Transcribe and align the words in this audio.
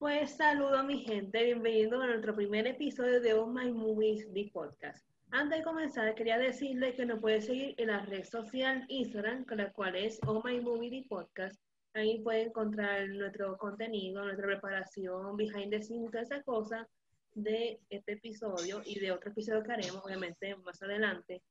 Pues 0.00 0.30
saludo 0.30 0.78
a 0.78 0.82
mi 0.82 1.00
gente, 1.00 1.44
bienvenidos 1.44 2.02
a 2.02 2.06
nuestro 2.06 2.34
primer 2.34 2.66
episodio 2.66 3.20
de 3.20 3.34
Oh 3.34 3.46
My 3.46 3.70
Movies, 3.70 4.32
The 4.32 4.50
Podcast. 4.50 5.06
Antes 5.30 5.58
de 5.58 5.64
comenzar, 5.64 6.14
quería 6.14 6.38
decirle 6.38 6.94
que 6.94 7.04
nos 7.04 7.20
puede 7.20 7.42
seguir 7.42 7.74
en 7.76 7.88
la 7.88 8.06
red 8.06 8.24
social 8.24 8.82
Instagram, 8.88 9.44
con 9.44 9.58
la 9.58 9.70
cual 9.74 9.96
es 9.96 10.18
Oh 10.26 10.40
My 10.42 10.58
Movie, 10.58 11.02
The 11.02 11.06
Podcast. 11.06 11.60
Ahí 11.92 12.18
puede 12.22 12.44
encontrar 12.44 13.10
nuestro 13.10 13.58
contenido, 13.58 14.24
nuestra 14.24 14.46
preparación, 14.46 15.36
behind 15.36 15.70
the 15.70 15.82
scenes, 15.82 16.10
toda 16.10 16.22
esa 16.22 16.42
cosa 16.44 16.88
de 17.34 17.78
este 17.90 18.12
episodio 18.12 18.80
y 18.86 18.98
de 19.00 19.12
otro 19.12 19.32
episodio 19.32 19.62
que 19.62 19.72
haremos, 19.72 20.02
obviamente, 20.02 20.56
más 20.64 20.80
adelante. 20.82 21.42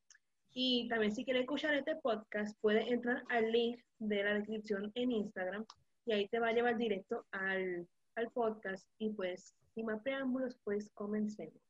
Y 0.53 0.87
también 0.87 1.13
si 1.13 1.23
quiere 1.23 1.41
escuchar 1.41 1.75
este 1.75 1.97
podcast, 1.97 2.59
puede 2.61 2.91
entrar 2.91 3.21
al 3.29 3.51
link 3.51 3.79
de 3.99 4.23
la 4.23 4.33
descripción 4.33 4.91
en 4.95 5.11
Instagram 5.11 5.67
y 6.07 6.13
ahí 6.13 6.27
te 6.29 6.39
va 6.39 6.47
a 6.47 6.53
llevar 6.53 6.77
directo 6.77 7.27
al, 7.29 7.87
al 8.19 8.31
podcast. 8.31 8.87
Y 8.99 9.09
pues, 9.09 9.55
sin 9.73 9.85
más 9.85 10.01
preámbulos, 10.01 10.57
pues 10.63 10.91
comencemos. 10.93 11.61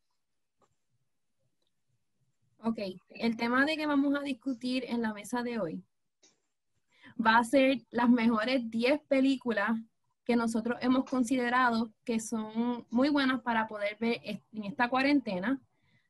Ok, 2.61 2.79
el 3.11 3.37
tema 3.37 3.65
de 3.65 3.77
que 3.77 3.85
vamos 3.85 4.13
a 4.19 4.21
discutir 4.21 4.83
en 4.87 5.01
la 5.01 5.13
mesa 5.13 5.43
de 5.43 5.59
hoy 5.59 5.81
va 7.25 7.37
a 7.37 7.43
ser 7.43 7.79
las 7.89 8.09
mejores 8.09 8.69
10 8.69 9.01
películas 9.07 9.79
que 10.25 10.35
nosotros 10.35 10.77
hemos 10.81 11.05
considerado 11.05 11.91
que 12.03 12.19
son 12.19 12.85
muy 12.89 13.09
buenas 13.09 13.41
para 13.41 13.67
poder 13.67 13.97
ver 13.99 14.19
en 14.23 14.63
esta 14.65 14.89
cuarentena. 14.89 15.61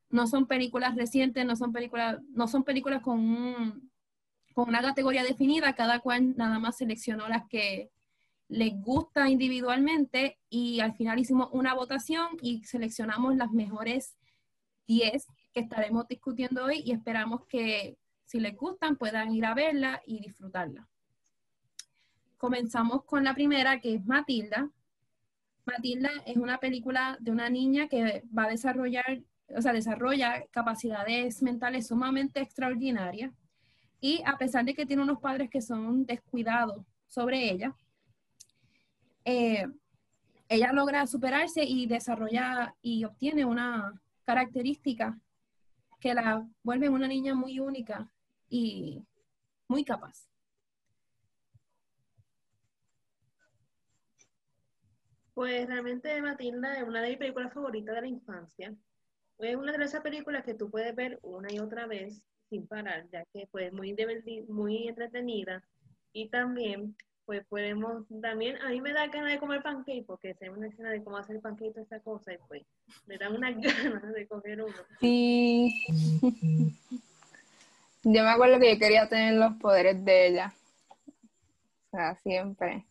No 0.09 0.25
son 0.25 0.47
películas 0.47 0.95
recientes, 0.95 1.45
no 1.45 1.55
son 1.55 1.71
películas, 1.71 2.19
no 2.31 2.47
son 2.47 2.63
películas 2.63 3.01
con, 3.01 3.89
con 4.53 4.69
una 4.69 4.81
categoría 4.81 5.23
definida, 5.23 5.73
cada 5.73 5.99
cual 5.99 6.35
nada 6.35 6.57
más 6.57 6.77
seleccionó 6.77 7.27
las 7.29 7.47
que 7.47 7.91
les 8.49 8.73
gusta 8.81 9.29
individualmente 9.29 10.39
y 10.49 10.79
al 10.79 10.95
final 10.95 11.19
hicimos 11.19 11.49
una 11.53 11.75
votación 11.75 12.29
y 12.41 12.63
seleccionamos 12.63 13.35
las 13.35 13.51
mejores 13.51 14.17
10 14.87 15.27
que 15.53 15.59
estaremos 15.59 16.07
discutiendo 16.07 16.65
hoy 16.65 16.81
y 16.83 16.91
esperamos 16.91 17.45
que 17.45 17.97
si 18.25 18.39
les 18.39 18.57
gustan 18.57 18.95
puedan 18.95 19.31
ir 19.33 19.45
a 19.45 19.53
verla 19.53 20.01
y 20.05 20.19
disfrutarla. 20.19 20.87
Comenzamos 22.37 23.03
con 23.03 23.23
la 23.23 23.35
primera 23.35 23.79
que 23.79 23.95
es 23.95 24.05
Matilda. 24.05 24.69
Matilda 25.65 26.09
es 26.25 26.37
una 26.37 26.59
película 26.59 27.17
de 27.19 27.31
una 27.31 27.49
niña 27.49 27.87
que 27.87 28.23
va 28.35 28.45
a 28.45 28.49
desarrollar, 28.49 29.21
o 29.55 29.61
sea, 29.61 29.73
desarrolla 29.73 30.43
capacidades 30.49 31.43
mentales 31.43 31.87
sumamente 31.87 32.39
extraordinarias 32.41 33.31
y 34.01 34.23
a 34.25 34.37
pesar 34.37 34.65
de 34.65 34.73
que 34.73 34.87
tiene 34.87 35.03
unos 35.03 35.19
padres 35.19 35.51
que 35.51 35.61
son 35.61 36.05
descuidados 36.05 36.83
sobre 37.05 37.51
ella, 37.51 37.75
eh, 39.29 39.67
ella 40.47 40.73
logra 40.73 41.05
superarse 41.05 41.63
y 41.63 41.85
desarrolla 41.85 42.75
y 42.81 43.03
obtiene 43.05 43.45
una 43.45 43.93
característica 44.25 45.19
que 45.99 46.15
la 46.15 46.47
vuelve 46.63 46.89
una 46.89 47.07
niña 47.07 47.35
muy 47.35 47.59
única 47.59 48.09
y 48.49 49.03
muy 49.67 49.83
capaz. 49.83 50.27
Pues 55.35 55.67
realmente 55.67 56.21
Matilda 56.21 56.79
es 56.79 56.83
una 56.83 57.01
de 57.01 57.09
mis 57.09 57.17
películas 57.17 57.53
favoritas 57.53 57.93
de 57.95 58.01
la 58.01 58.07
infancia. 58.07 58.75
Es 59.37 59.55
una 59.55 59.77
de 59.77 59.85
esas 59.85 60.01
películas 60.01 60.43
que 60.43 60.55
tú 60.55 60.71
puedes 60.71 60.95
ver 60.95 61.19
una 61.21 61.53
y 61.53 61.59
otra 61.59 61.85
vez 61.85 62.21
sin 62.49 62.65
parar, 62.65 63.07
ya 63.11 63.23
que 63.31 63.47
pues 63.51 63.71
muy, 63.71 63.95
muy 64.47 64.87
entretenida 64.87 65.63
y 66.13 66.29
también 66.29 66.95
pues 67.29 67.45
podemos, 67.45 68.05
también 68.23 68.59
a 68.59 68.69
mí 68.69 68.81
me 68.81 68.91
da 68.91 69.05
ganas 69.05 69.31
de 69.31 69.37
comer 69.37 69.61
pancake 69.61 70.03
porque 70.03 70.33
se 70.33 70.49
una 70.49 70.65
escena 70.65 70.89
de 70.89 71.03
cómo 71.03 71.15
hacer 71.15 71.39
pancake 71.39 71.77
y 71.77 71.81
esa 71.81 71.99
cosa 71.99 72.33
y 72.33 72.39
pues 72.47 72.63
me 73.05 73.19
dan 73.19 73.35
unas 73.35 73.55
ganas 74.01 74.13
de 74.15 74.27
coger 74.27 74.63
uno. 74.63 74.73
Sí. 74.99 75.71
Yo 78.03 78.23
me 78.23 78.29
acuerdo 78.31 78.59
que 78.59 78.73
yo 78.73 78.79
quería 78.79 79.07
tener 79.07 79.35
los 79.35 79.53
poderes 79.57 80.03
de 80.03 80.27
ella. 80.27 80.55
O 81.91 81.97
sea, 81.97 82.15
siempre. 82.15 82.87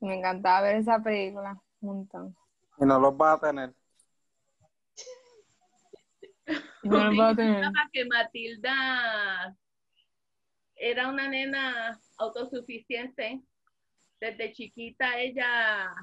Me 0.00 0.18
encantaba 0.18 0.62
ver 0.62 0.76
esa 0.78 1.00
película 1.00 1.62
un 1.80 1.88
montón. 1.88 2.36
Y 2.78 2.86
no 2.86 2.98
los 2.98 3.16
vas 3.16 3.36
a 3.36 3.46
tener. 3.46 3.72
No 6.82 7.04
los 7.04 7.16
vas 7.16 7.34
a 7.34 7.36
tener. 7.36 7.64
que 7.92 8.04
Matilda 8.04 9.56
era 10.74 11.08
una 11.08 11.28
nena 11.28 12.00
autosuficiente. 12.18 13.40
Desde 14.20 14.52
chiquita 14.52 15.18
ella 15.18 15.94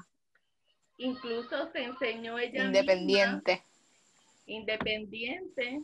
incluso 0.98 1.70
se 1.72 1.84
enseñó 1.84 2.38
ella 2.38 2.64
independiente. 2.64 3.52
Misma, 3.52 3.66
independiente. 4.46 5.82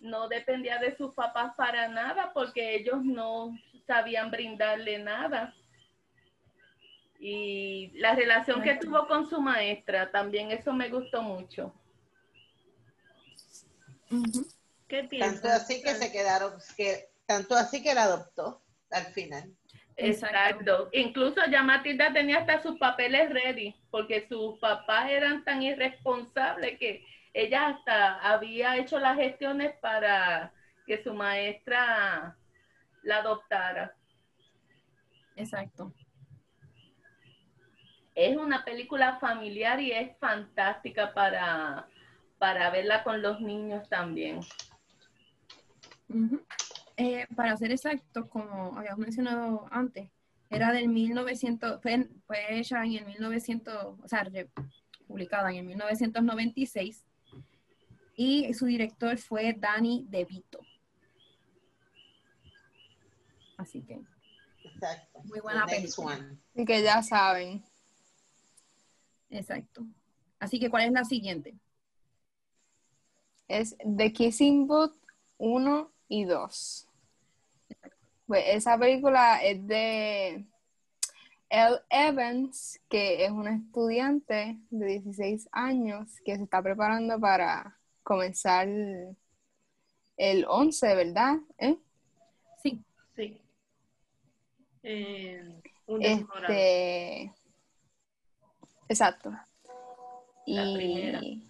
No 0.00 0.28
dependía 0.28 0.78
de 0.78 0.96
sus 0.96 1.14
papás 1.14 1.54
para 1.56 1.88
nada 1.88 2.32
porque 2.32 2.76
ellos 2.76 3.04
no 3.04 3.56
sabían 3.86 4.30
brindarle 4.30 4.98
nada. 4.98 5.54
Y 7.18 7.92
la 7.94 8.14
relación 8.14 8.62
que 8.62 8.74
tuvo 8.76 9.06
con 9.06 9.28
su 9.28 9.40
maestra, 9.40 10.10
también 10.10 10.50
eso 10.50 10.72
me 10.72 10.88
gustó 10.88 11.22
mucho. 11.22 11.72
¿Qué 14.88 15.08
Tanto 15.18 15.48
así 15.48 15.82
que 15.82 15.94
se 15.94 16.10
quedaron, 16.10 16.52
que 16.76 17.10
tanto 17.26 17.54
así 17.54 17.82
que 17.82 17.94
la 17.94 18.04
adoptó 18.04 18.60
al 18.92 19.06
final. 19.06 19.52
Exacto. 19.96 20.88
Incluso 20.92 21.40
ya 21.50 21.62
Matilda 21.62 22.12
tenía 22.12 22.38
hasta 22.38 22.62
sus 22.62 22.78
papeles 22.78 23.30
ready, 23.30 23.74
porque 23.90 24.26
sus 24.28 24.58
papás 24.58 25.10
eran 25.10 25.44
tan 25.44 25.62
irresponsables 25.62 26.78
que 26.78 27.04
ella 27.34 27.68
hasta 27.68 28.18
había 28.20 28.76
hecho 28.76 28.98
las 28.98 29.16
gestiones 29.16 29.74
para 29.80 30.52
que 30.86 31.02
su 31.02 31.14
maestra 31.14 32.36
la 33.02 33.18
adoptara. 33.18 33.94
Exacto. 35.36 35.92
Es 38.14 38.36
una 38.36 38.64
película 38.64 39.18
familiar 39.18 39.80
y 39.80 39.92
es 39.92 40.16
fantástica 40.18 41.14
para, 41.14 41.88
para 42.38 42.68
verla 42.70 43.02
con 43.02 43.22
los 43.22 43.40
niños 43.40 43.88
también. 43.88 44.40
Eh, 47.02 47.26
para 47.34 47.56
ser 47.56 47.72
exacto, 47.72 48.28
como 48.28 48.78
habíamos 48.78 49.00
mencionado 49.00 49.66
antes, 49.72 50.08
era 50.48 50.70
del 50.70 50.88
1900, 50.88 51.82
fue, 51.82 52.08
fue 52.28 52.60
hecha 52.60 52.84
en 52.84 52.92
el 52.92 53.06
1900, 53.06 53.98
o 54.00 54.08
sea, 54.08 54.24
publicada 55.08 55.50
en 55.50 55.56
el 55.56 55.64
1996, 55.64 57.04
y 58.14 58.54
su 58.54 58.66
director 58.66 59.18
fue 59.18 59.52
Danny 59.52 60.06
DeVito. 60.08 60.60
Así 63.56 63.82
que, 63.82 64.00
Exacto. 64.62 65.22
muy 65.24 65.40
buena 65.40 65.66
película. 65.66 66.36
Y 66.54 66.64
que 66.64 66.82
ya 66.84 67.02
saben. 67.02 67.64
Exacto. 69.28 69.84
Así 70.38 70.60
que, 70.60 70.70
¿cuál 70.70 70.84
es 70.84 70.92
la 70.92 71.04
siguiente? 71.04 71.56
Es 73.48 73.76
The 73.84 74.12
Kissing 74.12 74.68
Booth 74.68 74.94
1 75.38 75.90
y 76.06 76.26
2. 76.26 76.88
Pues 78.26 78.44
esa 78.48 78.78
película 78.78 79.42
es 79.42 79.66
de 79.66 80.46
Elle 81.48 81.80
Evans, 81.90 82.80
que 82.88 83.24
es 83.24 83.30
una 83.30 83.54
estudiante 83.56 84.56
de 84.70 84.86
16 84.86 85.48
años 85.52 86.08
que 86.24 86.36
se 86.36 86.44
está 86.44 86.62
preparando 86.62 87.20
para 87.20 87.78
comenzar 88.02 88.66
el 90.16 90.46
11, 90.48 90.94
¿verdad? 90.94 91.36
¿Eh? 91.58 91.76
Sí. 92.62 92.82
Sí. 93.14 93.38
Eh, 94.82 95.60
un 95.86 96.02
este, 96.02 97.32
exacto. 98.88 99.30
y 100.46 101.44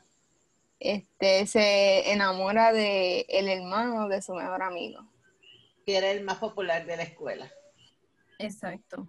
este 0.80 1.46
se 1.46 2.10
enamora 2.10 2.72
de 2.72 3.24
el 3.28 3.48
hermano 3.48 4.08
de 4.08 4.20
su 4.20 4.34
mejor 4.34 4.62
amigo. 4.62 5.11
Que 5.84 5.96
era 5.96 6.10
el 6.10 6.24
más 6.24 6.38
popular 6.38 6.86
de 6.86 6.96
la 6.96 7.02
escuela. 7.02 7.50
Exacto. 8.38 9.08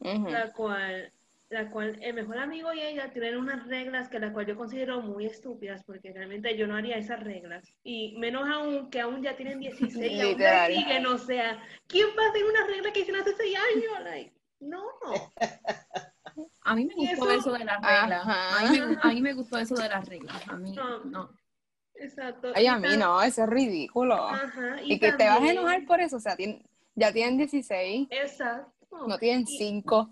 La 0.00 0.52
cual, 0.52 1.12
la 1.48 1.70
cual 1.70 1.96
el 2.02 2.14
mejor 2.14 2.38
amigo 2.38 2.72
y 2.72 2.80
ella 2.80 3.12
tienen 3.12 3.36
unas 3.36 3.66
reglas 3.68 4.08
que 4.08 4.18
la 4.18 4.32
cual 4.32 4.46
yo 4.46 4.56
considero 4.56 5.00
muy 5.00 5.26
estúpidas 5.26 5.84
porque 5.84 6.12
realmente 6.12 6.56
yo 6.56 6.66
no 6.66 6.76
haría 6.76 6.96
esas 6.96 7.20
reglas. 7.20 7.64
Y 7.84 8.16
menos 8.18 8.48
aún 8.48 8.90
que 8.90 9.00
aún 9.00 9.22
ya 9.22 9.36
tienen 9.36 9.60
16 9.60 9.96
y 9.96 10.20
aún 10.20 10.38
siguen, 10.66 11.06
o 11.06 11.18
sea, 11.18 11.62
¿quién 11.86 12.08
va 12.18 12.24
a 12.24 12.30
hacer 12.30 12.44
una 12.44 12.66
regla 12.66 12.92
que 12.92 13.00
hicieron 13.00 13.22
hace 13.22 13.36
6 13.36 13.56
años? 13.56 14.04
Like, 14.04 14.32
no. 14.60 14.84
A 16.62 16.74
mí 16.74 16.86
me 16.86 16.94
gustó 16.94 17.30
eso, 17.30 17.52
de 17.52 17.64
las 17.64 17.80
reglas. 17.80 18.24
A 18.26 18.70
mí, 18.70 18.80
me, 18.80 18.98
a 19.02 19.08
mí, 19.08 19.20
me, 19.20 19.32
gustó 19.34 19.58
eso 19.58 19.74
de 19.74 19.88
las 19.88 20.08
reglas. 20.08 20.48
A 20.48 20.56
mí 20.56 20.72
no. 20.72 21.04
no. 21.04 21.30
Exacto. 22.02 22.52
Ay, 22.54 22.66
a 22.66 22.78
mí 22.78 22.96
no, 22.98 23.22
eso 23.22 23.44
es 23.44 23.48
ridículo. 23.48 24.14
Ajá, 24.14 24.82
y, 24.84 24.94
y 24.94 24.98
que 24.98 25.12
te 25.12 25.24
vas 25.24 25.40
a 25.40 25.50
enojar 25.50 25.84
por 25.86 26.00
eso, 26.00 26.16
o 26.16 26.20
sea, 26.20 26.36
tienen, 26.36 26.62
ya 26.94 27.12
tienen 27.12 27.38
16. 27.38 28.08
Exacto. 28.10 29.06
No 29.06 29.18
tienen 29.18 29.46
5. 29.46 30.10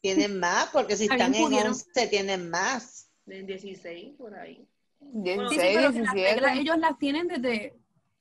Tienen 0.00 0.38
más, 0.38 0.68
porque 0.72 0.96
si 0.96 1.04
están 1.10 1.34
en 1.34 1.52
11 1.52 2.06
tienen 2.08 2.50
más. 2.50 3.10
En 3.26 3.46
16, 3.46 4.14
por 4.18 4.34
ahí. 4.34 4.66
16, 5.00 5.92
17. 5.92 6.60
ellos 6.60 6.78
las 6.78 6.98
tienen 6.98 7.28
desde 7.28 7.74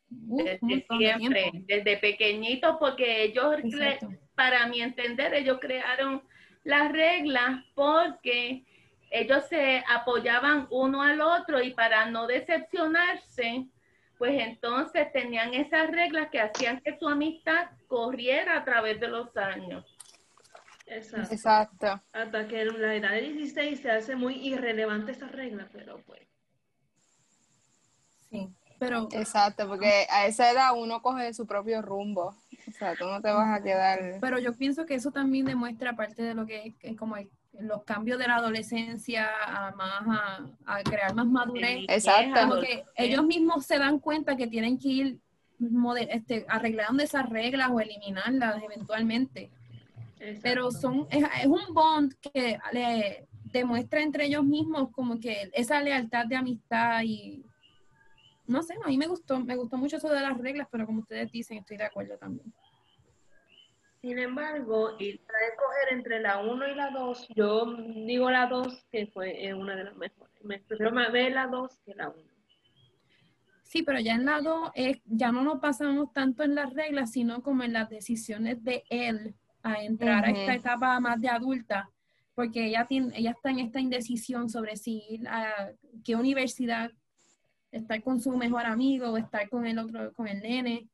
desde 0.10 0.86
siempre, 0.98 1.52
desde 1.66 1.98
pequeñitos, 1.98 2.78
porque 2.80 3.24
ellos, 3.24 3.56
para 4.36 4.68
mi 4.68 4.82
entender, 4.82 5.34
ellos 5.34 5.58
crearon 5.60 6.22
las 6.64 6.92
reglas 6.92 7.64
porque 7.74 8.64
ellos 9.14 9.46
se 9.48 9.84
apoyaban 9.88 10.68
uno 10.72 11.04
al 11.04 11.22
otro 11.22 11.62
y 11.62 11.72
para 11.72 12.08
no 12.10 12.26
decepcionarse, 12.26 13.68
pues 14.18 14.42
entonces 14.42 15.12
tenían 15.14 15.54
esas 15.54 15.92
reglas 15.92 16.30
que 16.32 16.42
hacían 16.42 16.82
que 16.82 16.98
su 16.98 17.08
amistad 17.08 17.70
corriera 17.88 18.58
a 18.58 18.66
través 18.66 19.00
de 19.00 19.08
los 19.08 19.36
años. 19.38 19.86
Exacto. 20.88 22.02
Hasta 22.12 22.48
que 22.48 22.62
en 22.64 22.82
la 22.82 22.96
edad 22.96 23.12
de 23.12 23.22
16 23.22 23.80
se 23.82 23.92
hace 23.92 24.16
muy 24.16 24.34
irrelevante 24.48 25.12
esa 25.12 25.28
regla, 25.28 25.70
pero 25.72 26.02
pues. 26.06 26.28
Sí. 28.32 28.50
Pero, 28.80 29.08
Exacto, 29.12 29.68
porque 29.68 30.08
a 30.10 30.26
esa 30.26 30.52
edad 30.52 30.72
uno 30.76 31.04
coge 31.04 31.34
su 31.36 31.46
propio 31.46 31.84
rumbo. 31.84 32.36
O 32.68 32.72
sea, 32.72 32.96
tú 32.96 33.06
no 33.06 33.22
te 33.22 33.32
vas 33.32 33.60
a 33.60 33.64
quedar. 33.64 34.18
Pero 34.20 34.40
yo 34.40 34.58
pienso 34.58 34.86
que 34.88 34.96
eso 34.96 35.12
también 35.12 35.46
demuestra 35.46 35.96
parte 35.96 36.24
de 36.24 36.34
lo 36.34 36.48
que 36.48 36.76
es 36.82 36.98
como 36.98 37.16
los 37.60 37.84
cambios 37.84 38.20
de 38.20 38.28
la 38.28 38.38
adolescencia 38.38 39.30
a 39.46 39.72
más 39.72 40.50
a, 40.66 40.84
crear 40.84 41.14
más 41.14 41.28
madurez. 41.28 41.86
Exacto. 41.88 42.48
Porque 42.48 42.84
ellos 42.96 43.26
mismos 43.26 43.66
se 43.66 43.78
dan 43.78 44.00
cuenta 44.00 44.36
que 44.36 44.48
tienen 44.48 44.78
que 44.78 44.88
ir 44.88 45.20
este, 46.10 46.46
arreglando 46.50 47.04
esas 47.04 47.30
reglas 47.30 47.70
o 47.72 47.80
eliminarlas 47.80 48.62
eventualmente. 48.64 49.52
Pero 50.42 50.72
son 50.72 51.06
es, 51.10 51.24
es, 51.42 51.48
un 51.48 51.74
bond 51.74 52.14
que 52.16 52.58
le 52.72 53.28
demuestra 53.52 54.02
entre 54.02 54.26
ellos 54.26 54.44
mismos 54.44 54.90
como 54.92 55.20
que 55.20 55.52
esa 55.54 55.82
lealtad 55.82 56.26
de 56.26 56.38
amistad 56.38 57.02
y 57.04 57.44
no 58.48 58.62
sé, 58.64 58.76
a 58.84 58.88
mí 58.88 58.98
me 58.98 59.08
gustó, 59.08 59.40
me 59.40 59.56
gustó 59.56 59.78
mucho 59.78 59.98
eso 59.98 60.10
de 60.10 60.20
las 60.20 60.38
reglas, 60.38 60.68
pero 60.70 60.86
como 60.86 61.00
ustedes 61.00 61.32
dicen, 61.32 61.58
estoy 61.60 61.78
de 61.78 61.86
acuerdo 61.86 62.18
también. 62.18 62.54
Sin 64.04 64.20
embargo, 64.20 64.98
y 65.00 65.18
para 65.20 65.40
escoger 65.48 65.94
entre 65.94 66.20
la 66.20 66.42
1 66.42 66.68
y 66.68 66.76
la 66.76 66.90
2, 66.90 67.28
yo 67.38 67.74
digo 68.06 68.30
la 68.30 68.48
2, 68.48 68.88
que 68.92 69.08
fue 69.08 69.54
una 69.54 69.78
de 69.78 69.86
las 69.86 69.96
mejores. 69.96 70.34
Me 70.44 70.60
prefiero 70.60 70.94
ver 71.10 71.32
la 71.32 71.48
2 71.48 71.80
que 71.86 71.96
la 71.96 72.10
1. 72.10 72.22
Sí, 73.64 73.82
pero 73.82 74.02
ya 74.02 74.16
en 74.16 74.26
la 74.26 74.42
2 74.42 74.72
ya 75.06 75.32
no 75.32 75.42
nos 75.42 75.62
pasamos 75.62 76.12
tanto 76.12 76.44
en 76.44 76.54
las 76.54 76.74
reglas, 76.74 77.14
sino 77.14 77.42
como 77.42 77.64
en 77.64 77.72
las 77.72 77.90
decisiones 77.90 78.62
de 78.62 78.84
él 78.90 79.36
a 79.62 79.82
entrar 79.82 80.26
a 80.26 80.32
esta 80.32 80.54
etapa 80.54 81.00
más 81.00 81.22
de 81.22 81.30
adulta, 81.30 81.90
porque 82.36 82.66
ella, 82.66 82.86
tiene, 82.86 83.18
ella 83.18 83.32
está 83.32 83.52
en 83.52 83.60
esta 83.60 83.80
indecisión 83.80 84.50
sobre 84.50 84.76
si 84.76 85.02
ir 85.12 85.30
a 85.30 85.72
qué 86.04 86.18
universidad 86.18 86.92
estar 87.72 88.04
con 88.04 88.20
su 88.20 88.36
mejor 88.36 88.66
amigo 88.66 89.12
o 89.12 89.18
estar 89.18 89.48
con 89.48 89.66
el 89.66 89.80
otro, 89.80 90.12
con 90.12 90.28
el 90.28 90.42
nene. 90.42 90.90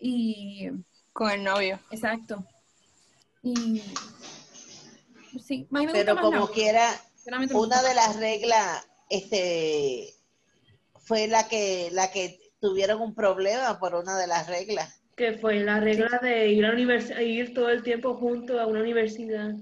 Y. 0.00 0.72
Con 1.16 1.30
el 1.30 1.42
novio. 1.42 1.80
Exacto. 1.90 2.44
Y. 3.42 3.82
Sí, 5.42 5.66
Pero 5.92 6.16
como 6.20 6.48
quiera, 6.48 6.90
una 7.54 7.82
de 7.82 7.94
las 7.94 8.16
reglas, 8.16 8.86
este, 9.08 10.12
fue 11.00 11.26
la 11.26 11.48
que, 11.48 11.88
la 11.92 12.10
que 12.10 12.38
tuvieron 12.60 13.00
un 13.00 13.14
problema 13.14 13.78
por 13.78 13.94
una 13.94 14.18
de 14.18 14.26
las 14.26 14.46
reglas. 14.46 15.02
Que 15.16 15.38
fue 15.38 15.60
la 15.60 15.80
regla 15.80 16.18
de 16.20 16.48
ir 16.48 16.66
a 16.66 16.74
la 16.74 17.22
ir 17.22 17.54
todo 17.54 17.70
el 17.70 17.82
tiempo 17.82 18.14
junto 18.16 18.60
a 18.60 18.66
una 18.66 18.80
universidad. 18.80 19.54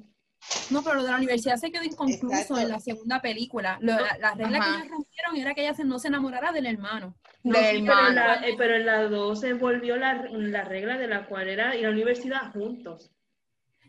No, 0.71 0.83
pero 0.83 0.97
lo 0.97 1.05
de 1.05 1.11
la 1.11 1.17
universidad 1.19 1.57
se 1.57 1.71
quedó 1.71 1.85
inconcluso 1.85 2.59
en 2.59 2.69
la 2.69 2.81
segunda 2.81 3.23
película. 3.23 3.79
la, 3.81 4.35
regla 4.35 4.61
que 4.61 4.71
ellos 4.71 4.89
rompieron 4.91 5.37
era 5.37 5.55
que 5.55 5.69
ella 5.69 5.85
no 5.85 6.01
se 6.01 6.09
enamorara 6.09 6.51
del 6.51 6.67
hermano. 6.67 7.17
Eh, 7.45 7.85
pero, 8.57 8.75
en 8.75 8.87
la, 8.87 9.03
2 9.03 9.39
se 9.39 9.53
volvió 9.53 9.97
la, 9.97 10.15
regla 10.65 10.97
de 10.97 11.07
la 11.07 11.27
cual 11.27 11.49
era 11.49 11.77
ir 11.77 11.85
a 11.85 11.89
la 11.89 11.95
universidad 11.95 12.53
juntos. 12.53 13.11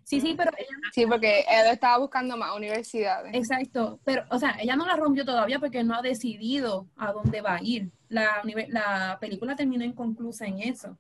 Sí, 0.04 0.20
sí, 0.22 0.36
pero 0.38 0.52
Sí, 0.94 1.06
porque 1.08 1.46
él 1.50 1.72
estaba 1.72 1.98
buscando 1.98 2.38
más 2.38 2.56
universidades. 2.56 3.34
Exacto, 3.34 4.00
pero, 4.04 4.24
o 4.30 4.38
sea, 4.38 4.58
ella 4.60 4.76
no 4.76 4.86
la 4.86 4.98
rompió 4.98 5.26
todavía 5.26 5.60
porque 5.60 5.84
no 5.84 5.96
ha 5.96 6.02
decidido 6.02 6.88
a 6.98 7.14
dónde 7.14 7.42
va 7.42 7.56
a 7.56 7.64
ir. 7.64 7.90
La, 8.10 8.44
la 8.68 9.18
película 9.20 9.56
terminó 9.56 9.84
inconclusa 9.84 10.46
en 10.46 10.60
eso. 10.60 11.00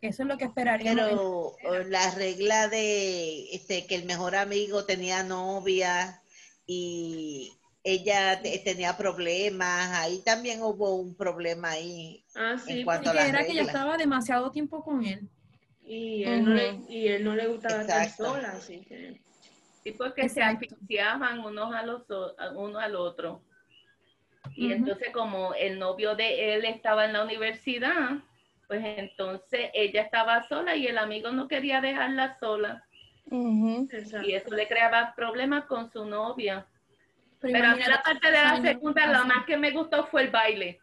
Eso 0.00 0.22
es 0.22 0.28
lo 0.28 0.38
que 0.38 0.44
esperaría. 0.44 0.94
Pero 0.94 1.56
la 1.88 2.10
regla 2.12 2.68
de 2.68 3.54
este, 3.54 3.86
que 3.86 3.96
el 3.96 4.04
mejor 4.04 4.34
amigo 4.34 4.84
tenía 4.84 5.22
novia 5.22 6.22
y 6.66 7.52
ella 7.84 8.40
tenía 8.64 8.96
problemas, 8.96 9.90
ahí 9.98 10.22
también 10.24 10.62
hubo 10.62 10.94
un 10.94 11.14
problema 11.14 11.70
ahí. 11.70 12.24
Ah, 12.34 12.56
sí, 12.56 12.80
en 12.80 12.84
cuanto 12.84 13.10
a 13.10 13.26
era 13.26 13.44
que 13.44 13.52
ella 13.52 13.62
estaba 13.62 13.96
demasiado 13.96 14.50
tiempo 14.50 14.82
con 14.84 15.04
él. 15.04 15.28
Y 15.84 16.22
él, 16.24 16.44
no, 16.44 16.54
le, 16.54 16.80
y 16.88 17.08
él 17.08 17.24
no 17.24 17.34
le 17.34 17.48
gustaba 17.48 17.82
estar 17.82 18.08
sola, 18.08 18.52
así 18.52 18.80
que... 18.84 19.20
Sí, 19.82 19.90
porque 19.92 20.28
se 20.28 20.40
asfixiaban 20.42 21.40
unos 21.40 21.74
a 21.74 21.82
los 21.82 22.02
uno 22.54 22.78
al 22.78 22.94
otro. 22.94 23.42
Y 24.54 24.72
entonces 24.72 25.10
como 25.12 25.54
el 25.54 25.78
novio 25.78 26.14
de 26.14 26.54
él 26.54 26.64
estaba 26.64 27.04
en 27.04 27.12
la 27.12 27.24
universidad, 27.24 28.10
pues 28.68 28.80
entonces 28.84 29.70
ella 29.74 30.02
estaba 30.02 30.46
sola 30.48 30.76
y 30.76 30.86
el 30.86 30.98
amigo 30.98 31.32
no 31.32 31.48
quería 31.48 31.80
dejarla 31.80 32.38
sola. 32.38 32.84
Y 33.30 34.34
eso 34.34 34.54
le 34.54 34.68
creaba 34.68 35.14
problemas 35.16 35.64
con 35.64 35.90
su 35.90 36.04
novia. 36.04 36.66
Pero, 37.42 37.68
a 37.68 37.76
mí 37.76 37.82
la 37.86 38.02
parte 38.02 38.26
de 38.28 38.32
la 38.32 38.62
segunda, 38.62 39.06
lo 39.06 39.24
más 39.26 39.44
que 39.46 39.56
me 39.56 39.70
gustó 39.72 40.06
fue 40.06 40.22
el 40.22 40.30
baile. 40.30 40.80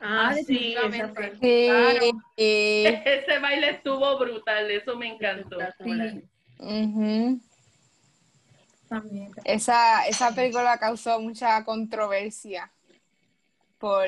Ah, 0.00 0.30
ah 0.30 0.34
sí, 0.34 0.74
Ese 2.36 3.38
baile 3.40 3.70
estuvo 3.70 4.18
brutal, 4.18 4.70
eso 4.70 4.96
me 4.96 5.08
encantó. 5.08 5.56
También. 8.88 9.32
Esa, 9.44 10.06
esa 10.06 10.34
película 10.34 10.78
causó 10.78 11.20
mucha 11.20 11.64
controversia 11.64 12.70
por 13.78 14.06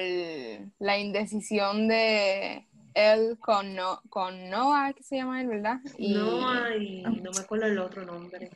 la 0.79 0.99
indecisión 0.99 1.89
de, 1.89 2.69
él 2.99 3.39
con, 3.41 3.75
no, 3.75 4.01
con 4.11 4.51
Noah, 4.51 4.93
que 4.93 5.03
se 5.03 5.17
llama 5.17 5.41
él, 5.41 5.49
¿verdad? 5.49 5.79
Y... 5.97 6.15
Noah 6.15 6.77
y 6.77 7.03
no 7.03 7.31
me 7.31 7.41
acuerdo 7.41 7.67
el 7.67 7.79
otro 7.79 8.05
nombre. 8.05 8.51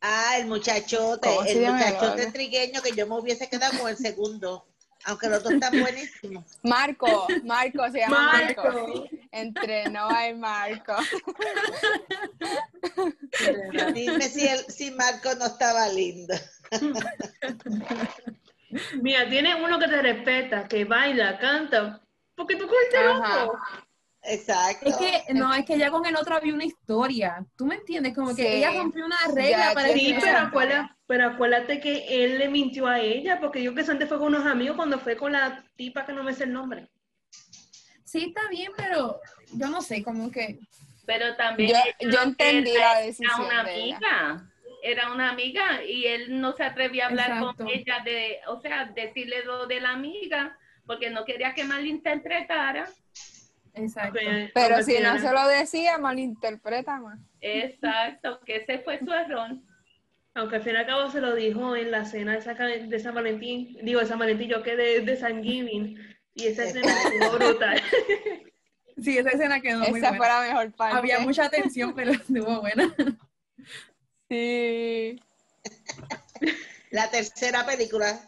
Ah, 0.00 0.38
el 0.38 0.46
muchachote, 0.46 1.28
el 1.46 1.70
muchachote 1.70 2.32
trigueño 2.32 2.80
que 2.80 2.92
yo 2.92 3.06
me 3.06 3.18
hubiese 3.18 3.48
quedado 3.48 3.78
con 3.78 3.90
el 3.90 3.96
segundo. 3.96 4.66
Aunque 5.04 5.28
los 5.28 5.42
dos 5.42 5.52
están 5.54 5.80
buenísimos. 5.80 6.44
Marco, 6.62 7.26
Marco 7.44 7.90
se 7.90 8.00
llama 8.00 8.32
Marco. 8.32 9.08
Entre 9.32 9.88
Noah 9.88 10.28
y 10.28 10.34
Marco. 10.34 10.94
Dime 13.94 14.28
si, 14.28 14.46
el, 14.46 14.58
si 14.66 14.90
Marco 14.90 15.34
no 15.36 15.46
estaba 15.46 15.88
lindo. 15.88 16.34
Mira, 19.00 19.28
tiene 19.28 19.54
uno 19.62 19.78
que 19.78 19.88
te 19.88 20.02
respeta, 20.02 20.68
que 20.68 20.84
baila, 20.84 21.38
canta, 21.38 22.00
porque 22.34 22.56
tú 22.56 22.68
cogiste 22.68 22.98
Exacto. 24.22 24.88
Es 24.88 24.96
que, 24.96 25.34
no, 25.34 25.54
es 25.54 25.64
que 25.64 25.78
ya 25.78 25.90
con 25.90 26.04
el 26.04 26.14
otro 26.14 26.36
había 26.36 26.52
una 26.52 26.64
historia. 26.64 27.44
¿Tú 27.56 27.64
me 27.64 27.76
entiendes? 27.76 28.14
Como 28.14 28.34
que 28.34 28.58
ella 28.58 28.72
rompió 28.72 29.06
una 29.06 29.16
regla 29.34 29.70
para 29.74 29.88
Sí, 29.88 30.14
pero, 30.20 30.38
acuérdate, 30.38 30.94
pero 31.06 31.26
acuérdate 31.26 31.80
que 31.80 32.24
él 32.24 32.38
le 32.38 32.48
mintió 32.48 32.86
a 32.86 33.00
ella, 33.00 33.40
porque 33.40 33.62
yo 33.62 33.74
que 33.74 33.80
antes 33.80 34.08
fue 34.08 34.18
con 34.18 34.34
unos 34.34 34.46
amigos 34.46 34.76
cuando 34.76 34.98
fue 34.98 35.16
con 35.16 35.32
la 35.32 35.64
tipa 35.76 36.04
que 36.04 36.12
no 36.12 36.22
me 36.22 36.34
sé 36.34 36.44
el 36.44 36.52
nombre. 36.52 36.90
Sí, 38.04 38.26
está 38.28 38.48
bien, 38.48 38.72
pero 38.76 39.20
yo 39.52 39.68
no 39.68 39.80
sé, 39.80 40.02
como 40.02 40.30
que. 40.30 40.58
Pero 41.06 41.34
también. 41.36 41.76
Yo, 42.00 42.22
entendí 42.22 42.72
la 42.72 43.00
decisión. 43.00 43.30
Era 43.30 43.44
una 43.44 43.60
amiga. 43.60 44.46
Era 44.82 45.12
una 45.12 45.30
amiga 45.30 45.84
y 45.84 46.06
él 46.06 46.40
no 46.40 46.52
se 46.52 46.64
atrevía 46.64 47.04
a 47.04 47.08
hablar 47.08 47.54
con 47.54 47.68
ella 47.68 48.00
de, 48.02 48.40
o 48.46 48.60
sea, 48.60 48.86
decirle 48.86 49.44
lo 49.44 49.66
de 49.66 49.80
la 49.80 49.90
amiga 49.90 50.56
porque 50.86 51.10
no 51.10 51.24
quería 51.24 51.54
que 51.54 51.64
malinterpretara. 51.64 52.88
Exacto. 53.82 54.18
Pero, 54.54 54.82
si 54.82 54.98
no 54.98 55.18
se 55.18 55.32
lo 55.32 55.48
decía, 55.48 55.98
malinterpreta 55.98 56.98
más. 57.00 57.18
Exacto, 57.40 58.40
que 58.44 58.56
ese 58.56 58.78
fue 58.80 58.98
su 58.98 59.12
error. 59.12 59.50
Aunque 60.34 60.56
al 60.56 60.62
fin 60.62 60.74
y 60.74 60.76
al 60.76 60.86
cabo 60.86 61.10
se 61.10 61.20
lo 61.20 61.34
dijo 61.34 61.74
en 61.74 61.90
la 61.90 62.04
cena 62.04 62.38
de, 62.38 63.00
San 63.00 63.14
Valentín, 63.14 63.76
digo 63.82 64.00
de 64.00 64.06
San 64.06 64.18
Valentín, 64.18 64.48
yo 64.48 64.62
que 64.62 64.76
de, 64.76 65.16
San 65.16 65.42
Giving, 65.42 65.98
y 66.34 66.46
esa 66.46 66.64
escena 66.64 66.92
estuvo 66.92 67.30
brutal. 67.38 67.82
Sí, 69.02 69.18
esa 69.18 69.30
escena 69.30 69.60
quedó 69.60 69.80
muy 69.80 69.90
buena. 69.90 70.14
fue 70.14 70.28
la 70.28 70.40
mejor 70.40 70.72
parte. 70.72 70.96
Había 70.96 71.18
mucha 71.20 71.48
tensión, 71.48 71.94
pero 71.94 72.12
estuvo 72.12 72.60
buena. 72.60 72.94
Sí. 74.28 75.20
La 76.90 77.10
tercera 77.10 77.66
película 77.66 78.20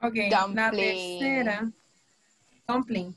Ok, 0.00 0.14
la 0.30 0.70
tercera. 0.70 1.70
Dumpling. 2.68 3.14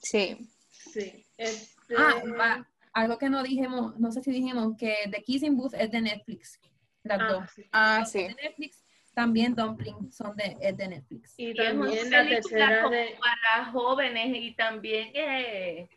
Sí. 0.00 0.36
Sí. 0.70 1.24
Este... 1.36 1.94
Ah, 1.96 2.64
algo 2.92 3.18
que 3.18 3.28
no 3.30 3.42
dijimos, 3.42 3.98
no 3.98 4.10
sé 4.10 4.22
si 4.22 4.30
dijimos 4.32 4.76
que 4.76 4.94
The 5.10 5.22
Kissing 5.22 5.56
Booth 5.56 5.74
es 5.74 5.90
de 5.90 6.00
Netflix. 6.00 6.58
Las 7.04 7.20
Ah, 7.20 7.28
dos. 7.28 7.50
sí. 7.54 7.62
Ah, 7.72 8.04
sí. 8.04 8.22
De 8.24 8.34
Netflix, 8.34 8.84
también 9.14 9.54
Dumpling 9.54 10.10
son 10.12 10.36
de, 10.36 10.56
es 10.60 10.76
de 10.76 10.88
Netflix. 10.88 11.34
Y 11.38 11.44
Y 11.46 11.50
es 11.50 11.72
una 11.72 11.86
también 11.86 12.10
la 12.10 12.18
película 12.18 12.28
tercera 12.28 12.82
como 12.82 12.94
de... 12.94 13.16
para 13.20 13.70
jóvenes 13.72 14.36
y 14.36 14.54
también 14.54 15.10
eh, 15.14 15.88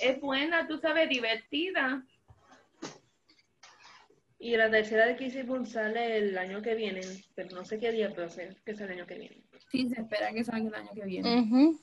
es 0.00 0.20
buena, 0.20 0.66
tú 0.66 0.78
sabes, 0.78 1.08
divertida. 1.08 2.04
Y 4.38 4.56
la 4.56 4.70
tercera 4.70 5.06
de 5.06 5.16
Kissy 5.16 5.42
Boom 5.42 5.66
sale 5.66 6.16
el 6.16 6.38
año 6.38 6.62
que 6.62 6.74
viene, 6.74 7.02
pero 7.34 7.54
no 7.54 7.64
sé 7.64 7.78
qué 7.78 7.92
día, 7.92 8.10
pero 8.14 8.30
sé 8.30 8.56
que 8.64 8.74
sale 8.74 8.92
el 8.94 8.98
año 9.00 9.06
que 9.06 9.14
viene. 9.18 9.42
Sí, 9.70 9.88
se 9.88 10.00
espera 10.00 10.32
que 10.32 10.42
salga 10.44 10.68
el 10.68 10.74
año 10.74 10.90
que 10.94 11.04
viene. 11.04 11.40
Ujú. 11.40 11.80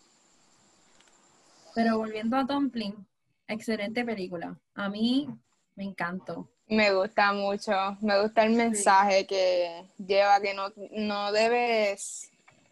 Pero 1.78 2.00
volviendo 2.00 2.36
a 2.36 2.44
Dumpling, 2.44 3.06
excelente 3.48 4.04
película. 4.04 4.60
A 4.74 4.90
mí 4.90 5.30
me 5.76 5.84
encantó. 5.84 6.50
Me 6.68 6.92
gusta 6.92 7.32
mucho, 7.34 7.72
me 8.02 8.20
gusta 8.20 8.46
el 8.46 8.54
mensaje 8.54 9.28
que 9.28 9.86
lleva, 10.04 10.42
que 10.42 10.56
no, 10.56 10.74
no 10.90 11.32
debes 11.32 12.32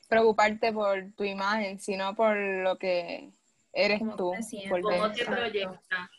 preocuparte 0.09 0.73
por 0.73 1.11
tu 1.15 1.23
imagen, 1.23 1.79
sino 1.79 2.15
por 2.15 2.35
lo 2.35 2.79
que 2.79 3.29
eres 3.73 3.99
Como 3.99 4.15
tú. 4.15 4.31
te 4.31 4.69
por 4.69 4.81
Cómo 4.81 5.11
te 5.11 5.17
dentro. 5.17 5.35
proyecta. 5.35 6.09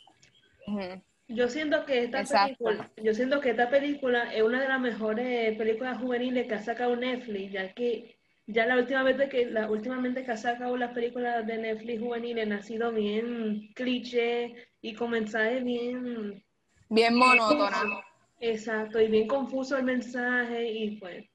Ujú. 0.68 1.02
Yo 1.26 1.48
siento 1.48 1.84
que 1.86 2.04
esta 2.04 2.20
Exacto. 2.20 2.66
película, 2.66 2.90
yo 3.02 3.14
siento 3.14 3.40
que 3.40 3.50
esta 3.50 3.68
película 3.68 4.32
es 4.32 4.44
una 4.44 4.62
de 4.62 4.68
las 4.68 4.80
mejores 4.80 5.58
películas 5.58 5.98
juveniles 5.98 6.46
que 6.46 6.54
ha 6.54 6.62
sacado 6.62 6.94
Netflix, 6.94 7.50
ya 7.50 7.74
que 7.74 8.15
ya 8.46 8.66
la 8.66 8.76
última 8.76 9.02
vez 9.02 9.18
de 9.18 9.28
que 9.28 9.46
la 9.46 9.68
últimamente 9.70 10.24
que 10.24 10.32
ha 10.32 10.36
sacado 10.36 10.76
las 10.76 10.92
películas 10.92 11.46
de 11.46 11.58
Netflix 11.58 12.00
juveniles 12.00 12.50
han 12.50 12.62
sido 12.62 12.92
bien 12.92 13.68
cliché 13.74 14.54
y 14.80 14.94
con 14.94 15.10
mensajes 15.10 15.64
bien 15.64 16.42
Bien 16.88 17.14
monótona. 17.16 18.00
exacto 18.40 19.00
y 19.00 19.08
bien 19.08 19.26
confuso 19.26 19.76
el 19.76 19.82
mensaje 19.84 20.70
y 20.70 20.98
pues 21.00 21.26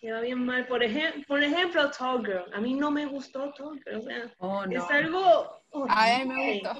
queda 0.00 0.20
bien 0.20 0.44
mal. 0.44 0.66
Por 0.66 0.82
ejemplo, 0.84 1.22
por 1.26 1.42
ejemplo, 1.42 1.90
Tall 1.90 2.24
Girl. 2.24 2.52
A 2.52 2.60
mí 2.60 2.74
no 2.74 2.90
me 2.90 3.06
gustó 3.06 3.52
Tall 3.54 3.80
Girl, 3.84 3.96
o 3.98 4.02
sea, 4.02 4.34
Oh, 4.38 4.66
no. 4.66 4.72
es 4.84 4.90
algo 4.90 5.62
A 5.88 6.18
mí 6.18 6.26
me 6.26 6.52
gustó. 6.52 6.70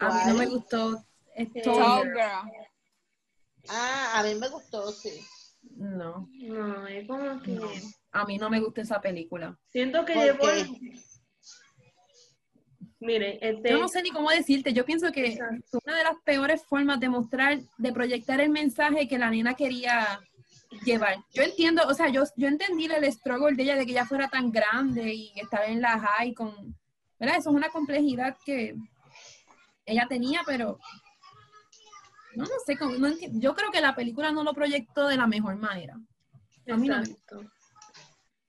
A 0.00 0.08
mí 0.08 0.20
no 0.26 0.34
me 0.34 0.46
gustó. 0.46 1.04
Eh, 1.36 1.46
Tall 1.62 1.76
Tall 1.76 2.02
Girl. 2.02 2.12
Girl. 2.14 2.66
Ah, 3.68 4.12
a 4.18 4.22
mí 4.24 4.34
me 4.34 4.48
gustó, 4.48 4.90
sí. 4.92 5.20
No, 5.76 6.28
No, 6.42 6.86
es 6.86 7.06
como 7.08 7.40
que 7.42 7.50
no. 7.52 7.68
A 8.16 8.24
mí 8.24 8.38
no 8.38 8.48
me 8.50 8.60
gusta 8.60 8.80
esa 8.80 9.00
película. 9.00 9.58
siento 9.68 10.04
que 10.04 10.14
¿Por 10.14 10.24
llevó 10.24 10.46
Mire, 12.98 13.38
este 13.46 13.70
Yo 13.70 13.78
no 13.78 13.88
sé 13.88 14.02
ni 14.02 14.10
cómo 14.10 14.30
decirte. 14.30 14.72
Yo 14.72 14.84
pienso 14.86 15.12
que 15.12 15.26
Exacto. 15.26 15.78
es 15.78 15.84
una 15.84 15.96
de 15.98 16.04
las 16.04 16.16
peores 16.24 16.64
formas 16.64 16.98
de 16.98 17.08
mostrar, 17.10 17.58
de 17.76 17.92
proyectar 17.92 18.40
el 18.40 18.48
mensaje 18.48 19.06
que 19.06 19.18
la 19.18 19.30
nena 19.30 19.54
quería 19.54 20.18
llevar. 20.84 21.16
Yo 21.34 21.42
entiendo, 21.42 21.82
o 21.86 21.92
sea, 21.94 22.08
yo, 22.08 22.24
yo 22.36 22.48
entendí 22.48 22.86
el 22.86 23.12
struggle 23.12 23.54
de 23.54 23.62
ella 23.64 23.76
de 23.76 23.84
que 23.84 23.92
ella 23.92 24.06
fuera 24.06 24.28
tan 24.28 24.50
grande 24.50 25.12
y 25.12 25.32
estar 25.38 25.64
en 25.68 25.82
la 25.82 25.98
high 26.00 26.32
con, 26.32 26.74
¿verdad? 27.20 27.36
Eso 27.36 27.50
es 27.50 27.56
una 27.56 27.68
complejidad 27.68 28.36
que 28.44 28.74
ella 29.84 30.06
tenía, 30.08 30.40
pero 30.46 30.78
no, 32.34 32.44
no 32.44 32.50
sé, 32.64 32.76
cómo- 32.78 32.96
no 32.96 33.08
yo 33.32 33.54
creo 33.54 33.70
que 33.70 33.80
la 33.80 33.94
película 33.94 34.32
no 34.32 34.42
lo 34.42 34.54
proyectó 34.54 35.06
de 35.06 35.16
la 35.16 35.26
mejor 35.26 35.56
manera. 35.56 35.94
A 36.68 36.76
mí 36.76 36.88
no 36.88 36.96
me 36.96 37.02
Exacto. 37.02 37.42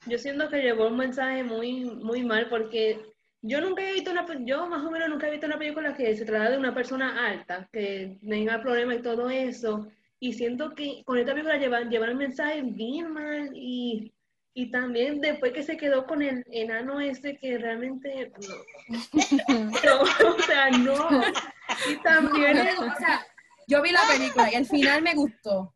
Yo 0.06 0.18
siento 0.18 0.50
que 0.50 0.62
llevó 0.62 0.88
un 0.88 0.98
mensaje 0.98 1.44
muy, 1.44 1.86
muy 1.86 2.24
mal 2.24 2.48
porque 2.50 3.00
yo 3.42 3.62
nunca 3.62 3.88
he 3.88 3.94
visto 3.94 4.12
una, 4.12 4.25
yo 4.46 4.68
más 4.68 4.84
o 4.84 4.92
menos 4.92 5.10
nunca 5.10 5.27
he 5.27 5.32
visto 5.32 5.48
una 5.48 5.58
película 5.58 5.96
que 5.96 6.16
se 6.16 6.25
trata 6.25 6.51
de 6.51 6.58
una 6.58 6.74
persona 6.74 7.27
alta, 7.27 7.68
que 7.72 8.18
tenga 8.27 8.62
problemas 8.62 8.98
y 8.98 9.01
todo 9.01 9.30
eso. 9.30 9.88
Y 10.20 10.34
siento 10.34 10.74
que 10.74 11.04
con 11.06 11.18
esta 11.18 11.34
película 11.34 11.58
llevan, 11.58 11.89
llevan 11.89 12.10
el 12.10 12.16
mensaje 12.16 12.62
bien 12.63 13.12
mal 13.12 13.51
y, 13.54 14.13
y 14.54 14.72
también 14.72 15.22
después 15.22 15.51
que 15.54 15.63
se 15.63 15.77
quedó 15.77 16.06
con 16.08 16.22
el 16.22 16.44
enano 16.51 17.00
ese 17.00 17.38
que 17.38 17.58
realmente 17.58 18.32
no. 18.48 18.56
No, 19.86 20.01
o 20.01 20.42
sea, 20.42 20.72
no. 20.72 21.22
Y 21.92 21.96
también 22.01 22.58
O 22.80 22.96
sea, 22.98 23.25
yo 23.68 23.82
vi 23.82 23.92
la 23.92 24.01
película 24.12 24.51
y 24.51 24.56
al 24.56 24.66
final 24.66 25.01
me 25.01 25.13
gustó, 25.13 25.75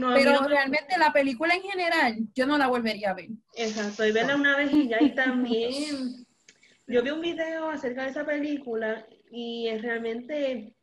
no, 0.00 0.14
pero 0.14 0.32
no 0.32 0.48
realmente 0.48 0.98
la 0.98 1.12
película 1.12 1.54
en 1.54 1.62
general 1.62 2.16
yo 2.34 2.46
no 2.46 2.58
la 2.58 2.66
volvería 2.66 3.10
a 3.10 3.14
ver. 3.14 3.28
Exacto, 3.54 4.06
y 4.06 4.12
verla 4.12 4.36
una 4.36 4.56
vez 4.56 4.72
y 4.72 4.88
ya, 4.88 5.00
y 5.00 5.14
también 5.14 6.26
yo 6.86 7.02
vi 7.02 7.10
un 7.10 7.20
video 7.20 7.70
acerca 7.70 8.04
de 8.04 8.10
esa 8.10 8.24
película 8.24 9.06
y 9.30 9.68
es 9.68 9.82
realmente 9.82 10.74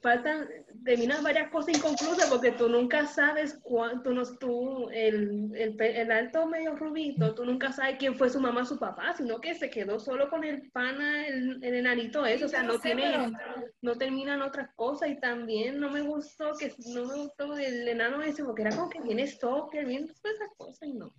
faltan, 0.00 0.48
terminan 0.84 1.24
varias 1.24 1.50
cosas 1.50 1.76
inconclusas 1.76 2.28
porque 2.30 2.52
tú 2.52 2.68
nunca 2.68 3.04
sabes 3.06 3.58
cuánto 3.62 4.12
no 4.12 4.22
tú, 4.38 4.88
el, 4.90 5.50
el, 5.56 5.74
pe- 5.76 6.00
el 6.00 6.12
alto 6.12 6.46
medio 6.46 6.76
rubito, 6.76 7.34
tú 7.34 7.44
nunca 7.44 7.72
sabes 7.72 7.96
quién 7.98 8.14
fue 8.16 8.30
su 8.30 8.38
mamá 8.40 8.62
o 8.62 8.64
su 8.64 8.78
papá, 8.78 9.12
sino 9.16 9.40
que 9.40 9.54
se 9.56 9.70
quedó 9.70 9.98
solo 9.98 10.30
con 10.30 10.44
el 10.44 10.70
pana, 10.70 11.26
el, 11.26 11.62
el 11.64 11.74
enanito 11.74 12.24
eso, 12.26 12.46
o 12.46 12.48
sea, 12.48 12.62
no 12.62 12.78
tiene, 12.78 13.02
pero- 13.02 13.66
no 13.82 13.94
terminan 13.96 14.40
otras 14.42 14.70
cosas 14.76 15.08
y 15.10 15.18
también 15.18 15.80
no 15.80 15.90
me 15.90 16.00
gustó 16.02 16.52
que 16.56 16.72
no 16.94 17.04
me 17.06 17.14
gustó 17.16 17.56
el 17.58 17.88
enano 17.88 18.22
ese 18.22 18.44
porque 18.44 18.62
era 18.62 18.76
como 18.76 18.88
que 18.90 19.00
bien 19.00 19.26
stalker, 19.26 19.84
bien 19.84 20.06
todas 20.06 20.36
esas 20.36 20.50
cosas 20.56 20.88
y 20.88 20.92
no. 20.94 21.12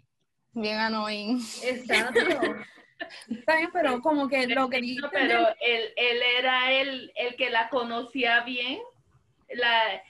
Bien 0.53 0.77
annoying. 0.79 1.39
Exacto. 1.63 2.21
Está 3.29 3.58
bien, 3.58 3.70
pero 3.72 4.01
como 4.01 4.27
que 4.27 4.48
lo 4.48 4.70
que 4.70 4.82
pero 5.12 5.48
él, 5.62 5.94
él 5.96 6.22
era 6.38 6.72
el, 6.72 7.12
el 7.15 7.36
que 7.36 7.50
la 7.50 7.70
conocía 7.70 8.41
bien. 8.41 8.79
La, 9.51 10.03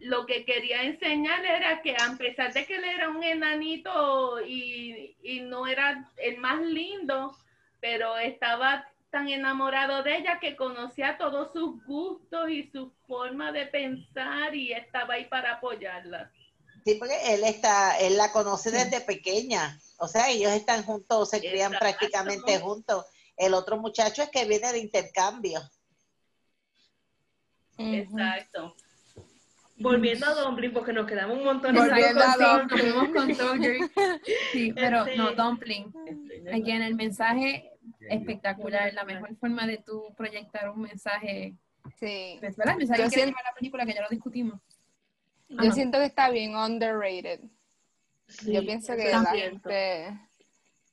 lo 0.00 0.26
que 0.26 0.44
quería 0.44 0.82
enseñar 0.82 1.44
era 1.44 1.80
que 1.82 1.92
a 1.92 2.16
pesar 2.18 2.52
de 2.52 2.66
que 2.66 2.76
él 2.76 2.84
era 2.84 3.08
un 3.08 3.22
enanito 3.22 4.40
y, 4.44 5.16
y 5.22 5.40
no 5.40 5.66
era 5.66 6.10
el 6.16 6.38
más 6.38 6.60
lindo, 6.60 7.36
pero 7.80 8.16
estaba 8.18 8.88
tan 9.10 9.28
enamorado 9.28 10.02
de 10.02 10.16
ella 10.16 10.40
que 10.40 10.56
conocía 10.56 11.18
todos 11.18 11.52
sus 11.52 11.84
gustos 11.84 12.48
y 12.48 12.64
su 12.70 12.90
forma 13.06 13.52
de 13.52 13.66
pensar 13.66 14.54
y 14.54 14.72
estaba 14.72 15.14
ahí 15.14 15.26
para 15.26 15.54
apoyarla. 15.54 16.32
Sí, 16.84 16.96
porque 16.96 17.16
él 17.34 17.44
está, 17.44 17.98
él 17.98 18.16
la 18.16 18.32
conoce 18.32 18.70
desde 18.70 19.00
pequeña. 19.00 19.78
O 19.98 20.08
sea, 20.08 20.28
ellos 20.30 20.50
están 20.52 20.82
juntos, 20.84 21.30
se 21.30 21.38
crían 21.40 21.72
Exacto. 21.72 21.78
prácticamente 21.78 22.58
juntos. 22.58 23.06
El 23.36 23.54
otro 23.54 23.76
muchacho 23.78 24.22
es 24.22 24.30
que 24.30 24.44
viene 24.46 24.72
de 24.72 24.78
intercambio. 24.78 25.60
Exacto. 27.78 28.74
Volviendo 29.78 30.26
a 30.26 30.34
Dumpling, 30.34 30.72
porque 30.72 30.92
nos 30.92 31.06
quedamos 31.06 31.38
un 31.38 31.44
montón 31.44 31.74
Volviendo 31.74 32.22
a 32.22 32.34
con- 32.68 33.60
Girl. 33.62 33.90
Sí, 34.52 34.72
pero 34.72 35.00
Este- 35.04 35.16
no, 35.16 35.32
Dumpling. 35.32 35.92
Again, 36.52 36.82
el 36.82 36.94
mensaje 36.94 37.70
espectacular, 38.08 38.92
la 38.94 39.04
mejor 39.04 39.34
forma 39.36 39.66
de 39.66 39.78
tú 39.78 40.14
proyectar 40.16 40.70
un 40.70 40.82
mensaje, 40.82 41.54
Sí. 41.98 42.36
pues, 42.40 42.56
¿verdad? 42.56 42.74
El 42.74 42.78
mensaje 42.78 43.02
Yo 43.02 43.08
que 43.08 43.14
quiere 43.14 43.22
siento- 43.24 43.38
llevar 43.38 43.44
la 43.52 43.54
película 43.54 43.86
que 43.86 43.94
ya 43.94 44.02
lo 44.02 44.08
discutimos. 44.08 44.60
Yo 45.52 45.60
Ajá. 45.68 45.72
siento 45.72 45.98
que 45.98 46.04
está 46.06 46.30
bien 46.30 46.56
underrated. 46.56 47.40
Sí, 48.28 48.52
Yo 48.54 48.62
pienso 48.62 48.96
que 48.96 49.10
la 49.10 49.22
cierto. 49.32 49.68
gente 49.68 50.18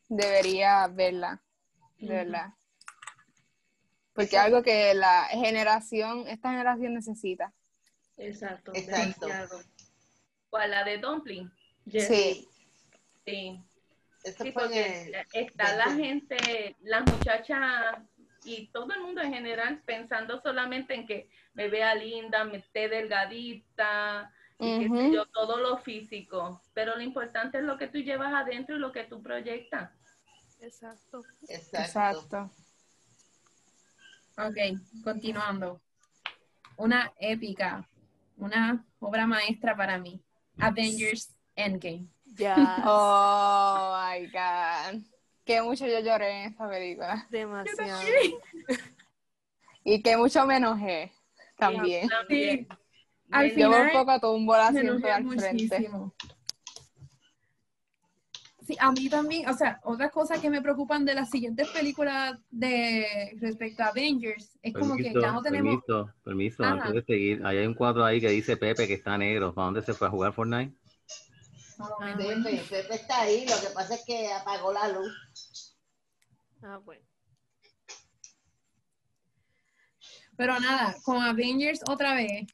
debería 0.10 0.88
verla, 0.88 1.42
de 1.98 2.08
verdad. 2.08 2.54
Porque 4.14 4.36
es 4.36 4.42
algo 4.42 4.62
que 4.62 4.94
la 4.94 5.26
generación, 5.32 6.28
esta 6.28 6.50
generación 6.50 6.94
necesita. 6.94 7.54
Exacto. 8.18 8.74
Exacto. 8.76 9.28
¿Cuál 10.50 10.72
la 10.72 10.84
de 10.84 10.98
Dumpling? 10.98 11.50
Yes. 11.86 12.08
Sí. 12.08 12.48
Sí. 13.26 13.64
Sí, 14.42 14.52
porque 14.52 15.04
el- 15.08 15.16
está 15.32 15.76
la 15.78 15.92
gente, 15.92 16.76
las 16.82 17.06
muchachas 17.06 17.98
y 18.44 18.68
todo 18.68 18.92
el 18.94 19.02
mundo 19.02 19.22
en 19.22 19.34
general 19.34 19.82
pensando 19.86 20.42
solamente 20.42 20.94
en 20.94 21.08
que 21.08 21.30
me 21.54 21.70
vea 21.70 21.96
linda, 21.96 22.44
me 22.44 22.58
esté 22.58 22.90
delgadita, 22.90 24.34
y 24.60 24.80
qué 24.80 24.90
sé 24.90 24.90
Ujú. 24.90 25.14
yo, 25.14 25.26
todo 25.28 25.58
lo 25.58 25.78
físico. 25.78 26.62
Pero 26.74 26.96
lo 26.96 27.02
importante 27.02 27.60
es 27.60 27.64
lo 27.64 27.78
que 27.78 27.88
tú 27.88 27.98
llevas 28.00 28.34
adentro 28.34 28.76
y 28.76 28.80
lo 28.80 28.92
que 28.92 29.06
tú 29.06 29.22
proyectas. 29.22 29.92
Exacto. 30.60 31.24
Exacto. 31.48 31.78
Exacto. 31.78 32.52
Ok, 34.38 35.04
continuando. 35.04 35.82
Una 36.78 37.12
épica, 37.20 37.88
una 38.38 38.86
obra 39.00 39.26
maestra 39.26 39.76
para 39.76 39.98
mí. 39.98 40.22
Avengers 40.60 41.34
Endgame. 41.56 42.08
Ya. 42.26 42.84
Oh 42.86 43.98
my 43.98 44.28
God. 44.28 45.02
Que 45.46 45.62
mucho 45.62 45.88
yo 45.88 46.00
lloré 46.00 46.44
en 46.44 46.52
esta 46.52 46.70
película. 46.70 47.28
Demasiado. 47.30 48.02
Y 49.84 50.02
que 50.02 50.16
mucho 50.18 50.46
me 50.46 50.58
enojé 50.58 51.12
también. 51.58 52.08
También. 52.08 52.68
Al 53.32 53.50
Yo 53.56 53.70
por 53.70 53.88
final, 53.88 53.92
poco 53.92 54.20
tumbo 54.20 54.56
el 54.56 54.62
me 54.62 54.68
asiento 54.68 54.94
enojé 54.94 55.12
al 55.12 55.28
frente. 55.28 55.54
muchísimo. 55.54 56.14
Sí, 58.66 58.78
a 58.80 58.92
mí 58.92 59.10
también, 59.10 59.50
o 59.50 59.54
sea, 59.54 59.80
otras 59.84 60.12
cosas 60.12 60.40
que 60.40 60.50
me 60.50 60.62
preocupan 60.62 61.04
de 61.04 61.16
las 61.16 61.32
siguientes 61.32 61.68
películas 61.70 62.38
de 62.52 63.36
respecto 63.42 63.82
a 63.82 63.88
Avengers 63.88 64.60
es 64.62 64.74
como 64.74 64.96
que 64.96 65.12
ya 65.12 65.32
no 65.32 65.42
tenemos. 65.42 65.84
Permiso, 65.84 66.14
permiso, 66.24 66.64
Ajá. 66.64 66.74
antes 66.74 66.94
de 66.94 67.04
seguir. 67.04 67.46
Ahí 67.46 67.58
hay 67.58 67.66
un 67.66 67.74
cuadro 67.74 68.06
ahí 68.06 68.22
que 68.22 68.30
dice 68.30 68.58
Pepe 68.58 68.88
que 68.88 68.94
está 68.94 69.18
negro. 69.18 69.56
¿Para 69.56 69.66
dónde 69.66 69.82
se 69.82 69.94
fue 69.94 70.08
a 70.08 70.12
jugar 70.12 70.34
Fortnite? 70.34 70.76
Pepe, 72.18 72.62
Pepe 72.70 72.94
está 72.96 73.22
ahí, 73.22 73.46
lo 73.48 73.56
que 73.60 73.74
pasa 73.74 73.96
es 73.96 74.04
que 74.06 74.32
apagó 74.34 74.72
la 74.74 74.88
luz. 74.90 75.76
Ah, 76.62 76.78
bueno. 76.84 77.02
Pero 80.36 80.60
nada, 80.60 80.96
con 81.04 81.22
Avengers 81.22 81.82
otra 81.88 82.14
vez, 82.14 82.48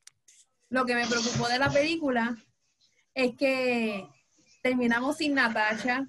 lo 0.75 0.85
que 0.85 0.93
me 0.93 1.07
preocupó 1.07 1.47
de 1.47 1.57
la 1.57 1.69
película 1.69 2.35
es 3.13 3.33
que 3.37 4.07
terminamos 4.61 5.15
sin 5.17 5.33
Natasha, 5.33 6.05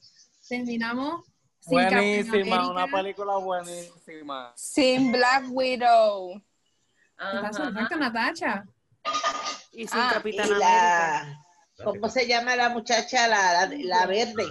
terminamos 0.49 1.25
sin 1.61 1.73
Buenísima, 1.75 2.68
una 2.70 2.87
película 2.88 3.37
buenísima. 3.37 4.52
Sin 4.56 5.12
Black 5.12 5.44
Widow. 5.50 6.42
Ajá. 7.16 7.46
Exacto, 7.49 7.96
Natasha. 7.96 8.64
Y 9.73 9.87
sin 9.87 9.99
Ah, 10.00 10.08
Y 10.11 10.14
Capitán 10.14 10.46
América. 10.46 10.58
la, 11.78 11.85
¿cómo 11.85 12.08
se 12.08 12.26
llama 12.26 12.56
la 12.56 12.68
muchacha? 12.70 13.28
La, 13.28 13.66
la, 13.68 13.70
la 13.76 14.06
verde. 14.06 14.46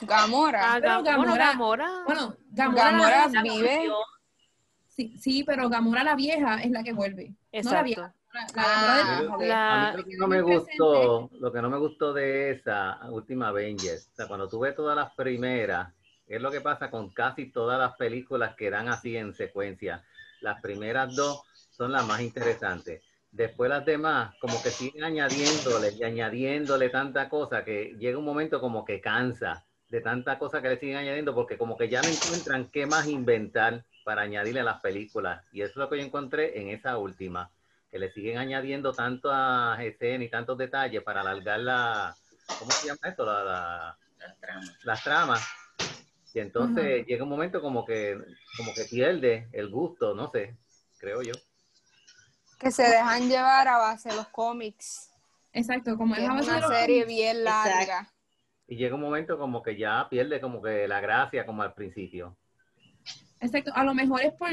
Gamora. 0.00 0.72
Ah, 0.74 0.78
bueno, 0.80 1.02
Gamora- 1.02 1.46
Gamora. 1.48 1.90
Bueno, 2.06 2.36
Gamora, 2.50 2.90
Gamora 2.90 3.26
la- 3.28 3.42
vive. 3.42 3.90
sí, 4.88 5.14
sí, 5.20 5.44
pero 5.44 5.68
Gamora 5.68 6.02
la 6.02 6.14
vieja 6.14 6.62
es 6.62 6.70
la 6.70 6.82
que 6.82 6.92
vuelve. 6.94 7.34
No 7.62 7.72
la 7.72 7.82
vieja. 7.82 8.14
La, 8.32 8.46
Ah. 8.54 9.36
La- 9.40 9.88
A 9.90 9.92
mí 9.92 9.96
lo 9.98 10.04
que 10.04 10.16
no 10.16 10.28
me 10.28 10.40
gustó, 10.42 11.30
lo 11.40 11.52
que 11.52 11.62
no 11.62 11.70
me 11.70 11.78
gustó 11.78 12.12
de 12.12 12.50
esa 12.52 12.98
última 13.10 13.48
Avengers, 13.48 14.08
o 14.12 14.14
sea, 14.16 14.28
cuando 14.28 14.48
tuve 14.48 14.72
todas 14.72 14.96
las 14.96 15.12
primeras, 15.14 15.92
es 16.26 16.40
lo 16.40 16.50
que 16.50 16.60
pasa 16.60 16.90
con 16.90 17.10
casi 17.10 17.50
todas 17.50 17.78
las 17.78 17.96
películas 17.96 18.54
que 18.54 18.70
dan 18.70 18.88
así 18.88 19.16
en 19.16 19.34
secuencia. 19.34 20.04
Las 20.40 20.60
primeras 20.60 21.14
dos 21.16 21.42
son 21.70 21.90
las 21.92 22.06
más 22.06 22.20
interesantes. 22.20 23.02
Después 23.32 23.68
las 23.68 23.84
demás, 23.84 24.34
como 24.40 24.62
que 24.62 24.70
siguen 24.70 25.04
añadiéndole 25.04 25.92
y 25.92 26.02
añadiéndole 26.04 26.88
tanta 26.88 27.28
cosa 27.28 27.64
que 27.64 27.94
llega 27.98 28.18
un 28.18 28.24
momento 28.24 28.60
como 28.60 28.84
que 28.84 29.00
cansa 29.00 29.64
de 29.88 30.00
tanta 30.00 30.38
cosa 30.38 30.62
que 30.62 30.68
le 30.68 30.78
siguen 30.78 30.96
añadiendo 30.98 31.34
porque 31.34 31.58
como 31.58 31.76
que 31.76 31.88
ya 31.88 32.00
no 32.00 32.08
encuentran 32.08 32.70
qué 32.70 32.86
más 32.86 33.08
inventar 33.08 33.84
para 34.04 34.22
añadirle 34.22 34.60
a 34.60 34.64
las 34.64 34.80
películas. 34.80 35.44
Y 35.52 35.62
eso 35.62 35.70
es 35.72 35.76
lo 35.76 35.88
que 35.90 35.98
yo 35.98 36.04
encontré 36.04 36.60
en 36.60 36.68
esa 36.68 36.96
última 36.96 37.50
que 37.90 37.98
le 37.98 38.12
siguen 38.12 38.38
añadiendo 38.38 38.92
tantas 38.92 39.80
escenas 39.80 40.26
y 40.26 40.30
tantos 40.30 40.56
detalles 40.58 41.02
para 41.02 41.20
alargar 41.22 41.60
la, 41.60 42.14
¿cómo 42.58 42.70
se 42.70 42.86
llama 42.88 43.00
esto? 43.04 43.24
La, 43.24 43.44
la- 43.44 43.98
Las 44.18 44.38
tramas. 44.38 44.84
las 44.84 45.02
tramas. 45.02 45.48
Y 46.32 46.38
entonces 46.38 47.04
llega 47.06 47.24
un 47.24 47.30
momento 47.30 47.60
como 47.60 47.84
que, 47.84 48.16
como 48.56 48.72
que 48.72 48.84
pierde 48.84 49.48
el 49.52 49.68
gusto, 49.68 50.14
no 50.14 50.30
sé, 50.30 50.56
creo 50.98 51.22
yo. 51.22 51.32
Que 52.58 52.70
se 52.70 52.82
dejan 52.84 53.28
llevar 53.28 53.66
a 53.66 53.78
base 53.78 54.10
de 54.10 54.16
los 54.16 54.28
cómics. 54.28 55.10
Exacto, 55.52 55.96
como 55.96 56.14
es 56.14 56.28
una 56.28 56.60
los 56.60 56.70
serie 56.70 57.04
bien 57.04 57.42
larga. 57.42 57.82
Exacto. 57.82 58.12
Y 58.68 58.76
llega 58.76 58.94
un 58.94 59.00
momento 59.00 59.36
como 59.36 59.62
que 59.62 59.76
ya 59.76 60.06
pierde 60.08 60.40
como 60.40 60.62
que 60.62 60.86
la 60.86 61.00
gracia 61.00 61.44
como 61.44 61.62
al 61.62 61.74
principio. 61.74 62.36
Exacto, 63.40 63.72
a 63.74 63.84
lo 63.84 63.94
mejor 63.94 64.20
es 64.20 64.34
por, 64.34 64.50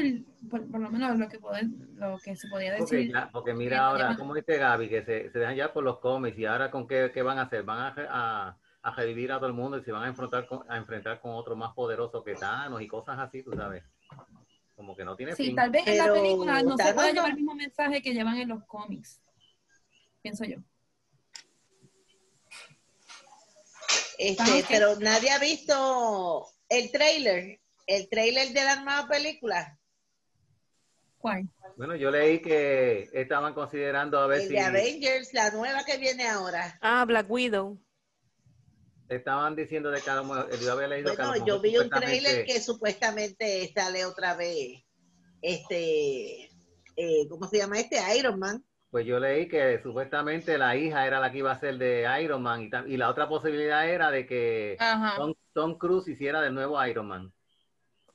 por, 0.50 0.66
por 0.70 0.80
lo 0.80 0.90
menos 0.90 1.18
lo 1.18 1.28
que, 1.28 1.38
puede- 1.38 1.68
lo 1.96 2.18
que 2.18 2.34
se 2.36 2.48
podía 2.48 2.74
Porque, 2.78 2.96
decir. 2.96 3.12
ya- 3.12 3.28
porque 3.30 3.50
que 3.50 3.56
mira 3.56 3.76
no 3.78 3.82
ahora, 3.84 4.16
como 4.16 4.34
dice 4.34 4.56
Gaby, 4.56 4.88
que 4.88 5.04
se, 5.04 5.30
se 5.30 5.38
dejan 5.38 5.56
ya 5.56 5.72
por 5.72 5.84
los 5.84 5.98
cómics 5.98 6.38
y 6.38 6.46
ahora 6.46 6.70
con 6.70 6.86
qué, 6.88 7.10
qué 7.12 7.22
van 7.22 7.38
a 7.38 7.42
hacer, 7.42 7.64
van 7.64 7.78
a, 7.80 7.94
a, 8.08 8.56
a 8.82 8.94
revivir 8.94 9.30
a 9.32 9.36
todo 9.36 9.46
el 9.48 9.52
mundo 9.52 9.76
y 9.78 9.84
se 9.84 9.92
van 9.92 10.04
a 10.04 10.08
enfrentar 10.08 10.46
con, 10.46 10.60
a 10.70 10.78
enfrentar 10.78 11.20
con 11.20 11.32
otro 11.34 11.54
más 11.54 11.74
poderoso 11.74 12.24
que 12.24 12.34
Thanos 12.34 12.80
y 12.80 12.88
cosas 12.88 13.18
así, 13.18 13.42
tú 13.42 13.52
sabes. 13.54 13.84
Como 14.74 14.96
que 14.96 15.04
no 15.04 15.16
tiene 15.16 15.34
Sí, 15.34 15.46
fin. 15.48 15.56
tal 15.56 15.70
vez 15.70 15.86
en 15.86 15.98
la 15.98 16.12
película 16.12 16.62
no 16.62 16.76
se 16.78 16.94
pueda 16.94 17.12
llevar 17.12 17.30
el 17.30 17.36
mismo 17.36 17.54
mensaje 17.54 18.00
que 18.00 18.14
llevan 18.14 18.36
en 18.38 18.48
los 18.48 18.64
cómics. 18.64 19.20
Pienso 20.22 20.44
yo. 20.44 20.58
Este, 24.18 24.64
pero 24.68 24.96
nadie 24.98 25.30
ha 25.30 25.38
visto 25.38 26.46
el 26.68 26.90
trailer, 26.90 27.60
el 27.88 28.08
trailer 28.08 28.48
de 28.52 28.64
la 28.64 28.76
nueva 28.84 29.08
película, 29.08 29.74
¿Cuál? 31.16 31.48
Bueno, 31.76 31.96
yo 31.96 32.12
leí 32.12 32.40
que 32.40 33.08
estaban 33.12 33.52
considerando 33.52 34.20
a 34.20 34.28
ver 34.28 34.42
el 34.42 34.46
si 34.48 34.52
de 34.54 34.60
Avengers, 34.60 35.34
la 35.34 35.50
nueva 35.50 35.82
que 35.84 35.96
viene 35.98 36.28
ahora. 36.28 36.78
Ah, 36.80 37.04
Black 37.04 37.28
Widow. 37.28 37.76
estaban 39.08 39.56
diciendo 39.56 39.90
de 39.90 40.00
que 40.02 40.10
a 40.10 40.14
lo 40.16 40.24
mejor- 40.24 40.50
yo 40.60 40.70
había 40.72 40.86
leído 40.86 41.16
Bueno, 41.16 41.44
yo 41.46 41.60
vi 41.60 41.76
un 41.78 41.84
supuestamente- 41.84 42.20
trailer 42.20 42.44
que 42.46 42.60
supuestamente 42.60 43.72
sale 43.74 44.04
otra 44.04 44.34
vez, 44.36 44.84
este, 45.42 46.44
eh, 46.94 47.26
¿cómo 47.28 47.48
se 47.48 47.56
llama 47.58 47.80
este? 47.80 47.98
Iron 48.16 48.38
Man. 48.38 48.62
Pues 48.90 49.04
yo 49.06 49.18
leí 49.18 49.48
que 49.48 49.80
supuestamente 49.82 50.56
la 50.58 50.76
hija 50.76 51.06
era 51.06 51.18
la 51.20 51.32
que 51.32 51.38
iba 51.38 51.50
a 51.52 51.58
ser 51.58 51.78
de 51.78 52.06
Iron 52.22 52.42
Man 52.42 52.70
y, 52.86 52.96
la 52.96 53.08
otra 53.10 53.28
posibilidad 53.28 53.88
era 53.88 54.10
de 54.10 54.24
que. 54.26 54.76
Tom, 55.16 55.34
Tom 55.52 55.78
Cruise 55.78 56.06
hiciera 56.08 56.40
de 56.42 56.50
nuevo 56.52 56.84
Iron 56.86 57.08
Man. 57.08 57.32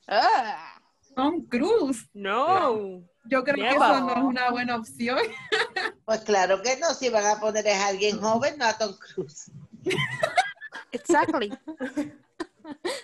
Ah. 0.06 0.80
Tom 1.14 1.46
Cruise. 1.46 2.08
No. 2.12 3.02
Yo 3.24 3.42
creo 3.44 3.56
que 3.56 3.68
eso 3.68 4.00
no 4.00 4.10
es 4.10 4.22
una 4.22 4.50
buena 4.50 4.76
opción. 4.76 5.18
Pues 6.04 6.20
claro 6.20 6.60
que 6.60 6.76
no, 6.76 6.92
si 6.92 7.08
van 7.08 7.24
a 7.24 7.40
poner 7.40 7.66
a 7.66 7.86
alguien 7.86 8.20
joven, 8.20 8.58
no 8.58 8.66
a 8.66 8.76
Tom 8.76 8.94
Cruise. 8.98 9.50
Exactly. 10.92 11.50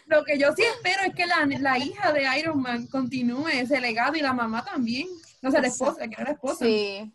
Lo 0.04 0.22
que 0.24 0.38
yo 0.38 0.54
sí 0.54 0.62
espero 0.64 1.04
es 1.06 1.14
que 1.14 1.24
la, 1.24 1.46
la 1.46 1.78
hija 1.78 2.12
de 2.12 2.26
Iron 2.38 2.60
Man 2.60 2.86
continúe 2.88 3.48
ese 3.48 3.80
legado 3.80 4.16
y 4.16 4.20
la 4.20 4.34
mamá 4.34 4.62
también. 4.62 5.08
No 5.40 5.50
sé, 5.50 5.62
la 5.62 5.68
esposa, 5.68 6.06
que 6.08 6.14
era 6.14 6.24
la 6.24 6.32
esposa. 6.32 6.62
Sí. 6.66 7.10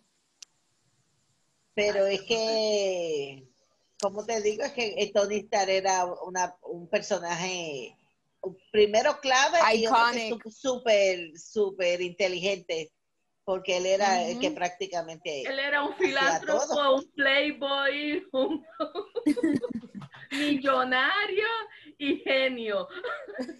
Pero 1.75 2.07
es 2.07 2.21
que, 2.23 3.47
como 4.01 4.25
te 4.25 4.41
digo, 4.41 4.63
es 4.63 4.71
que 4.71 5.11
Tony 5.13 5.37
Stark 5.41 5.69
era 5.69 6.05
una, 6.05 6.55
un 6.63 6.87
personaje 6.87 7.95
primero 8.71 9.19
clave 9.19 9.59
y 9.75 9.87
otro 9.87 9.99
que 10.11 10.27
Iconic. 10.27 10.49
súper, 10.49 11.37
súper 11.37 12.01
inteligente, 12.01 12.91
porque 13.43 13.77
él 13.77 13.85
era 13.85 14.23
el 14.23 14.39
que 14.39 14.51
prácticamente... 14.51 15.41
Él 15.41 15.59
era 15.59 15.83
un 15.83 15.95
filántropo, 15.95 16.95
un 16.95 17.11
playboy, 17.11 18.25
un 18.31 18.65
millonario 20.31 21.47
y 21.97 22.17
genio. 22.17 22.87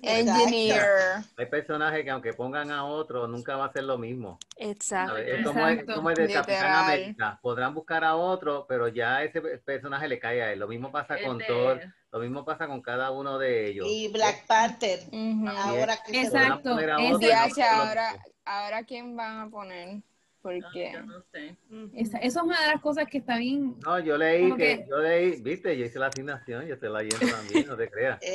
Engineer. 0.02 1.24
Hay 1.38 1.46
personajes 1.48 2.04
que 2.04 2.10
aunque 2.12 2.34
pongan 2.34 2.72
a 2.72 2.86
otro, 2.86 3.28
nunca 3.28 3.56
va 3.56 3.66
a 3.66 3.72
ser 3.72 3.84
lo 3.84 3.98
mismo. 3.98 4.40
Exacto. 4.58 5.18
Es 5.18 5.46
como, 5.46 5.68
es 5.68 5.74
Exacto. 5.80 5.96
como 5.96 6.10
el 6.10 6.16
de 6.16 6.34
Capitán. 6.34 6.74
América. 6.86 7.40
Podrán 7.42 7.74
buscar 7.74 8.04
a 8.04 8.16
otro, 8.16 8.66
pero 8.68 8.88
ya 8.88 9.24
ese 9.24 9.42
personaje 9.42 10.08
le 10.08 10.20
cae 10.20 10.42
a 10.42 10.54
él. 10.54 10.60
Lo 10.60 10.68
mismo 10.68 10.92
pasa 10.92 11.18
con 11.24 11.42
Este, 11.42 11.54
Thor, 11.54 11.82
lo 12.12 12.20
mismo 12.20 12.46
pasa 12.46 12.68
con 12.68 12.82
cada 12.82 13.12
uno 13.12 13.38
de 13.38 13.68
ellos. 13.70 13.88
Y 13.90 14.08
Black 14.10 14.46
Panther, 14.46 15.00
ahora 15.48 15.98
que 16.06 16.14
se 16.14 16.22
Exacto. 16.22 16.70
A 16.72 17.14
otro, 17.14 17.64
ahora, 17.64 18.16
ahora 18.46 18.84
quién 18.84 19.16
van 19.16 19.40
a 19.40 19.50
poner. 19.50 20.02
Porque 20.46 20.92
yo 20.94 21.02
no 21.06 21.22
sé. 21.32 21.56
Esa, 21.94 22.18
eso 22.20 22.40
es 22.40 22.46
una 22.46 22.62
de 22.62 22.68
las 22.74 22.82
cosas 22.82 23.06
que 23.10 23.18
está 23.18 23.38
bien. 23.38 23.76
No, 23.84 24.00
yo 24.00 24.18
leí 24.18 24.52
que, 24.56 24.78
que- 24.78 24.86
yo 24.90 24.98
leí, 25.00 25.42
viste, 25.42 25.78
yo 25.78 25.86
hice 25.86 25.98
la 26.00 26.08
asignación, 26.08 26.66
yo 26.66 26.76
estoy 26.76 26.90
leyendo 26.90 27.28
también, 27.28 27.68
no 27.68 27.76
te 27.76 27.90
creas. 27.90 28.20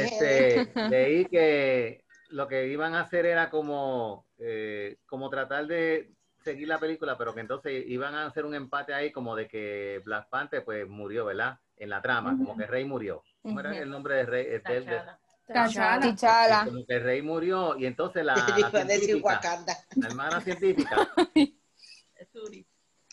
Este, 0.00 0.72
leí 0.90 1.24
que 1.26 2.04
lo 2.30 2.46
que 2.48 2.66
iban 2.68 2.94
a 2.94 3.00
hacer 3.00 3.24
era 3.26 3.50
como, 3.50 4.26
eh, 4.38 4.96
como 5.06 5.30
tratar 5.30 5.66
de 5.66 6.12
seguir 6.42 6.68
la 6.68 6.78
película, 6.78 7.16
pero 7.16 7.34
que 7.34 7.40
entonces 7.40 7.84
iban 7.86 8.14
a 8.14 8.26
hacer 8.26 8.44
un 8.44 8.54
empate 8.54 8.94
ahí 8.94 9.10
como 9.12 9.34
de 9.36 9.48
que 9.48 10.00
Black 10.04 10.28
Panther 10.28 10.64
pues 10.64 10.88
murió, 10.88 11.24
¿verdad? 11.26 11.58
En 11.76 11.90
la 11.90 12.02
trama, 12.02 12.36
como 12.36 12.56
que 12.56 12.66
Rey 12.66 12.84
murió. 12.84 13.22
¿Cómo 13.42 13.60
era 13.60 13.70
el 13.82 13.90
nombre 13.90 14.14
de 14.16 14.26
Rey? 14.26 14.44
De- 14.46 15.00
T'Challa. 15.48 15.98
T'Challa. 16.00 16.14
T'Challa. 16.14 16.64
como 16.66 16.86
que 16.86 16.98
Rey 16.98 17.22
murió 17.22 17.78
y 17.78 17.86
entonces 17.86 18.24
la, 18.24 18.34
la 18.58 18.70
científica, 18.70 19.40
hermana 20.02 20.40
científica, 20.42 21.10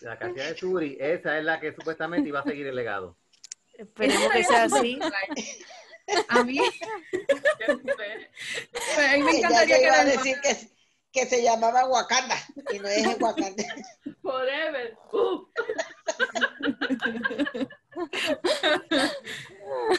la 0.02 0.14
hacía 0.14 0.44
de 0.44 0.58
Suri, 0.58 0.98
esa 1.00 1.38
es 1.38 1.46
la 1.46 1.60
que 1.60 1.74
supuestamente 1.74 2.28
iba 2.30 2.42
a 2.42 2.44
seguir 2.44 2.68
el 2.68 2.76
legado. 2.76 3.18
Esperemos 3.74 4.30
que 4.30 4.44
sea 4.44 4.64
así. 4.66 5.00
A 6.28 6.44
mí, 6.44 6.60
pues, 7.10 7.40
a 7.60 7.74
mí 9.18 9.24
me 9.24 9.38
encantaría 9.38 9.78
que 9.78 9.84
iba 9.86 9.92
la 9.92 10.02
a 10.02 10.06
decir 10.06 10.36
que, 10.44 10.56
que 11.12 11.26
se 11.26 11.42
llamaba 11.42 11.88
Wakanda 11.88 12.36
y 12.72 12.78
no 12.78 12.88
es 12.88 13.20
Wakanda. 13.20 13.64
Forever. 14.22 14.96
Uh. 15.12 15.48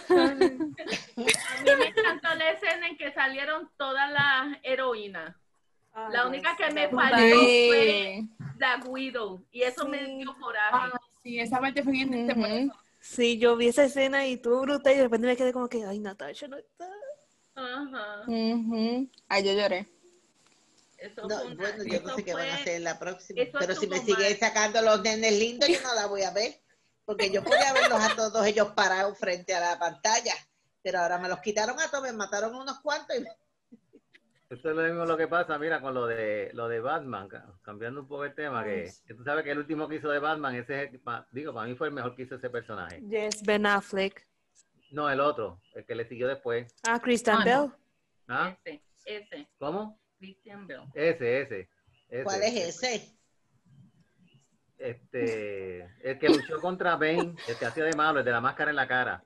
A 0.09 0.35
mí 0.35 1.71
me 1.79 1.87
encantó 1.89 2.35
la 2.35 2.51
escena 2.51 2.89
en 2.89 2.97
que 2.97 3.13
salieron 3.13 3.71
todas 3.77 4.11
las 4.13 4.59
heroínas. 4.63 5.35
La 6.11 6.27
única 6.27 6.57
que 6.57 6.71
me 6.73 6.89
falló 6.89 7.37
fue. 7.37 8.23
Black 8.55 8.89
Widow. 8.89 9.45
Y 9.51 9.63
eso 9.63 9.87
me 9.89 10.05
dio 10.05 10.35
coraje. 10.39 10.71
Ah, 10.73 11.01
sí, 11.23 11.39
esa 11.39 11.61
parte 11.61 11.83
fue 11.83 11.93
bien 11.93 12.11
triste 12.11 12.35
por 12.35 12.45
Ujú. 12.45 12.55
eso. 12.55 12.73
Sí, 13.01 13.39
yo 13.39 13.57
vi 13.57 13.69
esa 13.69 13.85
escena 13.85 14.27
y 14.27 14.35
estuvo 14.35 14.63
brutal 14.63 14.93
y 14.93 14.97
de 14.97 15.03
repente 15.05 15.27
me 15.27 15.37
quedé 15.37 15.53
como 15.53 15.69
que, 15.69 15.85
ay, 15.85 15.99
Natasha 15.99 16.49
no 16.49 16.57
está. 16.57 16.91
Ajá. 17.55 18.23
Ujú. 18.27 19.09
Ay, 19.29 19.45
yo 19.45 19.53
lloré. 19.53 19.89
Eso 20.99 21.29
No, 21.29 21.55
bueno, 21.57 21.85
yo 21.85 22.01
no 22.03 22.15
sé 22.15 22.25
qué 22.25 22.35
van 22.35 22.49
a 22.49 22.55
hacer 22.55 22.77
en 22.77 22.85
la 22.85 22.99
próxima. 22.99 23.43
eso 23.43 23.59
Pero 23.59 23.75
si 23.75 23.87
me 23.87 24.01
mal. 24.03 24.37
sacando 24.39 24.83
los 24.83 25.03
nenes 25.03 25.39
lindos, 25.39 25.69
yo 25.69 25.81
no 25.83 25.95
la 25.95 26.07
voy 26.07 26.23
a 26.23 26.31
ver. 26.33 26.61
Porque 27.07 27.31
yo 27.31 27.43
podía 27.43 27.73
verlos 27.73 28.01
a 28.01 28.15
todos 28.15 28.45
ellos 28.47 28.73
parados 28.73 29.17
frente 29.19 29.55
a 29.55 29.61
la 29.61 29.79
pantalla. 29.79 30.35
Pero 30.83 30.99
ahora 30.99 31.19
me 31.19 31.29
los 31.29 31.41
quitaron 31.41 31.81
a 31.81 31.89
todos, 31.91 32.03
me 32.05 32.13
mataron 32.13 32.55
unos 32.55 32.81
cuantos. 32.81 33.17
Y... 33.17 33.25
Esto 34.49 34.71
es 34.71 34.77
lo 34.77 34.83
mismo 34.83 35.05
lo 35.05 35.17
que 35.17 35.27
pasa, 35.27 35.59
mira, 35.59 35.81
con 35.81 35.95
lo 35.95 36.07
de 36.07 36.51
lo 36.53 36.69
de 36.69 36.79
Batman, 36.81 37.27
ca- 37.29 37.47
cambiando 37.63 38.03
un 38.03 38.07
poco 38.09 38.25
el 38.25 38.35
tema, 38.35 38.63
que, 38.65 38.93
que 39.05 39.15
tú 39.15 39.25
sabes 39.25 39.43
que 39.45 39.51
el 39.51 39.59
último 39.59 39.89
que 39.89 39.97
hizo 39.97 40.09
de 40.09 40.21
Batman, 40.21 40.55
ese 40.55 40.85
es, 40.85 40.93
el- 40.93 41.01
pa- 41.01 41.27
digo, 41.33 41.53
para 41.53 41.67
mí 41.67 41.75
fue 41.75 41.89
el 41.89 41.95
mejor 41.95 42.15
que 42.15 42.23
hizo 42.23 42.37
ese 42.37 42.51
personaje. 42.51 43.01
Yes, 43.09 43.43
Ben 43.43 43.67
Affleck. 43.67 44.25
No, 44.93 45.11
el 45.11 45.19
otro, 45.19 45.61
el 45.75 45.85
que 45.85 45.97
le 45.97 46.09
siguió 46.09 46.29
después. 46.29 46.73
Ah, 46.87 47.01
Christian 47.01 47.39
Ah, 47.41 47.45
Bell. 47.45 47.57
no. 47.57 47.77
¿Ah? 48.29 48.57
Ese, 48.65 48.83
ese, 49.05 49.49
¿Cómo? 49.59 49.99
Christian 50.19 50.67
Bell. 50.69 50.83
Ese, 50.95 51.41
ese. 51.43 51.69
ese. 52.09 52.23
¿Cuál 52.23 52.43
es 52.45 52.55
ese? 52.83 53.16
Este, 54.79 55.81
el 56.03 56.19
que 56.19 56.29
luchó 56.29 56.61
contra 56.61 56.97
Bane, 56.97 57.35
el 57.49 57.57
que 57.59 57.67
hacía 57.67 57.85
de 57.85 57.95
malo, 57.97 58.19
el 58.21 58.25
de 58.25 58.31
la 58.31 58.41
máscara 58.41 58.71
en 58.71 58.77
la 58.77 58.87
cara. 58.87 59.23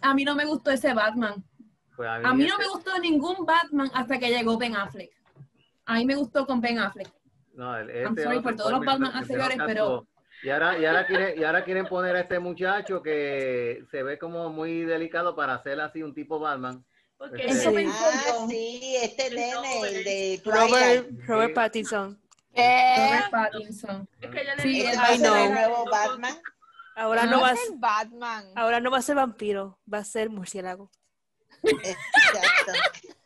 A 0.00 0.14
mí 0.14 0.24
no 0.24 0.34
me 0.34 0.44
gustó 0.44 0.70
ese 0.70 0.92
Batman. 0.92 1.44
Pues 1.96 2.08
a 2.08 2.18
mí, 2.18 2.24
A 2.28 2.34
mí 2.34 2.46
no 2.46 2.58
me 2.58 2.68
gustó 2.68 2.98
ningún 2.98 3.46
Batman 3.46 3.90
hasta 3.94 4.18
que 4.18 4.28
llegó 4.28 4.58
Ben 4.58 4.76
Affleck. 4.76 5.10
A 5.86 5.94
mí 5.94 6.04
me 6.04 6.14
gustó 6.14 6.46
con 6.46 6.60
Ben 6.60 6.78
Affleck. 6.78 7.08
No, 7.54 7.76
el- 7.78 7.88
I'm 7.90 8.08
este 8.10 8.22
sorry 8.24 8.36
otro 8.38 8.42
por 8.50 8.56
todos 8.56 8.70
los 8.72 8.80
el 8.80 8.86
Batman 8.86 9.12
anteriores, 9.14 9.58
pero-. 9.66 10.06
Y 10.42 10.50
ahora, 10.50 10.78
y, 10.78 10.84
ahora 10.84 11.06
quieren, 11.06 11.40
y 11.40 11.44
ahora 11.44 11.64
quieren 11.64 11.86
poner 11.86 12.14
a 12.14 12.20
este 12.20 12.38
muchacho 12.38 13.02
que 13.02 13.84
se 13.90 14.02
ve 14.02 14.18
como 14.18 14.50
muy 14.50 14.82
delicado 14.82 15.34
para 15.34 15.54
hacer 15.54 15.80
así 15.80 16.02
un 16.02 16.12
tipo 16.12 16.38
Batman. 16.38 16.84
Porque 17.16 17.46
Eso 17.46 17.70
ese- 17.70 17.72
pensé 17.72 17.98
Ah, 18.04 18.46
sí, 18.46 18.96
este 19.02 19.30
nene, 19.30 19.80
el 19.88 20.04
de 20.04 20.42
Robert. 21.24 21.54
Pattinson. 21.54 22.20
¿Qué? 22.56 22.96
Robert 23.10 23.30
Pattinson. 23.30 24.08
es 24.20 24.30
que 24.30 24.44
yo 24.46 24.54
le 24.56 24.62
Sí, 24.62 24.68
digo, 24.68 24.88
I 24.92 24.96
va 24.96 25.02
a 25.04 25.16
ser 25.16 25.36
el 25.36 25.52
nuevo 25.52 25.84
Batman. 25.90 26.40
Ahora 26.96 27.22
Ah, 27.22 27.26
no 27.26 27.40
va 27.42 27.48
a, 27.48 27.52
Es 27.52 27.60
el 27.70 27.78
Batman. 27.78 28.44
ahora 28.56 28.80
no 28.80 28.90
va 28.90 28.98
a 28.98 29.02
ser 29.02 29.16
vampiro, 29.16 29.78
va 29.92 29.98
a 29.98 30.04
ser 30.04 30.30
murciélago. 30.30 30.90
Exacto. 31.62 32.72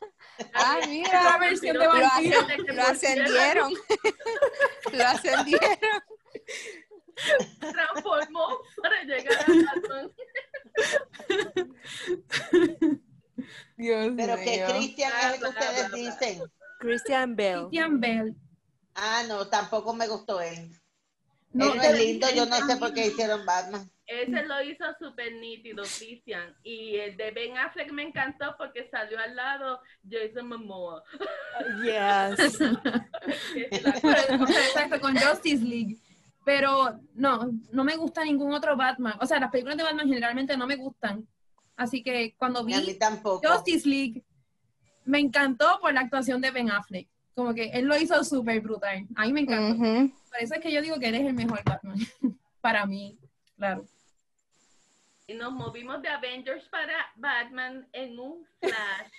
Ah, 0.55 0.79
mira. 0.89 1.37
versión 1.39 1.77
de 1.79 1.85
Lo, 1.85 1.91
vampiro. 1.93 2.41
lo 2.73 2.83
ascendieron. 2.83 3.75
lo 4.93 5.05
ascendieron. 5.05 5.79
transformó 7.61 8.59
para 8.83 9.03
llegar 9.03 9.35
a 9.39 9.45
Batman. 9.47 10.13
Dios 13.77 14.13
Pero 14.17 14.37
que 14.37 14.51
mío. 14.57 14.67
Cristian 14.71 15.13
es 15.21 15.35
el 15.35 15.41
que 15.41 15.49
ustedes 15.49 15.93
dicen. 15.93 16.43
Christian 16.79 17.37
Bell. 17.37 17.61
Christian 17.69 18.01
Bell. 18.01 18.37
Ah, 19.03 19.23
no, 19.27 19.49
tampoco 19.49 19.95
me 19.95 20.07
gustó 20.07 20.43
él. 20.43 20.71
No, 21.53 21.75
es 21.75 21.99
lindo, 21.99 22.29
yo 22.35 22.47
no 22.47 22.57
sé 22.67 22.77
por 22.77 22.93
qué 22.93 23.07
hicieron 23.07 23.45
Batman. 23.47 23.91
Ese 24.07 24.45
lo 24.45 24.63
hizo 24.63 24.85
súper 25.01 25.33
nítido, 25.35 25.83
Christian. 25.85 26.55
Y 26.63 26.97
el 26.97 27.17
de 27.17 27.31
Ben 27.31 27.57
Affleck 27.57 27.91
me 27.93 28.03
encantó 28.03 28.55
porque 28.59 28.89
salió 28.91 29.19
al 29.19 29.35
lado 29.35 29.81
Jason 30.09 30.49
Momoa. 30.49 31.03
Yes. 31.83 32.61
Exacto, 33.55 35.01
con 35.01 35.17
Justice 35.17 35.65
League. 35.65 35.97
Pero 36.45 37.01
no, 37.15 37.51
no 37.73 37.85
me 37.85 37.97
gusta 37.97 38.25
ningún 38.25 38.53
otro 38.53 38.77
Batman. 38.77 39.15
O 39.21 39.27
sea, 39.27 39.41
las 39.41 39.51
películas 39.51 39.77
de 39.77 39.85
Batman 39.85 40.09
generalmente 40.09 40.57
no 40.57 40.67
me 40.67 40.77
gustan. 40.77 41.27
Así 41.77 42.03
que 42.03 42.35
cuando 42.37 42.65
Ni 42.65 42.75
a 42.75 42.81
mí 42.81 42.87
vi 42.87 42.99
tampoco. 42.99 43.49
Justice 43.49 43.89
League, 43.89 44.25
me 45.05 45.21
encantó 45.21 45.79
por 45.81 45.95
la 45.95 46.01
actuación 46.01 46.41
de 46.41 46.51
Ben 46.51 46.71
Affleck. 46.71 47.09
Como 47.35 47.55
que 47.55 47.71
él 47.71 47.87
lo 47.87 47.97
hizo 47.97 48.23
súper 48.25 48.61
brutal. 48.61 49.07
A 49.17 49.25
mí 49.27 49.33
me 49.33 49.41
encantó. 49.41 49.75
Ujú. 49.77 50.13
Por 50.31 50.41
eso 50.41 50.55
es 50.55 50.61
que 50.61 50.73
yo 50.73 50.83
digo 50.83 50.99
que 50.99 51.09
él 51.09 51.15
es 51.15 51.27
el 51.27 51.35
mejor 51.35 51.63
Batman. 51.65 51.97
Para 52.61 52.85
mí, 52.87 53.19
claro. 53.57 53.85
Y 55.27 55.35
nos 55.35 55.53
movimos 55.53 56.03
de 56.03 56.09
Avengers 56.09 56.69
para 56.71 56.95
Batman 57.15 57.87
en 57.93 58.19
un 58.19 58.45
flash. 58.59 59.13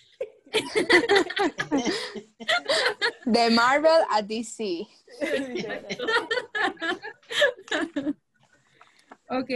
De 3.26 3.50
Marvel 3.52 4.02
a 4.10 4.22
DC. 4.22 4.86
Ok, 9.34 9.50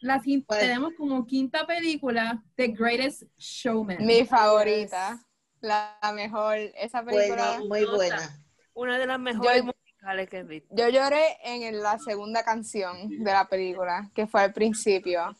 la 0.00 0.18
quin- 0.22 0.42
Pues- 0.46 0.60
tenemos 0.60 0.94
como 0.96 1.26
quinta 1.26 1.66
película, 1.66 2.42
The 2.56 2.68
Greatest 2.68 3.24
Showman. 3.36 3.98
Mi 4.06 4.24
favorita. 4.24 5.18
La 5.60 5.98
mejor. 6.14 6.56
Esa 6.56 7.02
película. 7.04 7.56
Bueno, 7.58 7.66
muy 7.66 7.84
buena. 7.84 8.42
Una 8.74 8.98
de 8.98 9.06
las 9.06 9.18
mejores 9.20 9.58
Yo- 9.58 9.64
musicales 9.64 10.28
que 10.30 10.38
he 10.38 10.42
visto. 10.44 10.74
Yo 10.74 10.88
lloré 10.88 11.36
en 11.44 11.80
la 11.82 11.98
segunda 11.98 12.42
canción 12.42 13.08
de 13.10 13.32
la 13.32 13.46
película, 13.48 14.10
que 14.14 14.26
fue 14.26 14.40
al 14.42 14.52
principio. 14.52 15.36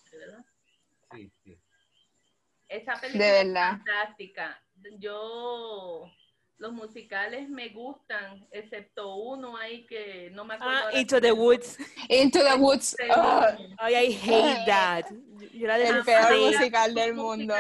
Sí, 1.13 1.33
sí. 1.43 1.59
Esa 2.69 3.01
película 3.01 3.25
De 3.25 3.41
es 3.41 3.47
verdad. 3.47 3.71
fantástica. 3.79 4.63
Yo, 4.99 6.11
los 6.61 6.73
musicales 6.75 7.49
me 7.49 7.71
gustan, 7.71 8.47
excepto 8.53 9.15
uno 9.17 9.57
ahí 9.57 9.87
que 9.87 10.31
no 10.33 10.45
me 10.45 10.55
acuerdo. 10.55 10.79
Ah, 10.93 10.99
Into 10.99 11.21
the 11.21 11.33
Woods. 11.33 11.79
Into 12.09 12.39
the 12.39 12.55
Woods. 12.55 12.95
ugh, 13.11 13.45
Ay, 13.79 13.95
I 14.09 14.13
hate 14.13 14.67
that. 14.67 15.07
Yo 15.55 15.67
la 15.67 15.79
el 15.79 16.05
peor 16.05 16.37
musical 16.39 16.95
del 16.95 17.13
Un 17.13 17.17
mundo. 17.17 17.55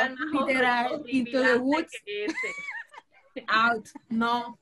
Literal, 0.46 1.02
Into 1.06 1.42
the 1.42 1.56
Woods. 1.58 1.90
Out. 3.48 3.88
No. 4.10 4.58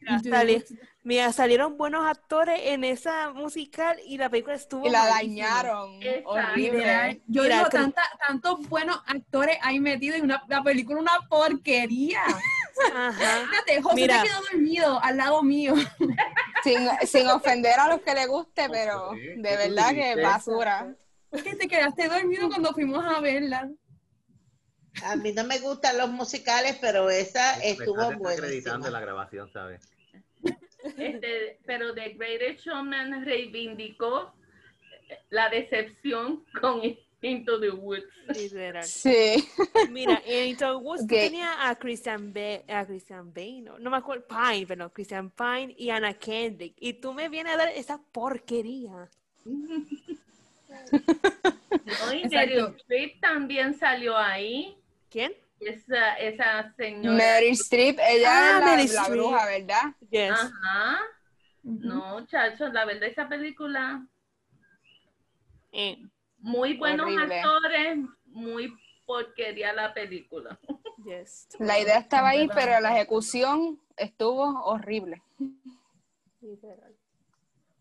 Mira, 1.02 1.32
salieron 1.32 1.76
buenos 1.78 2.06
actores 2.06 2.60
en 2.64 2.84
esa 2.84 3.32
musical 3.32 3.98
y 4.06 4.18
la 4.18 4.28
película 4.28 4.54
estuvo 4.54 4.86
Y 4.86 4.90
la 4.90 5.08
malísima. 5.08 5.46
dañaron. 5.46 6.00
Horrible. 6.26 6.70
Literal. 6.78 7.22
Yo 7.26 7.42
Mira, 7.42 7.56
digo, 7.58 7.70
tanta, 7.70 8.02
tantos 8.26 8.68
buenos 8.68 9.00
actores 9.06 9.56
hay 9.62 9.80
metidos 9.80 10.18
y 10.18 10.20
una, 10.20 10.44
la 10.48 10.62
película 10.62 11.00
una 11.00 11.18
porquería. 11.28 12.20
Ajá. 12.94 13.46
Fíjate, 13.50 13.82
José 13.82 13.94
Mira. 13.94 14.20
se 14.22 14.28
quedó 14.28 14.40
dormido 14.52 15.02
al 15.02 15.16
lado 15.16 15.42
mío. 15.42 15.74
Sin, 16.64 16.88
sin 17.06 17.28
ofender 17.28 17.78
a 17.78 17.88
los 17.88 18.00
que 18.02 18.14
le 18.14 18.26
guste, 18.26 18.68
pero 18.68 19.12
Sí, 19.14 19.20
¿qué 19.20 19.34
de 19.36 19.56
verdad 19.56 19.90
que 19.90 20.20
basura. 20.22 20.94
Que 21.30 21.54
te 21.54 21.68
quedaste 21.68 22.08
dormido 22.08 22.48
cuando 22.48 22.72
fuimos 22.72 23.04
a 23.04 23.20
verla. 23.20 23.70
A 25.04 25.14
mí 25.16 25.32
no 25.32 25.44
me 25.44 25.58
gustan 25.60 25.98
los 25.98 26.10
musicales, 26.10 26.76
pero 26.80 27.08
esa 27.10 27.56
Me 27.58 27.70
estuvo 27.70 27.96
desacreditando 27.96 28.20
buenísima. 28.80 28.90
la 28.90 29.00
grabación, 29.00 29.52
¿sabes? 29.52 29.80
Este, 30.96 31.58
pero 31.66 31.94
The 31.94 32.10
Greatest 32.14 32.60
Showman 32.66 33.24
reivindicó 33.24 34.32
la 35.30 35.48
decepción 35.50 36.44
con 36.60 36.80
Into 37.20 37.58
the 37.58 37.70
Woods. 37.70 38.04
Literal. 38.28 38.84
Sí. 38.84 39.48
Mira, 39.90 40.22
en 40.24 40.50
Into 40.50 40.66
the 40.66 40.76
Woods 40.76 41.06
tenías 41.06 41.56
a 41.58 41.74
Christian 41.76 42.32
Bale, 42.32 42.64
a 42.68 42.86
Christian 42.86 43.32
Bale, 43.34 43.62
no, 43.62 43.78
no 43.78 43.90
me 43.90 43.96
acuerdo, 43.96 44.24
Pine, 44.28 44.66
perdón, 44.66 44.90
Christian 44.94 45.30
Pine 45.30 45.74
y 45.76 45.90
Anna 45.90 46.14
Kendrick. 46.14 46.74
Y 46.78 46.94
tú 46.94 47.12
me 47.12 47.28
vienes 47.28 47.54
a 47.54 47.56
dar 47.56 47.68
esa 47.70 48.00
porquería. 48.12 49.08
¿no? 49.44 49.84
Y. 52.14 52.28
Meryl 52.28 52.74
Streep 52.76 53.20
también 53.20 53.78
salió 53.78 54.16
ahí. 54.16 54.76
¿Quién? 55.10 55.32
Esa, 55.60 56.14
esa 56.14 56.72
señora. 56.76 57.16
Meryl 57.16 57.52
Streep, 57.52 57.98
ella 58.00 58.58
Ah, 58.58 58.80
es 58.80 58.92
la, 58.92 59.08
bruja, 59.08 59.46
¿verdad? 59.46 59.82
Yes. 60.10 60.32
Ajá. 60.32 61.00
No, 61.64 62.24
chacho, 62.26 62.68
la 62.68 62.84
verdad, 62.84 63.08
esa 63.08 63.28
película, 63.28 64.06
Eh, 65.72 65.98
muy 66.38 66.76
buenos 66.76 67.06
Horrible. 67.06 67.40
actores, 67.40 67.98
muy 68.26 68.72
porquería 69.06 69.72
la 69.72 69.92
película. 69.94 70.58
yes. 71.04 71.48
La 71.58 71.78
idea 71.78 71.98
estaba 71.98 72.30
ahí, 72.30 72.48
pero 72.54 72.80
la 72.80 72.94
ejecución 72.96 73.80
estuvo 73.96 74.44
horrible. 74.64 75.22
Literal. 76.40 76.94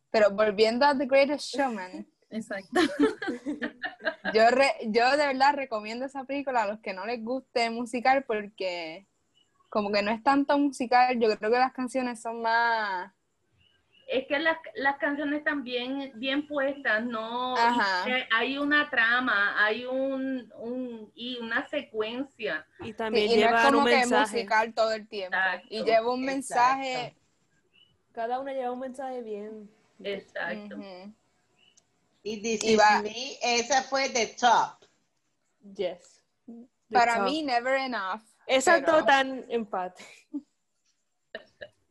Pero 0.09 0.31
volviendo 0.31 0.85
a 0.85 0.97
The 0.97 1.05
Greatest 1.05 1.55
Showman, 1.55 2.07
Exacto. 2.29 2.81
yo, 4.33 4.49
re- 4.49 4.75
yo 4.87 5.09
de 5.11 5.27
verdad 5.27 5.53
recomiendo 5.55 6.05
esa 6.05 6.25
película 6.25 6.63
a 6.63 6.67
los 6.67 6.79
que 6.81 6.93
no 6.93 7.05
les 7.05 7.23
guste 7.23 7.69
musical 7.69 8.23
porque 8.25 9.07
como 9.69 9.91
que 9.91 10.01
no 10.01 10.11
es 10.11 10.21
tanto 10.23 10.57
musical, 10.57 11.19
yo 11.19 11.27
creo 11.37 11.51
que 11.51 11.57
las 11.59 11.73
canciones 11.73 12.21
son 12.21 12.41
más... 12.41 13.13
Es 14.09 14.25
que 14.27 14.39
las, 14.39 14.57
las 14.75 14.97
canciones 14.99 15.39
están 15.39 15.63
bien, 15.65 16.13
bien 16.15 16.47
puestas, 16.47 17.03
¿no? 17.03 17.57
Ajá. 17.57 18.09
Y, 18.09 18.13
eh, 18.13 18.27
hay 18.33 18.57
una 18.57 18.89
trama, 18.89 19.61
hay 19.61 19.83
un, 19.85 20.49
un 20.55 21.11
y 21.13 21.37
una 21.39 21.67
secuencia. 21.67 22.65
Y 22.79 22.85
Sí, 22.85 22.93
también 22.93 23.29
y 23.31 23.35
no 23.43 23.57
es 23.57 23.65
como 23.65 23.79
un 23.79 23.85
que 23.85 23.91
mensaje. 23.97 24.35
musical 24.37 24.73
todo 24.73 24.93
el 24.93 25.07
tiempo. 25.09 25.35
Exacto, 25.37 25.67
y 25.69 25.83
lleva 25.83 26.13
un 26.13 26.23
mensaje... 26.23 26.93
exacto. 26.93 27.21
Cada 28.13 28.39
una 28.39 28.53
lleva 28.53 28.71
un 28.71 28.79
mensaje 28.79 29.21
bien. 29.21 29.69
Exacto. 30.01 30.77
Y 32.23 32.41
This 32.41 32.63
Y 32.63 32.75
va- 32.77 33.01
Me, 33.01 33.37
esa 33.43 33.83
fue 33.83 34.09
The 34.09 34.27
Top. 34.39 34.87
Yes. 35.75 36.23
Para 36.89 37.19
mí, 37.19 37.43
never 37.43 37.75
enough. 37.75 38.21
Esas 38.47 38.79
pero- 38.85 39.03
tan 39.03 39.43
empate. 39.49 40.03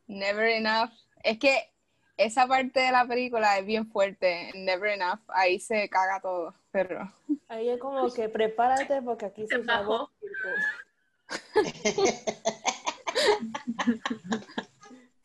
Never 0.07 0.47
enough. 0.49 0.91
Es 1.23 1.39
que 1.39 1.73
esa 2.17 2.47
parte 2.47 2.81
de 2.81 2.93
la 2.93 3.07
película 3.07 3.59
es 3.59 3.67
bien 3.67 3.87
fuerte. 3.91 4.51
Never 4.55 4.91
enough. 4.93 5.21
Ahí 5.29 5.61
se 5.61 5.89
caga 5.89 6.21
todo. 6.21 6.55
Pero 6.71 7.13
Ahí 7.49 7.69
es 7.69 7.79
como 7.79 8.13
que 8.13 8.29
prepárate 8.29 9.03
porque 9.03 9.27
aquí 9.27 9.47
se 9.47 9.59
bajó. 9.59 9.95
acabó. 9.95 10.11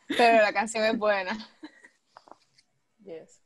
Pero 0.08 0.42
la 0.42 0.54
canción 0.54 0.84
es 0.86 0.98
buena. 0.98 1.38
Yes. 3.04 3.40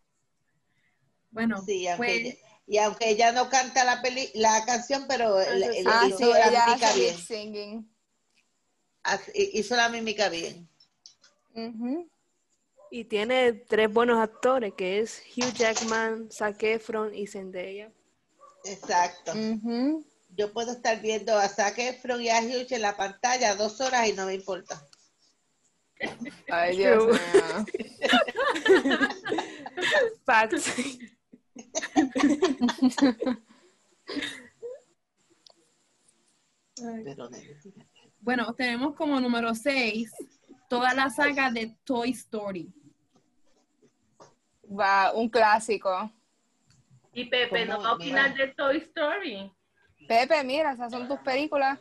Bueno, 1.31 1.61
Sí, 1.63 1.87
aunque 1.87 1.97
pues, 2.05 2.17
ella- 2.21 2.35
y 2.67 2.77
aunque 2.79 3.09
ella 3.09 3.31
no 3.31 3.49
canta 3.49 3.83
la 3.83 4.01
peli, 4.01 4.29
la 4.33 4.65
canción, 4.65 5.05
pero 5.07 5.39
el- 5.39 5.63
sí, 5.63 5.69
el- 5.69 5.75
sí. 5.75 5.83
Ah, 5.87 6.05
hizo 6.07 6.17
sí, 6.17 6.23
la 6.25 6.47
ella 6.49 6.65
mímica 6.65 6.93
bien. 6.93 7.17
singing. 7.17 7.95
Hizo 9.35 9.75
la 9.75 9.89
mímica 9.89 10.29
bien. 10.29 10.67
Ujú. 11.53 12.09
Y 12.91 13.05
tiene 13.05 13.53
tres 13.53 13.91
buenos 13.91 14.19
actores, 14.19 14.73
que 14.73 14.99
es 14.99 15.21
Hugh 15.35 15.53
Jackman, 15.53 16.31
Zac 16.31 16.61
Efron 16.63 17.13
y 17.13 17.27
Zendaya. 17.27 17.91
Exacto. 18.63 19.33
Ujú. 19.33 20.05
Yo 20.35 20.51
puedo 20.51 20.71
estar 20.71 21.01
viendo 21.01 21.37
a 21.37 21.47
Zac 21.47 21.77
Efron 21.77 22.21
y 22.21 22.29
a 22.29 22.41
Hugh 22.41 22.67
en 22.69 22.81
la 22.81 22.95
pantalla 22.95 23.55
dos 23.55 23.79
horas 23.81 24.07
y 24.07 24.13
no 24.13 24.25
me 24.25 24.33
importa. 24.35 24.81
Ay, 26.49 26.77
Dios 26.77 27.05
mío. 27.05 27.65
Facts. 30.25 30.75
Pero 36.75 37.29
bueno, 38.19 38.53
tenemos 38.55 38.95
como 38.95 39.19
número 39.19 39.55
6 39.55 40.11
toda 40.75 40.93
la 40.93 41.09
saga 41.09 41.49
de 41.51 41.73
Toy 41.85 42.11
Story. 42.11 42.69
Va, 44.67 45.13
un 45.13 45.29
clásico. 45.29 46.11
Y 47.13 47.25
Pepe, 47.25 47.65
¿no 47.65 47.81
va 47.81 47.89
a 47.89 47.93
opinar 47.93 48.35
de 48.35 48.47
Toy 48.49 48.77
Story? 48.77 49.49
Pepe, 50.05 50.43
mira, 50.43 50.73
esas 50.73 50.91
son 50.91 51.07
tus 51.07 51.19
películas. 51.19 51.79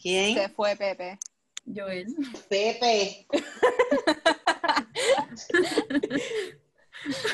¿Quién? 0.00 0.34
Se 0.34 0.48
fue 0.48 0.74
Pepe. 0.74 1.18
Joel. 1.66 2.06
Pepe. 2.48 3.26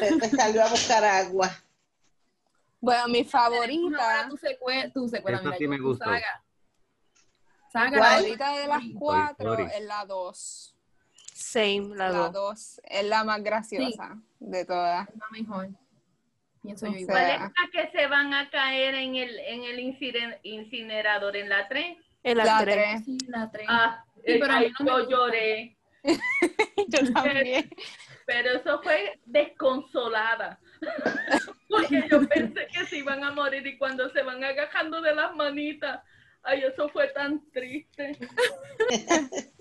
Pepe 0.01 0.29
salió 0.31 0.65
a 0.65 0.69
buscar 0.69 1.05
agua. 1.05 1.49
Bueno, 2.81 3.09
mi 3.09 3.23
favorita, 3.23 4.27
tu 4.29 4.37
secuela, 4.37 4.93
tu 4.93 5.09
secuela, 5.09 5.41
mira, 5.41 5.57
sí 5.57 5.65
yo, 5.65 5.71
me 5.71 5.79
tu 5.79 5.85
gustó. 5.85 6.11
Saga, 7.73 7.99
la 7.99 8.05
favorita 8.05 8.57
de 8.59 8.67
las 8.67 8.83
cuatro 8.99 9.59
es 9.59 9.83
la 9.85 10.05
dos. 10.07 10.75
Same, 11.35 11.95
la 11.95 12.09
La 12.11 12.19
dos. 12.19 12.33
dos 12.33 12.81
es 12.85 13.05
la 13.05 13.25
más 13.25 13.43
graciosa 13.43 14.17
de 14.41 14.65
todas. 14.65 15.09
la 15.15 15.27
mejor. 15.31 15.69
Pienso 16.63 16.87
yo 16.87 16.93
igual. 16.99 17.07
¿Cuál 17.17 17.31
es 17.31 17.41
la 17.41 17.71
que 17.73 17.91
se 17.99 18.07
van 18.09 18.35
a 18.35 18.51
caer 18.51 18.95
en 18.97 19.15
el, 19.17 19.39
en 19.39 19.65
el 19.65 19.79
incinerador 20.43 21.37
en 21.37 21.49
la 21.49 21.69
tren? 21.69 21.97
En 22.25 22.37
la, 22.39 22.45
La 22.45 22.59
tres. 22.61 22.77
tres. 22.77 23.05
Sí, 23.05 23.19
la 23.29 23.51
tres. 23.51 23.67
Ah, 23.71 24.05
Sí, 24.27 24.37
pero 24.41 24.53
a 24.53 24.59
mí 24.59 24.67
ay, 24.67 24.73
no 24.81 24.85
me 24.85 24.91
yo 24.91 24.97
gusta. 24.99 25.11
lloré, 25.11 25.77
Yo 26.89 27.13
también. 27.13 27.71
pero 28.27 28.51
eso 28.59 28.83
fue 28.83 29.21
desconsolada. 29.25 30.59
Porque 31.69 32.05
yo 32.11 32.27
pensé 32.29 32.67
que 32.73 32.85
se 32.87 32.97
iban 32.99 33.23
a 33.25 33.31
morir 33.31 33.65
y 33.67 33.79
cuando 33.79 34.11
se 34.11 34.23
van 34.23 34.43
agajando 34.43 35.01
de 35.01 35.15
las 35.15 35.35
manitas, 35.37 36.01
ay, 36.49 36.65
eso 36.65 36.89
fue 36.89 37.09
tan 37.09 37.41
triste. 37.51 38.19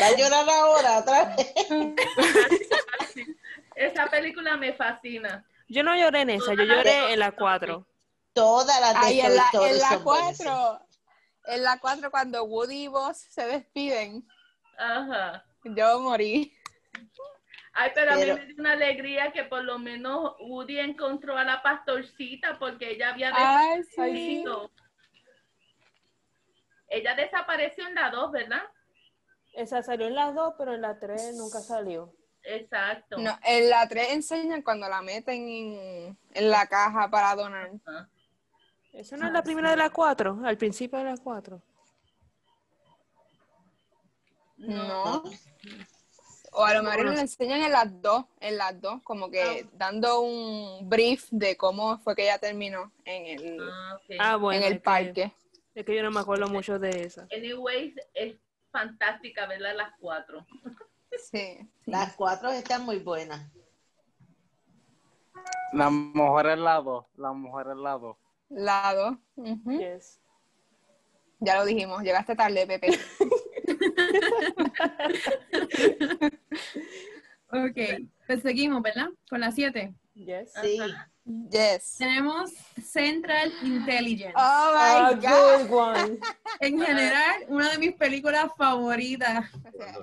Va 0.00 0.06
a 0.06 0.16
llorar 0.16 0.48
ahora 0.48 0.98
otra 0.98 1.36
vez. 1.36 1.54
Esa 3.74 4.06
película 4.08 4.56
me 4.56 4.72
fascina. 4.74 5.44
Yo 5.68 5.82
no 5.82 5.96
lloré 5.96 6.20
en 6.20 6.30
esa, 6.30 6.54
yo 6.54 6.62
lloré 6.62 7.12
en 7.12 7.18
la 7.18 7.32
cuatro. 7.32 7.86
Todas 8.32 8.80
las 8.80 8.94
de 9.00 9.06
Ay, 9.06 9.20
en 9.20 9.34
la, 9.34 9.44
en 9.52 9.78
la 9.78 9.88
son 9.90 10.04
buenas, 10.04 10.36
sí. 10.36 10.44
cuatro, 10.44 10.86
en 11.46 11.62
la 11.62 11.78
cuatro 11.78 12.10
cuando 12.10 12.44
Woody 12.44 12.84
y 12.84 12.88
Buzz 12.88 13.18
se 13.30 13.44
despiden, 13.46 14.26
Ajá. 14.78 15.44
yo 15.64 16.00
morí. 16.00 16.56
Ay, 17.72 17.90
pero, 17.94 18.12
a 18.12 18.16
mí 18.16 18.24
me 18.24 18.46
dio 18.46 18.54
una 18.58 18.72
alegría 18.72 19.32
que 19.32 19.44
por 19.44 19.64
lo 19.64 19.78
menos 19.78 20.36
Woody 20.40 20.78
encontró 20.78 21.36
a 21.36 21.44
la 21.44 21.62
pastorcita 21.62 22.58
porque 22.58 22.92
ella 22.92 23.10
había 23.10 23.32
Ay, 23.34 23.82
sí. 23.82 24.44
Ella 26.88 27.14
desapareció 27.14 27.86
en 27.86 27.94
la 27.94 28.10
2, 28.10 28.32
¿verdad? 28.32 28.62
Esa 29.54 29.82
salió 29.82 30.06
en 30.06 30.14
las 30.14 30.34
dos, 30.34 30.54
pero 30.58 30.74
en 30.74 30.82
la 30.82 30.98
tres 30.98 31.34
nunca 31.34 31.60
salió. 31.60 32.12
Exacto. 32.42 33.16
No, 33.18 33.36
en 33.42 33.70
la 33.70 33.88
3 33.88 34.12
enseñan 34.12 34.62
cuando 34.62 34.88
la 34.88 35.00
meten 35.02 35.48
en, 35.48 36.18
en 36.34 36.50
la 36.50 36.66
caja 36.66 37.10
para 37.10 37.34
donar. 37.34 37.70
Ajá. 37.86 38.08
¿Esa 38.92 39.16
no 39.16 39.26
es 39.26 39.32
la 39.32 39.42
primera 39.42 39.70
de 39.70 39.76
la 39.76 39.90
cuatro? 39.90 40.38
Al 40.44 40.56
principio 40.56 40.98
de 40.98 41.04
la 41.06 41.16
cuatro. 41.16 41.60
No. 44.58 45.22
O 46.52 46.64
a 46.64 46.72
lo 46.72 46.82
mejor 46.82 47.04
lo 47.04 47.12
enseñan 47.20 47.62
en 47.62 47.72
las 47.72 48.00
dos, 48.00 48.24
en 48.40 48.56
las 48.56 48.80
dos, 48.80 49.02
como 49.02 49.30
que 49.30 49.66
dando 49.72 50.20
un 50.20 50.88
brief 50.88 51.26
de 51.30 51.56
cómo 51.56 51.98
fue 51.98 52.14
que 52.16 52.22
ella 52.22 52.38
terminó 52.38 52.90
en 53.04 53.26
el, 53.26 53.58
Ah, 53.60 53.96
ok. 53.96 54.16
Ah, 54.18 54.36
bueno. 54.36 54.58
en 54.60 54.64
el 54.66 54.72
es 54.74 54.78
que- 54.78 54.84
parque. 54.84 55.32
Es 55.76 55.84
que 55.84 55.94
yo 55.94 56.02
no 56.02 56.10
me 56.10 56.20
acuerdo 56.20 56.48
mucho 56.48 56.78
de 56.78 57.02
esa. 57.02 57.28
Anyways, 57.30 57.94
es 58.14 58.34
fantástica 58.72 59.46
verla 59.46 59.74
las 59.74 59.92
cuatro. 60.00 60.44
Sí. 61.30 61.58
Las 61.84 62.14
cuatro 62.14 62.50
están 62.50 62.84
muy 62.84 62.98
buenas. 62.98 63.52
La 65.72 65.90
mejor 65.90 66.48
es 66.48 66.58
la 66.58 66.80
2. 66.80 67.04
La 67.16 67.74
la 67.74 67.98
2. 67.98 68.16
Lado. 68.48 69.18
ujú. 69.36 69.78
Yes. 69.78 70.18
Ya 71.40 71.58
lo 71.58 71.66
dijimos, 71.66 72.02
llegaste 72.02 72.34
tarde, 72.34 72.66
Pepe. 72.66 72.88
Ok, 77.48 77.78
pues 78.26 78.42
seguimos, 78.42 78.82
¿verdad? 78.82 79.08
Con 79.30 79.40
la 79.40 79.52
7. 79.52 79.94
Yes. 80.14 80.52
Sí. 80.60 80.78
Yes. 81.50 81.96
Tenemos 81.98 82.52
Central 82.82 83.52
Intelligence. 83.62 84.34
Oh 84.36 84.72
Ah, 84.74 85.10
my 85.12 85.14
God. 85.20 85.60
good 85.66 85.70
one. 85.70 86.18
En 86.60 86.80
general, 86.80 87.44
una 87.48 87.70
de 87.72 87.78
mis 87.78 87.92
películas 87.96 88.46
favoritas. 88.56 89.44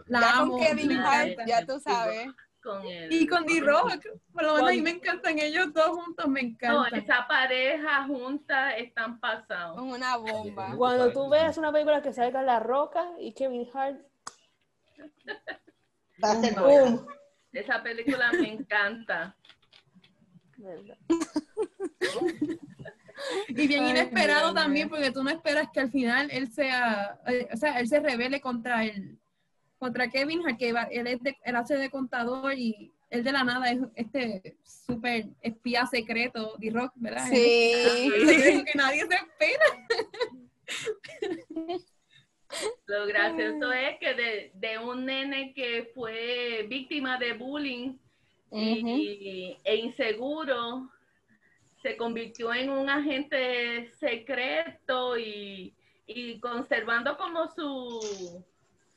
La 0.07 0.19
ya 0.19 0.37
amo, 0.37 0.51
con 0.57 0.61
Kevin 0.61 0.91
Hart, 0.99 1.39
ya 1.47 1.65
tú 1.65 1.79
sabes. 1.79 2.27
Con 2.61 2.83
Y 2.85 3.25
con 3.27 3.45
D-Rock. 3.45 4.05
Por 4.31 4.43
lo 4.43 4.53
menos 4.55 4.69
a 4.69 4.73
mí 4.73 4.81
me 4.81 4.89
encantan 4.91 5.39
ellos 5.39 5.73
dos 5.73 5.87
juntos, 5.89 6.27
me 6.27 6.41
No, 6.43 6.47
encantan. 6.49 6.99
esa 6.99 7.27
pareja 7.27 8.03
junta 8.05 8.71
están 8.77 9.19
pasados. 9.19 9.79
Una 9.81 10.17
bomba. 10.17 10.75
Cuando 10.77 11.11
tú 11.11 11.29
veas 11.29 11.57
una 11.57 11.71
película 11.71 12.01
que 12.01 12.13
salga 12.13 12.43
La 12.43 12.59
Roca 12.59 13.09
y 13.19 13.33
Kevin 13.33 13.67
Hart, 13.73 13.99
Va 16.23 16.31
a 16.31 16.35
ser 16.35 16.53
Boom. 16.53 16.63
buena. 16.65 17.05
Esa 17.51 17.81
película 17.83 18.31
me 18.33 18.53
encanta. 18.53 19.35
¿Verdad? 20.63 20.97
Y 23.49 23.67
bien 23.67 23.83
Ay, 23.83 23.91
inesperado 23.91 24.53
también, 24.53 24.89
porque 24.89 25.11
tú 25.11 25.23
no 25.23 25.29
esperas 25.29 25.67
que 25.73 25.79
al 25.79 25.91
final 25.91 26.29
él 26.31 26.51
sea, 26.51 27.19
eh, 27.27 27.47
o 27.53 27.57
sea, 27.57 27.79
él 27.79 27.87
se 27.87 27.99
revele 27.99 28.41
contra 28.41 28.83
él, 28.85 29.17
contra 29.77 30.09
Kevin 30.09 30.41
que 30.57 30.73
va- 30.73 30.89
él, 30.91 31.07
es 31.07 31.21
de- 31.21 31.37
él 31.43 31.55
hace 31.55 31.75
de 31.77 31.89
contador 31.89 32.53
y 32.57 32.91
él 33.09 33.23
de 33.23 33.31
la 33.31 33.43
nada 33.43 33.69
es 33.71 33.79
este 33.95 34.57
súper 34.63 35.27
espía 35.41 35.85
secreto, 35.85 36.55
D-Rock, 36.57 36.91
¿verdad? 36.95 37.27
Sí. 37.29 37.73
Que 38.65 38.71
nadie 38.75 39.05
se 39.07 39.15
espera. 39.15 39.65
Lo 42.85 43.07
gracioso 43.07 43.71
es 43.71 43.97
que 43.99 44.13
de, 44.13 44.51
de 44.55 44.77
un 44.79 45.05
nene 45.05 45.53
que 45.53 45.91
fue 45.95 46.65
víctima 46.69 47.17
de 47.17 47.33
bullying 47.33 47.97
y, 48.61 49.57
e 49.63 49.75
inseguro, 49.77 50.89
se 51.81 51.97
convirtió 51.97 52.53
en 52.53 52.69
un 52.69 52.89
agente 52.89 53.89
secreto 53.99 55.17
y, 55.17 55.73
y 56.07 56.39
conservando 56.39 57.17
como 57.17 57.47
su, 57.51 58.43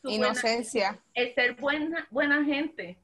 su 0.03 0.09
buena- 0.09 0.27
Inocencia. 0.33 1.01
el 1.14 1.35
ser 1.35 1.55
buena, 1.55 2.07
buena 2.11 2.45
gente. 2.45 2.99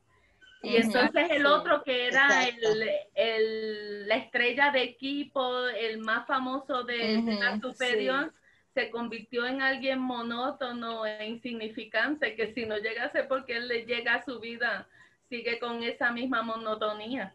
Y 0.65 0.77
entonces 0.77 1.29
el 1.31 1.45
otro 1.47 1.83
que 1.83 2.07
era 2.07 2.47
el, 2.47 2.89
el- 3.17 4.07
la 4.09 4.17
estrella 4.17 4.71
de 4.71 4.83
equipo, 4.83 5.67
el 5.69 5.99
más 5.99 6.25
famoso 6.27 6.85
de, 6.85 7.23
de 7.23 7.35
la 7.41 7.55
Ujú, 7.57 7.73
superior, 7.73 8.33
se 8.73 8.89
convirtió 8.91 9.45
en 9.45 9.61
alguien 9.61 9.99
monótono 9.99 11.05
e 11.05 11.27
insignificante, 11.27 12.37
que 12.37 12.55
si 12.55 12.65
no 12.65 12.79
llegase 12.79 13.25
porque 13.25 13.57
él 13.57 13.67
le 13.69 13.85
llega 13.87 14.15
a 14.15 14.25
su 14.25 14.39
vida, 14.39 14.89
sigue 15.33 15.59
con 15.59 15.83
esa 15.83 16.13
misma 16.13 16.43
monotonía. 16.43 17.35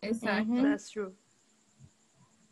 Exacto. 0.00 0.62
That's 0.62 0.88
true. 0.90 1.14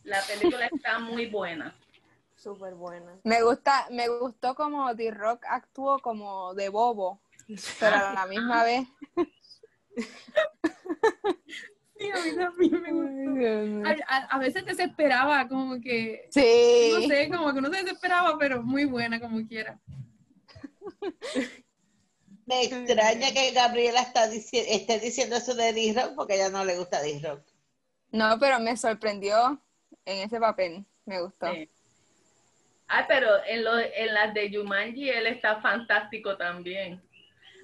La 0.04 0.20
película 0.26 0.66
está 0.66 0.98
muy 0.98 1.24
buena. 1.24 1.74
Súper 2.37 2.74
buena. 2.74 3.16
Me 3.24 3.42
gusta, 3.42 3.87
me 3.90 4.09
gustó 4.09 4.54
como 4.54 4.94
The 4.94 5.11
Rock 5.11 5.46
actuó 5.48 5.98
como 6.00 6.52
de 6.52 6.68
bobo, 6.68 7.18
pero 7.81 7.96
a 7.96 8.12
la 8.12 8.26
misma 8.26 8.62
vez. 8.62 8.87
Sí, 11.96 12.11
a 12.11 12.22
mí 12.24 12.37
también 12.37 12.83
me 12.83 12.92
gustó. 12.92 13.88
A, 13.88 14.16
a- 14.16 14.26
a 14.26 14.38
veces 14.38 14.64
desesperaba, 14.66 15.48
como 15.48 15.81
que, 15.81 16.26
no 16.26 16.31
Sí. 16.31 17.07
sé, 17.09 17.28
como 17.31 17.52
que 17.54 17.61
no 17.62 17.70
se 17.72 17.83
desesperaba, 17.83 18.37
pero 18.38 18.62
muy 18.62 18.85
buena 18.85 19.18
como 19.18 19.44
quiera. 19.48 19.81
Me 22.48 22.62
extraña 22.64 23.30
que 23.32 23.50
Gabriela 23.52 24.00
está 24.00 24.26
dici- 24.30 24.64
esté 24.66 24.98
diciendo 24.98 25.37
eso 25.37 25.54
de 25.54 25.72
D-Rock 25.72 26.14
porque 26.16 26.32
a 26.32 26.37
ella 26.37 26.48
no 26.48 26.64
le 26.64 26.78
gusta 26.78 27.02
D-Rock. 27.02 27.42
No, 28.11 28.38
pero 28.38 28.58
me 28.58 28.76
sorprendió 28.76 29.61
en 30.06 30.18
ese 30.20 30.40
papel. 30.40 30.84
Me 31.04 31.20
gustó. 31.20 31.52
Sí. 31.52 31.68
Ay, 32.88 33.04
pero 33.06 33.28
en, 33.46 33.64
lo, 33.64 33.78
en 33.78 34.14
las 34.14 34.32
de 34.32 34.50
Jumanji 34.50 35.11
él 35.11 35.26
está 35.26 35.61
fantástico 35.61 36.37
también. 36.38 37.02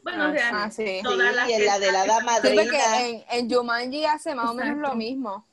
Bueno, 0.03 0.25
Ah, 0.25 0.29
o 0.29 0.33
sea, 0.35 0.65
ah, 0.65 0.71
sí. 0.71 1.01
todas 1.03 1.31
Sí, 1.31 1.37
las 1.37 1.49
y 1.49 1.53
en 1.55 1.65
la 1.65 1.79
de 1.79 1.93
la 1.93 2.07
dama 2.07 2.41
Sí, 2.43 2.57
en, 3.01 3.25
en 3.31 3.51
Jumanji 3.51 4.05
hace 4.05 4.35
más 4.35 4.51
o 4.51 4.55
menos 4.55 4.73
Exacto. 4.77 4.91
lo 4.91 4.95
mismo. 4.97 5.47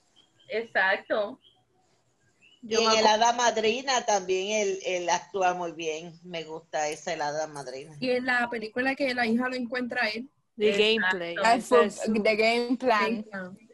Exacto. 0.49 1.39
Y 2.63 2.76
en 2.76 2.91
el 3.00 3.08
hada 3.08 3.34
madrina 3.34 4.06
también 4.06 4.67
él, 4.67 4.80
él 4.86 5.10
actúa 5.10 5.54
muy 5.56 5.71
bien. 5.71 6.13
Me 6.24 6.43
gusta 6.43 6.89
esa 6.89 7.13
el 7.13 7.21
hada 7.21 7.47
madrina. 7.47 7.95
Y 8.00 8.12
en 8.12 8.26
la 8.26 8.47
película 8.50 8.95
que 8.95 9.13
la 9.15 9.26
hija 9.26 9.50
lo 9.50 9.56
encuentra 9.56 10.04
a 10.04 10.10
él, 10.10 10.30
The 10.58 10.71
gameplay. 10.71 11.36
Ah, 11.43 11.58
The 11.60 12.36
Game 12.36 12.78
Plan. 12.78 13.26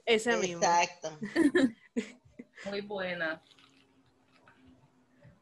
ese 0.05 0.37
mismo. 0.37 0.57
Exacto. 0.63 1.17
Muy 2.65 2.81
buena. 2.81 3.41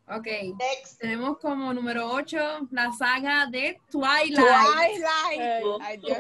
Ok, 0.08 0.28
Next. 0.60 1.00
tenemos 1.00 1.40
como 1.40 1.74
número 1.74 2.12
8 2.12 2.68
la 2.72 2.92
saga 2.94 3.48
de 3.48 3.80
Twilight. 3.90 4.36
Twilight. 4.36 5.64
Oh. 5.64 5.80
Ay, 5.82 5.98
Dios. 5.98 6.18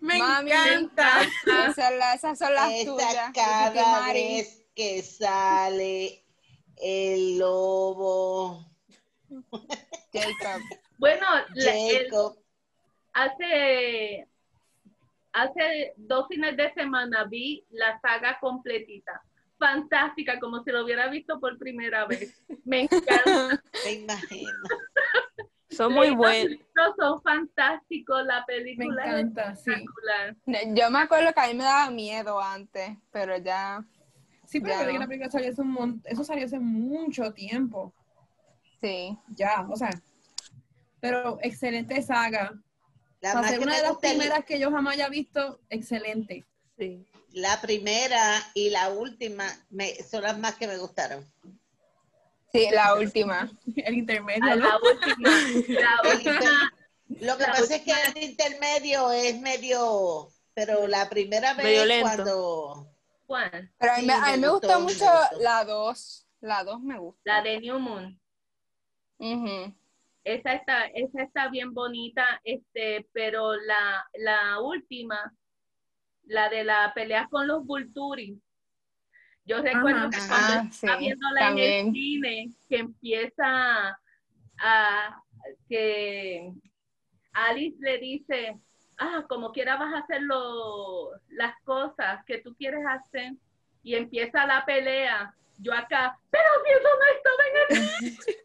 Me 0.00 0.18
Mami, 0.18 0.50
encanta. 0.50 1.22
Esas, 1.22 1.74
son 1.76 1.98
las- 1.98 2.14
esas 2.16 2.38
son 2.38 2.54
las 2.54 2.72
Esa 2.72 2.84
tuyas. 2.92 3.32
cada 3.32 4.12
vez 4.12 4.64
que 4.74 5.02
sale 5.02 6.24
el 6.76 7.38
lobo, 7.38 8.64
Jacob. 10.12 10.62
Bueno, 10.98 11.26
la- 11.54 11.76
el- 11.76 12.04
Jacob. 12.10 12.36
hace, 13.12 14.26
hace 15.32 15.94
dos 15.96 16.26
fines 16.28 16.56
de 16.56 16.72
semana 16.74 17.24
vi 17.24 17.64
la 17.70 17.98
saga 18.00 18.38
completita. 18.40 19.22
Fantástica, 19.58 20.38
como 20.38 20.62
si 20.62 20.70
lo 20.70 20.84
hubiera 20.84 21.08
visto 21.08 21.40
por 21.40 21.56
primera 21.58 22.04
vez. 22.06 22.42
Me 22.64 22.82
encanta. 22.82 23.62
Me 23.84 23.92
imagino. 23.92 24.52
Son 25.70 25.92
muy 25.92 26.08
Los 26.08 26.16
buenos. 26.16 26.50
libros 26.50 26.94
son 26.98 27.22
fantásticos, 27.22 28.24
la 28.24 28.40
Me 28.40 28.46
película 28.46 29.02
es 29.04 29.10
encanta, 29.26 29.56
sí. 29.56 29.70
espectacular. 29.70 30.36
Yo 30.74 30.90
me 30.90 30.98
acuerdo 31.00 31.32
que 31.34 31.40
a 31.40 31.46
mí 31.48 31.54
me 31.54 31.64
daba 31.64 31.90
miedo 31.90 32.40
antes, 32.40 32.96
pero 33.10 33.36
ya, 33.38 33.82
Sí, 34.46 34.60
pero 34.60 34.78
desde 34.78 34.92
que 34.92 34.98
la 34.98 35.06
película 35.06 35.30
salió 35.30 35.50
hace 35.50 35.60
un 35.60 35.70
mon- 35.72 36.02
eso 36.04 36.24
salió 36.24 36.44
hace 36.46 36.58
mucho 36.58 37.32
tiempo. 37.32 37.92
sí. 38.80 39.16
Ya, 39.34 39.66
o 39.68 39.76
sea. 39.76 39.90
Pero 41.00 41.38
excelente 41.42 42.00
saga. 42.02 42.52
La, 43.20 43.42
ser 43.48 43.58
que 43.58 43.64
una 43.64 43.76
de 43.76 43.82
las 43.82 43.96
primeras 43.96 44.44
que 44.44 44.58
yo 44.58 44.70
jamás 44.70 44.94
haya 44.94 45.08
visto, 45.08 45.60
excelente. 45.70 46.44
Sí. 46.78 47.04
la 47.32 47.60
primera 47.60 48.42
y 48.54 48.70
la 48.70 48.90
última 48.90 49.46
me, 49.70 49.94
son 50.04 50.22
las 50.22 50.38
más 50.38 50.54
que 50.56 50.66
me 50.66 50.76
gustaron. 50.78 51.24
Sí, 52.52 52.68
la 52.72 52.94
última. 52.94 53.50
El 53.76 53.94
intermedio, 53.94 54.44
A 54.44 54.56
¿no? 54.56 54.68
la 54.68 54.76
última, 54.78 55.30
la 55.80 56.10
última, 56.12 56.34
inter- 56.34 57.26
Lo 57.26 57.36
que 57.36 57.42
La 57.44 57.52
pasa 57.52 57.76
es 57.76 57.82
que 57.82 57.92
el 58.14 58.22
intermedio 58.30 59.10
es 59.12 59.40
medio, 59.40 60.28
pero 60.54 60.86
la 60.86 61.08
primera 61.08 61.54
vez 61.54 61.64
Medio 61.64 61.84
lento. 61.86 62.02
cuando 62.06 62.88
Juan, 63.26 63.72
Pero 63.78 63.92
a 63.92 63.96
mí, 63.96 64.02
Sí, 64.02 64.06
me, 64.06 64.12
a 64.12 64.20
me 64.20 64.36
mí 64.36 64.38
me 64.38 64.48
gustó, 64.48 64.68
gustó 64.68 64.78
me 64.78 64.84
mucho 64.84 65.04
gustó. 65.04 65.40
la 65.40 65.64
2. 65.64 66.28
La 66.40 66.64
2 66.64 66.80
me 66.82 66.98
gusta. 66.98 67.22
la 67.24 67.42
de 67.42 67.60
New 67.60 67.78
Moon. 67.78 68.20
Esa 70.24 70.54
está, 70.54 70.86
esa 70.86 71.22
está 71.22 71.48
bien 71.48 71.72
bonita, 71.72 72.40
este, 72.44 73.08
pero 73.12 73.54
la, 73.54 74.04
la 74.14 74.60
última, 74.60 75.32
la 76.24 76.48
de 76.48 76.64
la 76.64 76.92
pelea 76.94 77.28
con 77.30 77.46
los 77.46 77.64
Vulturi. 77.64 78.40
Yo 79.44 79.62
recuerdo 79.62 80.08
Ajá. 80.08 80.10
que 80.10 80.26
cuando 80.26 80.72
sí, 80.72 80.86
estaba 80.86 80.96
viéndola 80.98 81.50
en 81.50 81.58
el 81.58 81.92
cine, 81.92 82.48
que 82.68 82.76
empieza 82.78 83.98
a 84.58 85.22
que 85.68 86.52
Alice 87.32 87.76
le 87.80 87.98
dice, 87.98 88.58
ah, 88.98 89.24
como 89.28 89.52
quiera 89.52 89.76
vas 89.76 89.94
a 89.94 89.98
hacer 89.98 90.22
lo- 90.22 91.10
las 91.28 91.54
cosas 91.64 92.24
que 92.24 92.38
tú 92.38 92.54
quieres 92.56 92.84
hacer, 92.86 93.32
y 93.82 93.94
empieza 93.94 94.46
la 94.46 94.64
pelea. 94.64 95.34
Yo 95.58 95.72
acá, 95.72 96.18
pero 96.30 96.48
si 96.64 96.70
eso 96.72 96.88
no 97.00 97.06
estaba 97.16 97.42
en 97.48 97.56
el 97.76 97.82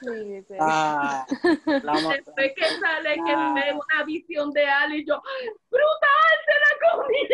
Sí, 0.00 0.44
Ah, 0.60 1.26
Después 1.28 2.52
que 2.56 2.64
sale 2.80 3.14
que 3.14 3.32
Ah. 3.34 3.52
ve 3.54 3.72
una 3.72 4.04
visión 4.04 4.50
de 4.52 4.66
Ali 4.66 4.98
y 5.00 5.06
yo, 5.06 5.20
¡brutal! 5.70 6.36
¡Se 6.46 6.54
la 6.60 6.72
comí! 6.92 7.28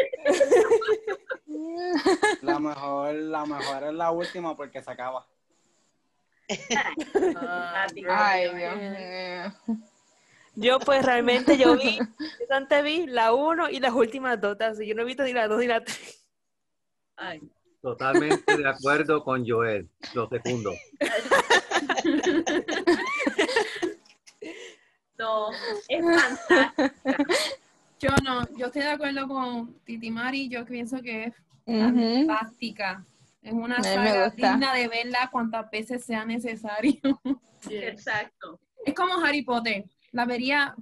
la 2.42 2.58
mejor, 2.58 3.14
la 3.14 3.44
mejor 3.44 3.82
es 3.84 3.92
la 3.94 4.10
última 4.10 4.56
porque 4.56 4.82
se 4.82 4.90
acaba. 4.90 5.26
Ah, 7.36 7.86
Ay, 8.08 8.54
Dios 8.54 8.76
mío. 8.76 9.78
Yo 10.56 10.78
pues 10.80 11.04
realmente 11.04 11.56
yo 11.56 11.76
vi, 11.76 11.98
yo 12.48 12.56
antes 12.56 12.84
vi 12.84 13.06
la 13.06 13.32
1 13.32 13.70
y 13.70 13.80
las 13.80 13.92
últimas 13.92 14.40
dos, 14.40 14.60
así 14.60 14.86
yo 14.86 14.94
no 14.94 15.02
he 15.02 15.06
visto 15.06 15.22
ni 15.22 15.32
la 15.32 15.48
2 15.48 15.60
ni 15.60 15.66
la 15.66 15.82
3. 15.84 16.28
Ay, 17.16 17.40
Totalmente 17.82 18.56
de 18.58 18.68
acuerdo 18.68 19.24
con 19.24 19.46
Joel. 19.48 19.88
Lo 20.14 20.28
segundo. 20.28 20.74
no, 25.18 25.50
es 25.88 26.04
fantástico. 26.04 27.24
Yo 27.98 28.10
no, 28.24 28.46
yo 28.56 28.66
estoy 28.66 28.82
de 28.82 28.88
acuerdo 28.88 29.28
con 29.28 29.74
Titi 29.84 30.10
Mari, 30.10 30.48
yo 30.48 30.64
pienso 30.64 31.00
que 31.00 31.24
es 31.24 31.34
Ujú. 31.66 32.26
fantástica. 32.26 33.04
Es 33.42 33.52
una 33.52 33.82
saga 33.82 34.30
digna 34.30 34.74
de 34.74 34.88
verla 34.88 35.28
cuantas 35.32 35.70
veces 35.70 36.04
sea 36.04 36.24
necesario. 36.24 37.00
Exacto. 37.70 38.60
Es 38.84 38.94
como 38.94 39.14
Harry 39.24 39.42
Potter. 39.42 39.84
La 40.12 40.26
vería 40.26 40.74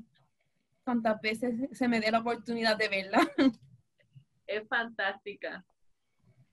cuantas 0.84 1.20
veces 1.20 1.54
se 1.72 1.86
me 1.86 2.00
dé 2.00 2.10
la 2.10 2.20
oportunidad 2.20 2.76
de 2.76 2.88
verla. 2.88 3.20
Es 4.46 4.66
fantástica. 4.66 5.62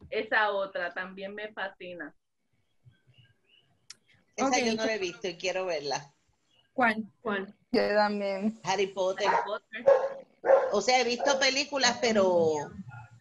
Esa 0.10 0.52
otra 0.52 0.94
también 0.94 1.34
me 1.34 1.54
fascina. 1.54 2.14
esa 4.36 4.60
yo 4.60 4.76
no 4.76 4.86
la 4.86 4.96
he 4.96 5.00
visto 5.00 5.30
y 5.30 5.38
quiero 5.38 5.66
verla. 5.66 6.14
¿Cuál? 6.74 7.06
¿Cuál? 7.22 7.56
Yo 7.72 7.88
también. 7.96 8.60
Harry 8.66 8.88
Potter. 8.88 9.30
Harry 9.30 9.46
Potter. 9.46 9.86
O 10.74 10.82
sea, 10.82 11.00
he 11.00 11.06
visto 11.06 11.40
películas, 11.40 11.98
pero 12.02 12.70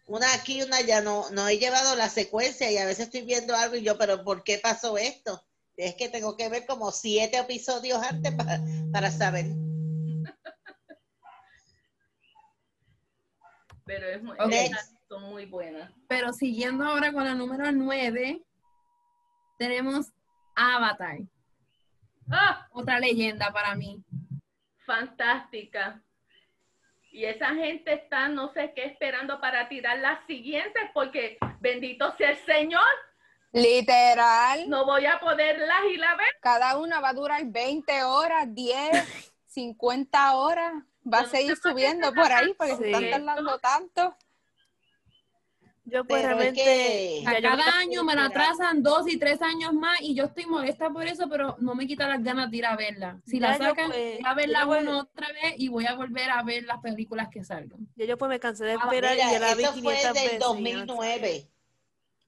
una 0.05 0.33
aquí, 0.33 0.61
una 0.61 0.81
ya 0.81 1.01
no, 1.01 1.29
no 1.31 1.47
he 1.47 1.57
llevado 1.57 1.95
la 1.95 2.09
secuencia 2.09 2.71
y 2.71 2.77
a 2.77 2.85
veces 2.85 3.05
estoy 3.05 3.21
viendo 3.23 3.55
algo 3.55 3.75
y 3.75 3.83
yo, 3.83 3.97
pero 3.97 4.23
¿por 4.23 4.43
qué 4.43 4.59
pasó 4.59 4.97
esto? 4.97 5.43
Es 5.77 5.95
que 5.95 6.09
tengo 6.09 6.37
que 6.37 6.47
ver 6.47 6.65
como 6.65 6.91
siete 6.91 7.37
episodios 7.37 8.01
antes 8.01 8.33
para, 8.33 8.59
para 8.91 9.11
saber. 9.11 9.47
Pero 13.85 14.07
es 14.07 14.23
muy, 14.23 14.35
Ok. 14.39 14.51
esas 14.51 14.95
son 15.07 15.23
muy 15.23 15.45
buenas. 15.45 15.91
Pero 16.07 16.33
siguiendo 16.33 16.85
ahora 16.85 17.11
con 17.11 17.23
la 17.23 17.35
número 17.35 17.71
9, 17.71 18.41
tenemos 19.59 20.07
Avatar. 20.55 21.19
¡Ah! 22.31 22.67
Otra 22.71 22.99
leyenda 22.99 23.51
para 23.51 23.75
mí. 23.75 24.03
Fantástica. 24.85 26.01
Y 27.15 27.23
esa 27.23 27.55
gente 27.55 27.93
está, 27.93 28.27
no 28.27 28.51
sé 28.51 28.73
qué, 28.75 28.83
esperando 28.83 29.39
para 29.39 29.69
tirar 29.69 29.99
las 29.99 30.19
siguientes, 30.27 30.83
porque 30.93 31.37
bendito 31.61 32.13
sea 32.17 32.31
el 32.31 32.37
Señor, 32.45 32.83
Literal. 33.53 34.69
no 34.69 34.83
voy 34.83 35.05
a 35.05 35.17
poderlas 35.21 35.79
ir 35.93 36.03
a 36.03 36.17
ver. 36.17 36.27
Cada 36.41 36.77
una 36.77 36.99
va 36.99 37.09
a 37.09 37.13
durar 37.13 37.41
20 37.45 38.03
horas, 38.03 38.53
10, 38.53 39.31
50 39.45 40.35
horas. 40.35 40.73
Va 41.07 41.19
a 41.19 41.25
seguir 41.25 41.55
subiendo 41.55 42.13
por 42.13 42.29
ahí 42.33 42.53
porque 42.57 42.75
se 42.75 42.91
están 42.91 43.09
tardando 43.09 43.59
tanto. 43.59 44.17
Yo 45.87 46.03
pues 46.03 46.23
Pero 46.23 46.33
es 46.33 46.37
realmente... 46.55 46.63
que- 46.63 47.21
yo 47.23 47.29
vi 47.35 47.41
cada 47.43 47.77
año 47.77 48.03
me 48.03 48.15
la 48.15 48.25
atrasan 48.25 48.81
dos 48.81 49.07
y 49.07 49.17
tres 49.19 49.39
años 49.41 49.71
más 49.73 50.01
y 50.01 50.15
yo 50.15 50.23
estoy 50.25 50.45
molesta 50.47 50.89
por 50.89 51.05
eso, 51.05 51.29
pero 51.29 51.55
no 51.59 51.75
me 51.75 51.85
quita 51.85 52.07
las 52.07 52.23
ganas 52.23 52.49
de 52.49 52.57
ir 52.57 52.65
a 52.65 52.75
verla. 52.75 53.21
Si 53.25 53.39
la 53.39 53.51
Ya 53.51 53.57
yo, 53.59 53.63
sacan, 53.69 53.91
pues, 53.91 54.15
voy 54.17 54.25
a 54.25 54.33
verla 54.33 54.59
yo 54.61 54.65
voy- 54.67 54.87
otra 54.87 55.27
vez 55.27 55.53
y 55.57 55.67
voy 55.69 55.85
a 55.85 55.93
volver 55.95 56.29
a 56.31 56.41
ver 56.41 56.63
las 56.63 56.79
películas 56.81 57.27
que 57.31 57.43
salgan. 57.43 57.87
Ya 57.95 58.05
yo 58.05 58.17
pues 58.17 58.29
me 58.29 58.39
cansé 58.39 58.65
de 58.65 58.73
Ah, 58.73 58.79
esperar 58.83 59.13
y 59.15 59.17
ya 59.19 59.27
Mira, 59.27 59.39
la 59.41 59.55
vi 59.55 59.63
eso 59.63 59.73
fue 59.73 59.81
500 59.81 60.13
veces. 60.13 60.23
del 60.23 60.25
y 60.25 60.31
ya 60.31 60.39
no 60.39 60.39
sé. 60.39 60.39
2009. 60.39 61.49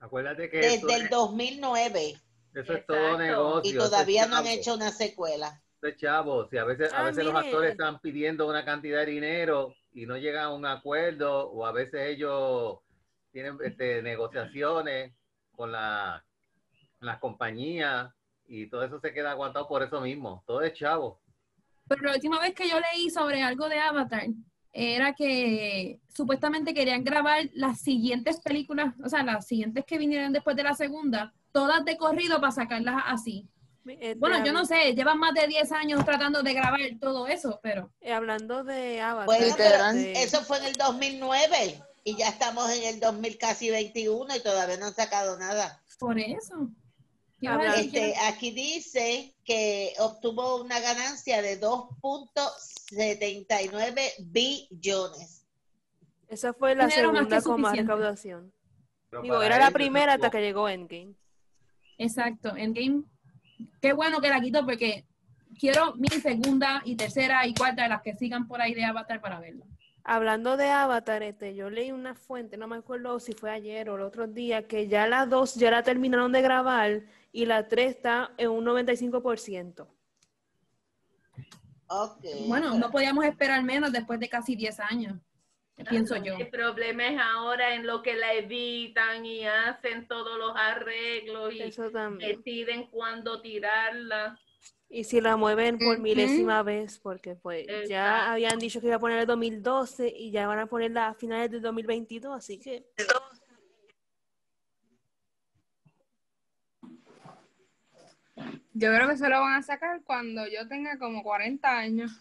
Acuérdate 0.00 0.50
que 0.50 0.60
eso, 0.60 0.86
Desde 0.86 0.94
el 1.00 1.02
es- 1.06 1.10
2009. 1.10 2.14
eso 2.54 2.72
es 2.74 2.86
todo 2.86 3.18
negocio. 3.18 3.70
Y 3.72 3.76
es 3.76 3.82
todavía 3.82 4.26
no 4.26 4.36
han 4.36 4.46
hecho 4.46 4.74
una 4.74 4.90
secuela. 4.92 5.60
eso 5.80 5.86
es 5.88 5.96
chavo. 5.96 6.48
Si 6.48 6.56
a 6.58 6.64
veces, 6.64 6.92
a 6.92 7.00
Ah, 7.00 7.04
veces 7.04 7.24
los 7.24 7.34
actores 7.34 7.72
están 7.72 7.98
pidiendo 8.00 8.46
una 8.48 8.64
cantidad 8.64 9.00
de 9.00 9.06
dinero 9.06 9.74
y 9.92 10.06
no 10.06 10.16
llegan 10.16 10.44
a 10.44 10.50
un 10.54 10.64
acuerdo, 10.66 11.50
o 11.50 11.66
a 11.66 11.72
veces 11.72 12.00
ellos 12.08 12.78
tienen 13.32 13.56
este, 13.64 14.02
negociaciones 14.02 15.12
con 15.52 15.72
la, 15.72 16.24
las 17.00 17.18
compañías 17.18 18.10
y 18.46 18.68
todo 18.68 18.82
eso 18.82 18.98
se 19.00 19.12
queda 19.12 19.32
aguantado 19.32 19.68
por 19.68 19.82
eso 19.82 20.00
mismo. 20.00 20.42
Todo 20.46 20.62
es 20.62 20.72
chavo. 20.74 21.20
Pero 21.86 22.02
la 22.02 22.14
última 22.14 22.40
vez 22.40 22.54
que 22.54 22.68
yo 22.68 22.76
leí 22.80 23.10
sobre 23.10 23.42
algo 23.42 23.68
de 23.68 23.78
Avatar 23.78 24.26
era 24.72 25.14
que 25.14 26.00
supuestamente 26.14 26.74
querían 26.74 27.02
grabar 27.02 27.48
las 27.54 27.80
siguientes 27.80 28.40
películas, 28.40 28.94
o 29.02 29.08
sea, 29.08 29.22
las 29.22 29.46
siguientes 29.46 29.84
que 29.86 29.98
vinieran 29.98 30.32
después 30.32 30.56
de 30.56 30.62
la 30.62 30.74
segunda, 30.74 31.32
todas 31.52 31.84
de 31.84 31.96
corrido 31.96 32.40
para 32.40 32.52
sacarlas 32.52 33.02
así. 33.06 33.48
Este, 33.86 34.14
Bueno, 34.16 34.44
yo 34.44 34.52
no 34.52 34.66
sé, 34.66 34.92
llevan 34.94 35.18
más 35.18 35.32
de 35.32 35.46
10 35.46 35.72
años 35.72 36.04
tratando 36.04 36.42
de 36.42 36.52
grabar 36.52 36.80
todo 37.00 37.26
eso, 37.26 37.58
pero 37.62 37.90
eh, 38.00 38.12
hablando 38.12 38.62
de 38.62 39.00
Avatar. 39.00 39.26
Bueno, 39.26 39.54
pero 39.56 39.92
Literal. 39.92 39.96
eso 39.96 40.42
fue 40.42 40.58
en 40.58 40.64
el 40.66 40.72
2009 40.74 41.82
y 42.08 42.16
ya 42.16 42.28
estamos 42.28 42.70
en 42.70 42.84
el 42.84 43.00
2000 43.00 43.38
casi 43.38 43.70
21 43.70 44.36
y 44.36 44.42
todavía 44.42 44.76
no 44.78 44.86
han 44.86 44.94
sacado 44.94 45.38
nada. 45.38 45.82
por 45.98 46.18
eso. 46.18 46.70
¿Qué 47.40 47.46
ibas 47.46 47.56
a 47.56 47.60
Habla- 47.60 47.76
decir, 47.76 47.96
Este, 47.98 48.16
aquí 48.26 48.50
dice 48.50 49.34
que 49.44 49.94
obtuvo 49.98 50.60
una 50.62 50.80
ganancia 50.80 51.40
de 51.42 51.60
2.79 51.60 54.00
billones. 54.18 55.46
Esa 56.28 56.52
fue 56.52 56.74
la 56.74 56.90
segunda 56.90 57.40
con 57.42 57.60
más 57.60 57.76
recaudación. 57.76 58.52
Digo, 59.22 59.42
era 59.42 59.58
la 59.58 59.70
primera 59.70 60.14
hasta 60.14 60.30
que 60.30 60.40
llegó 60.40 60.68
Endgame. 60.68 61.14
Exacto, 61.96 62.54
Endgame. 62.56 63.04
Qué 63.80 63.92
bueno 63.92 64.20
que 64.20 64.28
la 64.28 64.40
quito 64.40 64.64
porque 64.64 65.06
quiero 65.58 65.94
mi 65.96 66.08
segunda 66.08 66.82
y 66.84 66.96
tercera 66.96 67.46
y 67.46 67.54
cuarta 67.54 67.84
de 67.84 67.88
las 67.88 68.02
que 68.02 68.14
sigan 68.16 68.46
por 68.46 68.60
ahí 68.60 68.74
de 68.74 68.84
Avatar 68.84 69.20
para 69.20 69.40
verla. 69.40 69.64
Hablando 70.10 70.56
de 70.56 70.70
Avatar, 70.70 71.22
este, 71.22 71.54
yo 71.54 71.68
leí 71.68 71.92
una 71.92 72.14
fuente, 72.14 72.56
no 72.56 72.66
me 72.66 72.76
acuerdo 72.76 73.20
si 73.20 73.34
fue 73.34 73.50
ayer 73.50 73.90
o 73.90 73.96
el 73.96 74.00
otro 74.00 74.26
día, 74.26 74.66
que 74.66 74.88
ya 74.88 75.06
las 75.06 75.28
dos 75.28 75.54
ya 75.54 75.70
la 75.70 75.82
terminaron 75.82 76.32
de 76.32 76.40
grabar 76.40 77.02
y 77.30 77.44
la 77.44 77.68
tres 77.68 77.96
está 77.96 78.30
en 78.38 78.48
un 78.48 78.64
95%. 78.64 79.86
Ok. 81.88 82.24
Bueno, 82.46 82.78
no 82.78 82.90
podíamos 82.90 83.26
esperar 83.26 83.62
menos 83.62 83.92
después 83.92 84.18
de 84.18 84.30
casi 84.30 84.56
10 84.56 84.80
años, 84.80 85.18
pienso 85.90 86.16
yo. 86.16 86.38
El 86.38 86.48
problema 86.48 87.06
es 87.06 87.20
ahora 87.20 87.74
en 87.74 87.86
lo 87.86 88.00
que 88.00 88.16
la 88.16 88.32
editan 88.32 89.26
y 89.26 89.44
hacen 89.44 90.08
todos 90.08 90.38
los 90.38 90.56
arreglos 90.56 91.52
y 91.52 91.70
deciden 92.18 92.86
cuándo 92.86 93.42
tirarla. 93.42 94.38
Y 94.90 95.04
si 95.04 95.20
la 95.20 95.36
mueven 95.36 95.78
por 95.78 95.98
milésima 95.98 96.62
vez, 96.62 96.98
porque 96.98 97.34
pues 97.34 97.66
ya 97.88 98.32
habían 98.32 98.58
dicho 98.58 98.80
que 98.80 98.86
iba 98.86 98.96
a 98.96 99.00
poner 99.00 99.18
el 99.18 99.26
2012 99.26 100.12
y 100.16 100.30
ya 100.30 100.46
van 100.46 100.60
a 100.60 100.66
ponerla 100.66 101.08
a 101.08 101.14
finales 101.14 101.50
del 101.50 101.60
2022, 101.60 102.34
así 102.34 102.58
que 102.58 102.86
Yo 108.78 108.94
creo 108.94 109.08
que 109.08 109.16
se 109.16 109.28
lo 109.28 109.40
van 109.40 109.54
a 109.54 109.62
sacar 109.62 110.02
cuando 110.04 110.46
yo 110.46 110.68
tenga 110.68 110.96
como 111.00 111.24
40 111.24 111.68
años. 111.68 112.12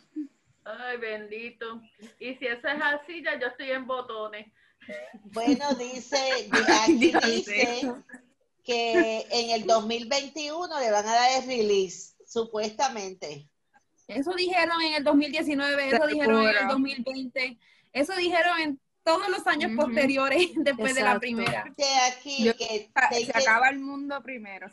Ay, 0.64 0.98
bendito. 0.98 1.80
Y 2.20 2.34
si 2.34 2.48
eso 2.48 2.68
es 2.68 2.82
así, 2.82 3.24
ya 3.24 3.40
yo 3.40 3.46
estoy 3.46 3.70
en 3.70 3.86
botones. 3.86 4.48
Bueno, 5.26 5.74
dice, 5.76 6.50
aquí 6.84 7.14
dice 7.24 7.94
que 8.64 9.28
en 9.30 9.52
el 9.52 9.68
2021 9.68 10.80
le 10.80 10.92
van 10.92 11.06
a 11.06 11.14
dar 11.14 11.42
el 11.42 11.48
release, 11.48 12.16
supuestamente. 12.28 13.50
Eso 14.08 14.34
dijeron 14.34 14.82
en 14.82 14.94
el 14.96 15.04
2019, 15.04 15.90
eso 15.90 16.08
dijeron 16.08 16.42
en 16.44 16.48
el 16.50 16.54
Seguro. 16.56 16.74
2020, 16.74 17.58
eso 17.94 18.16
dijeron 18.16 18.60
en 18.62 18.80
todos 19.04 19.28
los 19.30 19.46
años 19.48 19.72
Ujú. 19.72 19.86
posteriores 19.86 20.50
después 20.56 20.94
de 20.96 21.02
la 21.02 21.08
Exacto. 21.14 21.20
primera. 21.22 21.66
Aquí 22.08 22.44
Yo- 22.44 22.56
que 22.56 22.66
Se 22.68 22.92
taking, 22.94 23.32
acaba 23.36 23.70
el 23.70 23.80
mundo 23.80 24.22
primero. 24.24 24.68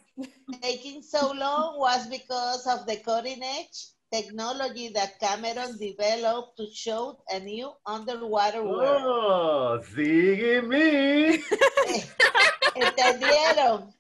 taking 0.60 1.02
so 1.02 1.32
long 1.34 1.78
was 1.78 2.08
because 2.08 2.68
of 2.70 2.84
the 2.86 3.00
cutting 3.02 3.42
edge 3.42 3.90
technology 4.10 4.92
that 4.92 5.10
Cameron 5.18 5.76
developed 5.78 6.56
to 6.56 6.66
show 6.72 7.18
a 7.28 7.40
new 7.40 7.72
underwater 7.86 8.62
world. 8.62 9.02
Oh, 9.04 9.80
sígueme. 9.96 11.40
¿Entendieron? 12.74 13.94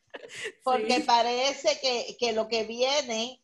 Porque 0.62 0.96
Sí. 0.96 1.02
parece 1.02 1.78
que, 1.80 2.16
que 2.18 2.32
lo 2.32 2.46
que 2.48 2.64
viene 2.64 3.40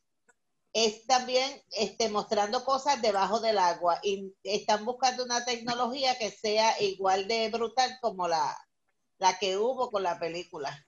es 0.72 1.04
también 1.06 1.60
este, 1.76 2.08
mostrando 2.08 2.64
cosas 2.64 3.02
debajo 3.02 3.40
del 3.40 3.58
agua 3.58 3.98
y 4.02 4.32
están 4.44 4.84
buscando 4.84 5.24
una 5.24 5.44
tecnología 5.44 6.16
que 6.18 6.30
sea 6.30 6.80
igual 6.80 7.26
de 7.26 7.50
brutal 7.50 7.90
como 8.00 8.28
la, 8.28 8.56
la 9.18 9.36
que 9.38 9.56
hubo 9.56 9.90
con 9.90 10.02
la 10.02 10.18
película. 10.18 10.86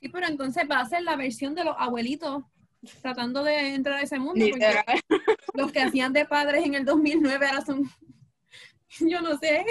Sí, 0.00 0.08
pero 0.08 0.26
entonces 0.26 0.64
va 0.70 0.80
a 0.80 0.88
ser 0.88 1.02
la 1.02 1.16
versión 1.16 1.54
de 1.54 1.64
los 1.64 1.76
abuelitos 1.78 2.42
tratando 3.02 3.44
de 3.44 3.74
entrar 3.74 3.98
a 3.98 4.02
ese 4.02 4.18
mundo. 4.18 4.44
porque 4.50 4.82
los 5.54 5.70
que 5.70 5.82
hacían 5.82 6.12
de 6.12 6.24
padres 6.24 6.64
en 6.64 6.74
el 6.74 6.84
2009 6.84 7.46
ahora 7.46 7.64
son, 7.64 7.82
yo 9.00 9.20
no 9.20 9.38
sé. 9.38 9.64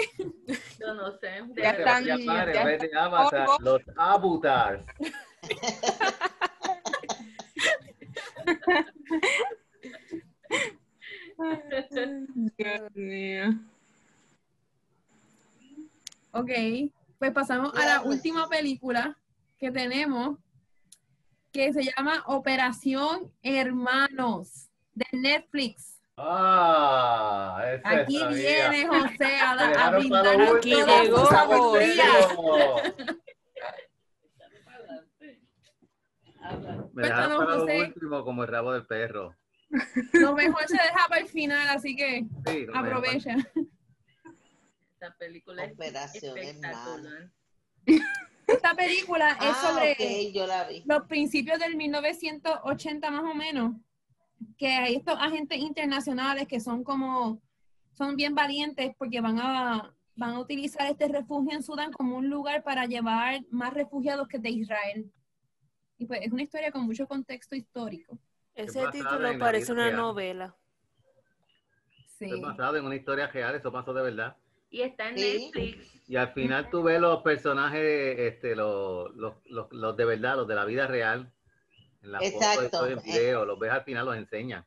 Yo 0.78 0.94
no 0.94 1.10
sé. 1.18 1.42
Ya 1.56 1.70
están- 1.72 2.04
Ya 2.06 2.16
para, 2.24 2.52
ya 2.78 3.10
polvo. 3.10 3.56
los 3.60 3.82
Avatars. 3.96 4.86
Dios 12.56 12.80
mío. 12.94 13.44
Ok, 16.32 16.50
pues 17.18 17.32
pasamos 17.32 17.74
a 17.74 17.86
la 17.86 18.02
última 18.02 18.48
película 18.48 19.16
que 19.58 19.70
tenemos, 19.70 20.38
que 21.52 21.72
se 21.72 21.82
llama 21.84 22.22
Operación 22.26 23.32
Hermanos, 23.42 24.68
de 24.94 25.06
Netflix. 25.12 25.98
Ah, 26.16 27.62
ese 27.74 27.82
Aquí 27.84 28.18
sabía. 28.18 28.68
viene 28.70 28.86
José 28.86 29.40
a, 29.40 29.50
a 29.52 29.90
lo 29.90 30.56
Aquí 30.56 30.70
llegó 30.74 31.16
su 31.18 31.22
por 31.22 31.28
sabiduría. 31.34 32.04
favor. 32.28 32.82
Me 36.92 37.02
dejaron 37.02 37.38
para 37.38 37.54
lo 37.56 37.60
José. 37.62 37.80
último 37.94 38.24
como 38.24 38.42
el 38.42 38.48
rabo 38.48 38.72
del 38.72 38.86
perro. 38.86 39.36
Lo 40.14 40.34
mejor 40.34 40.66
se 40.66 40.74
deja 40.74 41.06
para 41.08 41.20
el 41.20 41.28
final, 41.28 41.68
así 41.68 41.94
que 41.94 42.26
Sí, 42.46 42.66
aprovecha. 42.74 43.36
Esta 44.94 45.16
película 45.18 45.64
es 45.64 45.72
Operación 45.72 46.38
espectacular. 46.38 47.30
Esta 48.46 48.74
película 48.74 49.30
es 49.30 49.36
Ah, 49.40 49.72
sobre 49.72 49.92
ok, 49.92 50.34
yo 50.34 50.46
la 50.46 50.64
vi. 50.64 50.82
los 50.84 51.04
principios 51.06 51.58
del 51.60 51.76
1980 51.76 53.10
más 53.10 53.22
o 53.22 53.34
menos, 53.34 53.76
que 54.58 54.66
hay 54.68 54.96
estos 54.96 55.16
agentes 55.20 55.58
internacionales 55.58 56.48
que 56.48 56.58
son 56.58 56.82
como, 56.82 57.40
son 57.92 58.16
bien 58.16 58.34
valientes 58.34 58.90
porque 58.98 59.20
van 59.20 59.38
a, 59.38 59.94
van 60.16 60.30
a 60.34 60.40
utilizar 60.40 60.90
este 60.90 61.06
refugio 61.06 61.52
en 61.56 61.62
Sudán 61.62 61.92
como 61.92 62.16
un 62.16 62.28
lugar 62.28 62.64
para 62.64 62.86
llevar 62.86 63.40
más 63.50 63.72
refugiados 63.72 64.26
que 64.26 64.40
de 64.40 64.50
Israel. 64.50 65.12
Y 66.00 66.06
pues 66.06 66.22
es 66.22 66.32
una 66.32 66.42
historia 66.42 66.72
con 66.72 66.84
mucho 66.84 67.06
contexto 67.06 67.54
histórico. 67.54 68.18
ese 68.54 68.86
título 68.90 69.38
parece 69.38 69.70
una 69.70 69.84
real. 69.88 69.96
novela. 69.98 70.56
Sí. 72.18 72.30
Es 72.30 72.40
basado 72.40 72.76
en 72.78 72.86
una 72.86 72.96
historia 72.96 73.26
real, 73.26 73.54
eso 73.54 73.70
pasó 73.70 73.92
de 73.92 74.02
verdad. 74.02 74.34
Y 74.70 74.80
está 74.80 75.10
en 75.10 75.18
Sí. 75.18 75.50
Netflix. 75.54 76.08
Y 76.08 76.16
al 76.16 76.32
final 76.32 76.70
tú 76.70 76.82
ves 76.82 76.98
los 77.02 77.22
personajes, 77.22 78.18
este, 78.18 78.56
los, 78.56 79.14
los, 79.14 79.34
los, 79.44 79.70
los 79.72 79.94
de 79.94 80.04
verdad, 80.06 80.36
los 80.36 80.48
de 80.48 80.54
la 80.54 80.64
vida 80.64 80.86
real, 80.86 81.30
en 82.02 82.12
la 82.12 82.18
foto, 82.18 82.62
Exacto. 82.62 82.86
en 82.86 83.02
video, 83.02 83.44
los 83.44 83.58
ves 83.58 83.70
al 83.70 83.84
final, 83.84 84.06
los 84.06 84.16
enseñan. 84.16 84.64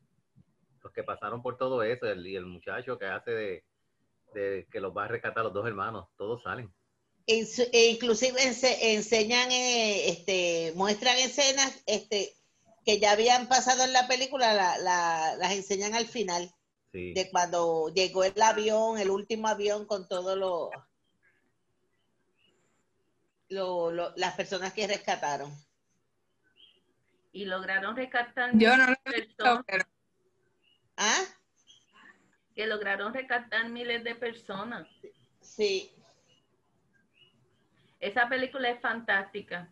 Los 0.84 0.94
que 0.94 1.04
pasaron 1.04 1.42
por 1.42 1.58
todo 1.58 1.82
eso, 1.82 2.06
el, 2.06 2.28
y 2.28 2.36
el 2.36 2.46
muchacho 2.46 3.00
que 3.00 3.06
hace 3.08 3.32
de, 3.32 3.64
de 4.36 4.68
que 4.72 4.80
los 4.80 4.96
va 4.96 5.06
a 5.06 5.08
rescatar 5.08 5.44
los 5.44 5.54
dos 5.54 5.66
hermanos, 5.68 6.10
todos 6.16 6.44
salen. 6.44 6.72
E 7.26 7.90
inclusive 7.92 8.38
ense- 8.42 8.78
enseñan, 8.96 9.50
eh, 9.52 10.10
este, 10.10 10.74
muestran 10.76 11.18
escenas 11.18 11.82
este, 11.86 12.36
que 12.86 13.00
ya 13.00 13.12
habían 13.14 13.48
pasado 13.48 13.86
en 13.86 13.94
la 13.94 14.08
película, 14.08 14.54
la- 14.54 14.78
la- 14.78 15.36
las 15.38 15.54
enseñan 15.54 15.94
al 15.96 16.06
final, 16.08 16.54
Sí. 16.92 17.14
de 17.14 17.30
cuando 17.32 17.88
llegó 17.94 18.24
el 18.26 18.40
avión, 18.42 19.00
el 19.00 19.10
último 19.10 19.48
avión 19.48 19.86
con 19.86 20.08
todos 20.08 20.38
los... 20.38 20.70
lo- 23.50 23.92
lo- 23.92 24.14
las 24.16 24.34
personas 24.36 24.74
que 24.74 24.88
rescataron. 24.88 25.52
Y 27.32 27.46
lograron 27.46 27.96
rescatar 27.96 28.52
Yo 28.58 28.76
no 28.78 28.86
miles 28.86 28.98
lo 29.06 29.12
de 29.12 29.18
he 29.18 29.22
visto, 29.22 29.64
pero 29.66 29.86
¿Ah? 30.98 31.24
que 32.56 32.68
lograron 32.68 33.14
rescatar 33.14 33.70
miles 33.70 34.04
de 34.04 34.16
personas. 34.16 34.88
Sí. 35.42 35.92
Esa 38.04 38.28
película 38.28 38.70
es 38.70 38.82
fantástica 38.82 39.70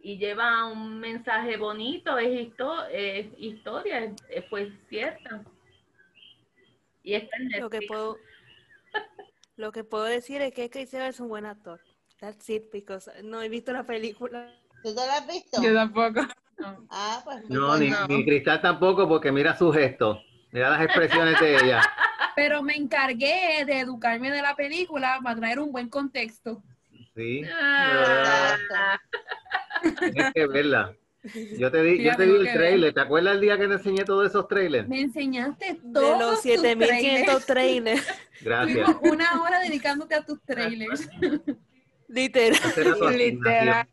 y 0.00 0.18
lleva 0.18 0.66
un 0.66 1.00
mensaje 1.00 1.56
bonito, 1.56 2.16
es, 2.16 2.28
histo- 2.30 2.86
es 2.92 3.26
historia, 3.38 3.98
es- 4.04 4.12
es- 4.28 4.44
fue 4.48 4.70
cierta. 4.88 5.42
Y 7.02 7.14
está 7.14 7.36
en 7.38 7.60
Lo 7.60 7.68
que 7.70 7.82
puedo, 7.82 8.18
lo 9.56 9.72
que 9.72 9.82
puedo 9.82 10.04
decir 10.04 10.40
es 10.42 10.54
que 10.54 10.70
Chris 10.70 10.94
Evans 10.94 11.16
es 11.16 11.20
un 11.20 11.28
buen 11.28 11.44
actor. 11.44 11.80
That's 12.20 12.48
it, 12.50 12.70
because 12.72 13.10
no 13.24 13.42
he 13.42 13.48
visto 13.48 13.72
la 13.72 13.82
película. 13.84 14.54
¿Tú 14.84 14.90
no 14.94 15.04
la 15.04 15.16
has 15.16 15.26
visto? 15.26 15.60
yo 15.60 15.74
tampoco. 15.74 16.20
Ah, 16.90 17.20
pues 17.24 17.50
No, 17.50 17.76
ni, 17.76 17.88
bueno. 17.90 18.06
ni 18.06 18.24
Cristal 18.24 18.60
tampoco, 18.62 19.08
porque 19.08 19.32
mira 19.32 19.56
su 19.58 19.72
gesto. 19.72 20.22
Mira 20.52 20.70
las 20.70 20.82
expresiones 20.82 21.40
de 21.40 21.56
ella. 21.56 21.80
Pero 22.36 22.62
me 22.62 22.76
encargué 22.76 23.64
de 23.66 23.80
educarme 23.80 24.30
de 24.30 24.40
la 24.42 24.54
película 24.54 25.18
para 25.24 25.34
traer 25.34 25.58
un 25.58 25.72
buen 25.72 25.88
contexto. 25.88 26.62
Sí. 27.14 27.42
Ah, 27.52 28.56
Tienes 30.00 30.32
que 30.32 30.46
verla. 30.46 30.96
Yo 31.58 31.70
te 31.70 31.82
di, 31.84 32.02
yo 32.02 32.16
te 32.16 32.26
di 32.26 32.32
el 32.34 32.52
trailer. 32.52 32.92
¿Te 32.94 33.00
acuerdas 33.00 33.34
el 33.34 33.40
día 33.42 33.56
que 33.56 33.68
te 33.68 33.74
enseñé 33.74 34.04
todos 34.04 34.28
esos 34.28 34.48
trailers? 34.48 34.88
Me 34.88 35.02
enseñaste 35.02 35.74
De 35.74 35.92
todos 35.92 36.18
los 36.18 36.34
tus 36.42 36.52
7500 36.52 37.46
trailers. 37.46 38.04
trailers. 38.04 38.06
Gracias. 38.40 38.86
Tuvimos 39.00 39.12
una 39.12 39.42
hora 39.42 39.60
dedicándote 39.60 40.14
a 40.16 40.24
tus 40.24 40.42
trailers. 40.44 41.08
Literal. 42.08 42.58
Literal. 43.16 43.88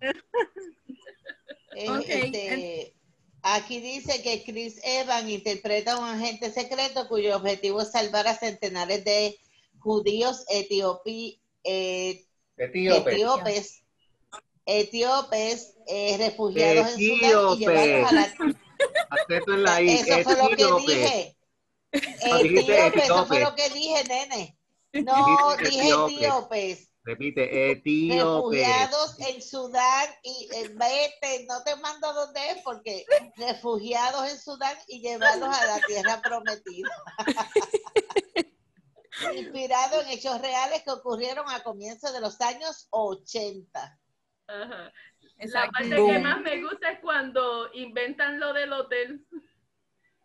Eh, 1.75 1.89
Ok, 1.89 2.03
este, 2.07 2.95
aquí 3.43 3.79
dice 3.79 4.21
que 4.23 4.43
Chris 4.43 4.81
Evans 4.83 5.29
interpreta 5.29 5.93
a 5.93 5.99
un 5.99 6.05
agente 6.09 6.49
secreto 6.49 7.07
cuyo 7.07 7.35
objetivo 7.37 7.81
es 7.81 7.91
salvar 7.91 8.27
a 8.27 8.33
centenares 8.35 9.05
de 9.05 9.37
judíos 9.77 10.45
etiopi- 10.51 11.39
eh, 11.63 12.25
Etíope. 12.59 13.11
etíopes, 13.13 13.83
etíopes 14.65 15.75
eh, 15.87 16.17
refugiados 16.17 16.93
en 16.97 17.19
Sudán 17.19 17.57
y 17.57 17.63
Etíopes. 17.63 18.05
a 18.05 18.11
la 18.11 18.33
en 19.29 19.63
la 19.63 19.81
I. 19.81 19.89
Eso 19.89 20.23
fue 20.23 20.35
lo 20.35 20.49
que 20.49 20.93
dije. 20.93 21.37
Etíopes, 21.91 23.03
eso 23.03 23.25
fue 23.25 23.39
lo 23.39 23.55
que 23.55 23.69
dije, 23.69 24.03
nene. 24.09 24.57
No, 24.91 25.55
dije 25.57 25.79
etíope. 25.79 26.13
etíopes. 26.15 26.89
Repite, 27.05 27.71
etíope. 27.71 28.57
Refugiados 28.57 29.19
en 29.19 29.41
Sudán 29.41 30.09
y 30.21 30.49
eh, 30.53 30.69
vete, 30.75 31.45
no 31.47 31.63
te 31.63 31.77
mando 31.77 32.13
dónde 32.13 32.41
es 32.49 32.61
porque 32.63 33.05
refugiados 33.37 34.29
en 34.29 34.37
Sudán 34.37 34.77
y 34.87 34.99
llevarlos 34.99 35.49
a 35.49 35.65
la 35.65 35.79
tierra 35.87 36.21
prometida. 36.21 36.89
Inspirado 39.35 40.01
en 40.01 40.07
hechos 40.09 40.41
reales 40.41 40.83
que 40.83 40.91
ocurrieron 40.91 41.49
a 41.49 41.63
comienzos 41.63 42.13
de 42.13 42.21
los 42.21 42.39
años 42.41 42.87
80. 42.91 43.99
ajá. 44.47 44.93
La 45.41 45.69
parte 45.71 45.89
que 45.95 46.19
más 46.19 46.41
me 46.41 46.61
gusta 46.61 46.91
es 46.91 46.99
cuando 46.99 47.73
inventan 47.73 48.39
lo 48.41 48.51
del 48.51 48.73
hotel, 48.73 49.25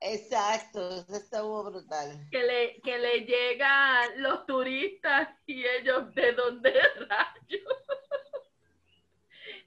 Exacto, 0.01 0.91
eso 0.91 1.15
estuvo 1.17 1.63
brutal. 1.65 2.27
que 2.33 2.43
le, 2.43 2.81
que 2.83 2.99
le 2.99 3.21
llegan 3.21 4.21
los 4.23 4.45
turistas 4.45 5.29
y 5.47 5.65
ellos 5.65 6.13
de 6.15 6.33
dónde 6.33 6.73
rayos. 7.09 7.63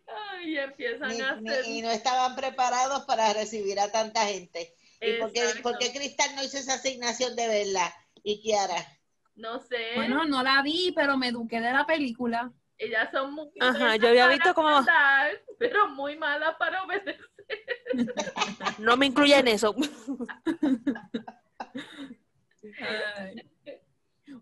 Ay, 0.07 0.49
y 0.53 0.57
empiezan 0.57 1.09
Ni- 1.09 1.21
a 1.21 1.35
ni- 1.35 1.49
hacer. 1.49 1.65
y 1.67 1.81
no 1.81 1.89
estaban 1.91 2.35
preparados 2.35 3.05
para 3.05 3.33
recibir 3.33 3.79
a 3.79 3.91
tanta 3.91 4.25
gente. 4.27 4.73
¿Y 5.01 5.13
por 5.19 5.31
qué, 5.31 5.43
por 5.63 5.77
qué 5.77 5.91
Cristal 5.93 6.35
no 6.35 6.43
hizo 6.43 6.57
esa 6.57 6.73
asignación 6.75 7.35
de 7.35 7.47
verla? 7.47 7.93
Y 8.23 8.41
Kiara. 8.41 8.96
No 9.37 9.59
sé. 9.59 9.91
Bueno, 9.95 10.25
no 10.25 10.43
la 10.43 10.61
vi, 10.61 10.91
pero 10.95 11.15
me 11.17 11.29
eduqué 11.29 11.61
de 11.61 11.71
la 11.71 11.85
película. 11.85 12.51
Ellas 12.77 13.09
son 13.11 13.33
muy 13.33 13.49
Ajá, 13.59 13.95
yo 13.95 14.09
había 14.09 14.27
visto 14.27 14.53
como- 14.53 14.85
pero 15.57 15.87
muy 15.89 16.15
malas 16.17 16.55
para 16.59 16.83
obedecer. 16.83 17.17
No 18.79 18.97
me 18.97 19.05
incluya 19.05 19.39
en 19.39 19.47
eso. 19.47 19.73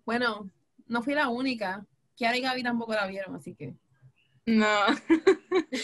Bueno, 0.06 0.50
no 0.88 1.02
fui 1.04 1.14
la 1.14 1.30
única. 1.30 1.86
Kiara 2.16 2.38
y 2.38 2.42
Gaby 2.42 2.64
tampoco 2.64 2.94
la 2.94 3.08
vieron, 3.08 3.36
así 3.36 3.56
que. 3.56 3.76
No. 4.46 4.86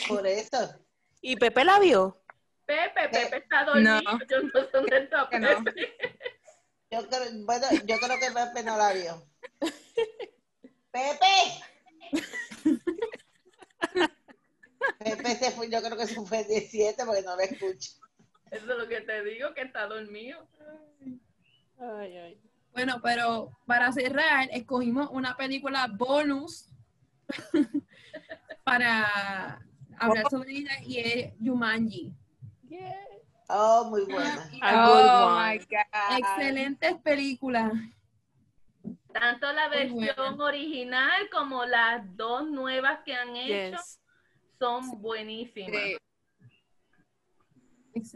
Por 0.08 0.26
eso. 0.28 0.76
¿Y 1.22 1.36
Pepe 1.36 1.64
la 1.66 1.80
vio? 1.80 2.22
Pepe, 2.66 3.10
Pepe 3.10 3.38
está 3.38 3.66
dormido. 3.66 4.02
No. 4.02 4.20
Yo 4.30 4.42
no 4.42 4.50
sé 4.62 4.70
dónde 4.74 4.98
está. 4.98 5.30
Pepe. 5.30 5.98
Yo 6.92 7.08
creo, 7.08 7.22
bueno, 7.46 7.68
yo 7.86 7.98
creo 8.00 8.20
que 8.20 8.32
Pepe 8.32 8.64
no 8.64 8.78
la 8.78 8.92
vio. 8.92 9.26
¡Pepe! 10.92 11.26
Pepe 15.00 15.36
se 15.36 15.52
fue, 15.52 15.70
yo 15.70 15.82
creo 15.82 15.98
que 15.98 16.06
se 16.06 16.22
fue 16.26 16.42
el 16.42 16.48
17 16.48 17.06
porque 17.06 17.22
no 17.22 17.38
lo 17.38 17.42
escucho. 17.42 17.92
Eso 18.52 18.72
es 18.72 18.78
lo 18.78 18.88
que 18.90 19.00
te 19.02 19.24
digo, 19.24 19.54
que 19.54 19.62
está 19.62 19.88
dormido. 19.88 20.46
Ay, 21.80 22.18
ay. 22.18 22.42
Bueno, 22.74 23.00
pero 23.02 23.58
para 23.66 23.92
cerrar, 23.94 24.50
escogimos 24.52 25.10
una 25.12 25.38
película 25.38 25.88
bonus 25.88 26.68
para 28.66 29.66
hablar 29.98 30.30
sobre 30.30 30.52
ella 30.58 30.78
y 30.86 31.00
es 31.00 31.34
Jumanji. 31.40 32.14
Oh, 33.48 33.86
muy 33.90 34.06
buena. 34.06 34.50
Oh 34.64 35.36
my 35.38 35.58
God. 35.58 35.68
Excelentes 36.18 36.96
películas. 37.02 37.72
Tanto 39.14 39.52
la 39.52 39.68
versión 39.68 40.40
original 40.40 41.30
como 41.32 41.66
las 41.66 42.16
dos 42.16 42.48
nuevas 42.50 43.00
que 43.06 43.14
han 43.14 43.36
hecho 43.36 43.78
Yes. 43.78 44.00
son 44.58 45.02
buenísimas. 45.02 45.82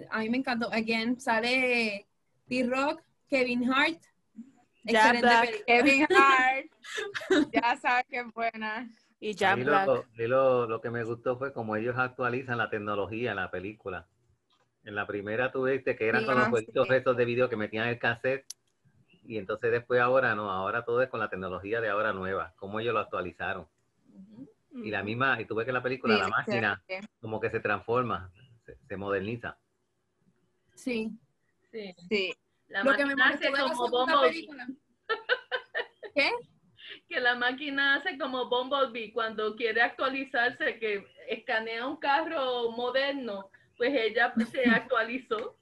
A 0.09 0.19
mí 0.19 0.29
me 0.29 0.37
encantó. 0.37 0.71
Again, 0.71 1.19
sale 1.19 2.07
T-Rock, 2.47 3.01
Kevin 3.29 3.71
Hart. 3.71 4.01
Excelente 4.85 5.19
Black. 5.27 5.65
Kevin 5.65 6.07
Hart. 6.17 6.67
Ya 7.51 7.75
sabes 7.77 8.05
que 8.09 8.19
es 8.19 8.33
buena. 8.33 8.89
Y 9.19 9.31
A 9.31 9.33
Jack 9.35 9.57
mí 9.57 9.63
Black. 9.63 9.87
lo, 9.87 10.05
lo, 10.27 10.67
lo 10.67 10.81
que 10.81 10.89
me 10.91 11.03
gustó 11.03 11.37
fue 11.37 11.51
como 11.51 11.75
ellos 11.75 11.97
actualizan 11.97 12.57
la 12.57 12.69
tecnología 12.69 13.31
en 13.31 13.37
la 13.37 13.51
película. 13.51 14.07
En 14.85 14.95
la 14.95 15.05
primera 15.07 15.51
tú 15.51 15.65
viste 15.65 15.95
que 15.95 16.07
eran 16.07 16.21
Sí, 16.21 16.27
con 16.27 16.35
los 16.35 16.45
ah, 16.45 16.49
jueguitos 16.49 16.87
sí. 16.87 16.93
estos 16.93 17.17
de 17.17 17.25
video 17.25 17.49
que 17.49 17.55
metían 17.57 17.87
el 17.87 17.99
cassette 17.99 18.45
y 19.23 19.37
entonces 19.37 19.71
después 19.71 19.99
ahora 19.99 20.35
no, 20.35 20.51
ahora 20.51 20.85
todo 20.85 21.01
es 21.01 21.09
con 21.09 21.19
la 21.19 21.29
tecnología 21.29 21.81
de 21.81 21.89
ahora 21.89 22.13
nueva, 22.13 22.53
como 22.57 22.79
ellos 22.79 22.93
lo 22.93 22.99
actualizaron. 22.99 23.67
Y 24.71 24.91
la 24.91 25.01
misma, 25.03 25.41
y 25.41 25.45
tú 25.45 25.55
ves 25.55 25.65
que 25.65 25.71
la 25.71 25.81
película, 25.81 26.15
Sí, 26.15 26.21
la 26.21 26.27
máquina, 26.27 26.83
sí. 26.87 26.95
como 27.19 27.39
que 27.39 27.49
se 27.49 27.59
transforma, 27.59 28.31
se, 28.65 28.77
se 28.87 28.97
moderniza. 28.97 29.57
Sí. 30.75 31.11
Sí. 31.71 31.95
Sí. 32.09 32.33
La 32.67 32.83
Lo 32.83 32.93
que 32.95 33.05
me 33.05 33.15
máquina 33.15 33.49
hace 33.49 33.51
como 33.51 34.21
película. 34.21 34.67
¿Qué? 36.15 36.31
Que 37.07 37.19
la 37.19 37.35
máquina 37.35 37.95
hace 37.95 38.17
como 38.17 38.47
Bumblebee 38.49 39.11
cuando 39.13 39.55
quiere 39.55 39.81
actualizarse, 39.81 40.77
que 40.79 41.05
escanea 41.29 41.87
un 41.87 41.97
carro 41.97 42.71
moderno, 42.71 43.49
pues 43.77 43.91
ella 43.93 44.33
pues, 44.33 44.49
se 44.49 44.65
actualizó. 44.65 45.57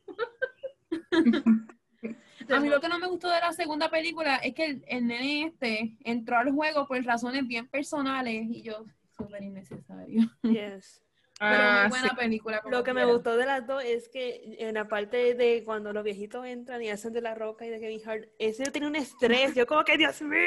A 2.49 2.59
mí 2.59 2.69
lo 2.69 2.81
que 2.81 2.89
no 2.89 2.99
me 2.99 3.07
gustó 3.07 3.29
de 3.29 3.39
la 3.39 3.53
segunda 3.53 3.89
película 3.89 4.35
es 4.37 4.53
que 4.53 4.65
el, 4.65 4.83
el 4.87 5.07
nene 5.07 5.45
este 5.45 5.97
entró 6.03 6.37
al 6.37 6.51
juego 6.51 6.87
por 6.87 7.01
razones 7.03 7.47
bien 7.47 7.67
personales 7.67 8.45
y 8.49 8.61
yo, 8.61 8.85
súper 9.17 9.43
innecesario. 9.43 10.29
Yes. 10.43 11.03
Pero 11.39 11.63
Ah, 11.63 11.87
muy 11.89 11.89
buena 11.97 12.09
sí. 12.09 12.15
película. 12.15 12.61
como 12.61 12.75
Lo 12.77 12.83
que 12.83 12.93
me 12.93 13.05
gustó 13.05 13.35
de 13.37 13.45
las 13.45 13.65
dos 13.65 13.83
es 13.83 14.07
que 14.07 14.55
en 14.59 14.75
la 14.75 14.87
parte 14.87 15.33
de 15.33 15.63
cuando 15.65 15.91
los 15.91 16.03
viejitos 16.03 16.45
entran 16.45 16.81
y 16.81 16.89
hacen 16.89 17.11
de 17.11 17.21
la 17.21 17.33
roca 17.33 17.65
y 17.65 17.69
de 17.69 17.79
Kevin 17.79 18.01
Hart, 18.05 18.29
ese 18.39 18.65
tiene 18.71 18.87
un 18.87 18.95
estrés. 18.95 19.55
Yo 19.55 19.65
como 19.65 19.83
que, 19.83 19.97
Dios 19.97 20.21
mío. 20.21 20.39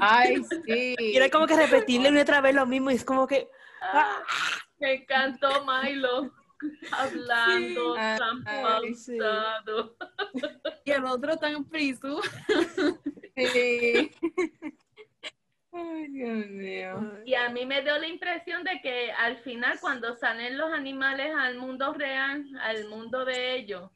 Ay, 0.00 0.42
sí. 0.66 0.94
Y 0.98 1.16
era 1.16 1.30
como 1.30 1.46
que 1.46 1.56
repetirle 1.56 2.08
una 2.10 2.18
y 2.18 2.22
otra 2.22 2.40
vez 2.40 2.54
lo 2.54 2.66
mismo 2.66 2.90
y 2.90 2.94
es 2.94 3.04
como 3.04 3.26
que, 3.26 3.48
Ah, 3.80 4.22
me 4.78 4.94
encantó 4.94 5.64
Milo 5.66 6.32
hablando 6.92 7.94
Sí. 7.94 8.00
tan 8.18 8.42
Ay, 8.46 8.94
sí. 8.94 9.18
pausado. 9.18 9.96
Y 10.84 10.90
el 10.90 11.04
otro 11.04 11.36
tan 11.36 11.66
friso. 11.66 12.20
Sí. 13.36 14.10
Ay, 15.72 16.06
Dios 16.08 16.46
mío. 16.46 17.12
Y 17.24 17.34
a 17.34 17.48
mí 17.50 17.66
me 17.66 17.82
dio 17.82 17.98
la 17.98 18.06
impresión 18.06 18.62
de 18.62 18.80
que 18.80 19.10
al 19.12 19.38
final 19.38 19.78
cuando 19.80 20.14
salen 20.14 20.56
los 20.56 20.72
animales 20.72 21.34
al 21.36 21.56
mundo 21.58 21.92
real, 21.94 22.44
al 22.60 22.88
mundo 22.88 23.24
de 23.24 23.56
ellos, 23.56 23.90